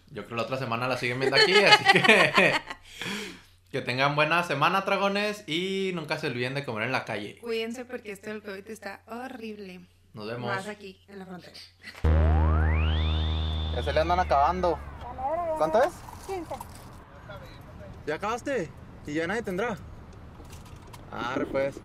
Yo 0.08 0.26
creo 0.26 0.28
que 0.28 0.34
la 0.34 0.42
otra 0.42 0.58
semana 0.58 0.86
la 0.88 0.98
siguen 0.98 1.18
viendo 1.20 1.36
aquí, 1.36 1.54
así 1.54 1.84
que 1.92 2.54
que 3.72 3.80
tengan 3.80 4.14
buena 4.14 4.42
semana, 4.42 4.82
dragones, 4.82 5.48
y 5.48 5.92
nunca 5.94 6.18
se 6.18 6.26
olviden 6.26 6.52
de 6.52 6.62
comer 6.62 6.84
en 6.84 6.92
la 6.92 7.06
calle. 7.06 7.38
Cuídense 7.40 7.86
porque 7.86 8.12
esto 8.12 8.28
del 8.28 8.42
COVID 8.42 8.68
está 8.68 9.00
horrible. 9.06 9.80
Nos 10.12 10.26
vemos. 10.26 10.54
Más 10.54 10.68
aquí, 10.68 11.00
en 11.08 11.18
la 11.18 11.24
frontera. 11.24 11.56
Ya 13.74 13.82
se 13.82 13.92
le 13.94 14.00
andan 14.00 14.20
acabando. 14.20 14.78
¿Cuánto 15.56 15.82
es? 15.82 15.94
15. 16.26 16.54
¿Ya 18.06 18.16
acabaste? 18.16 18.68
¿Y 19.06 19.14
ya 19.14 19.26
nadie 19.26 19.42
tendrá? 19.42 19.78
Ah, 21.10 21.36
pues. 21.50 21.80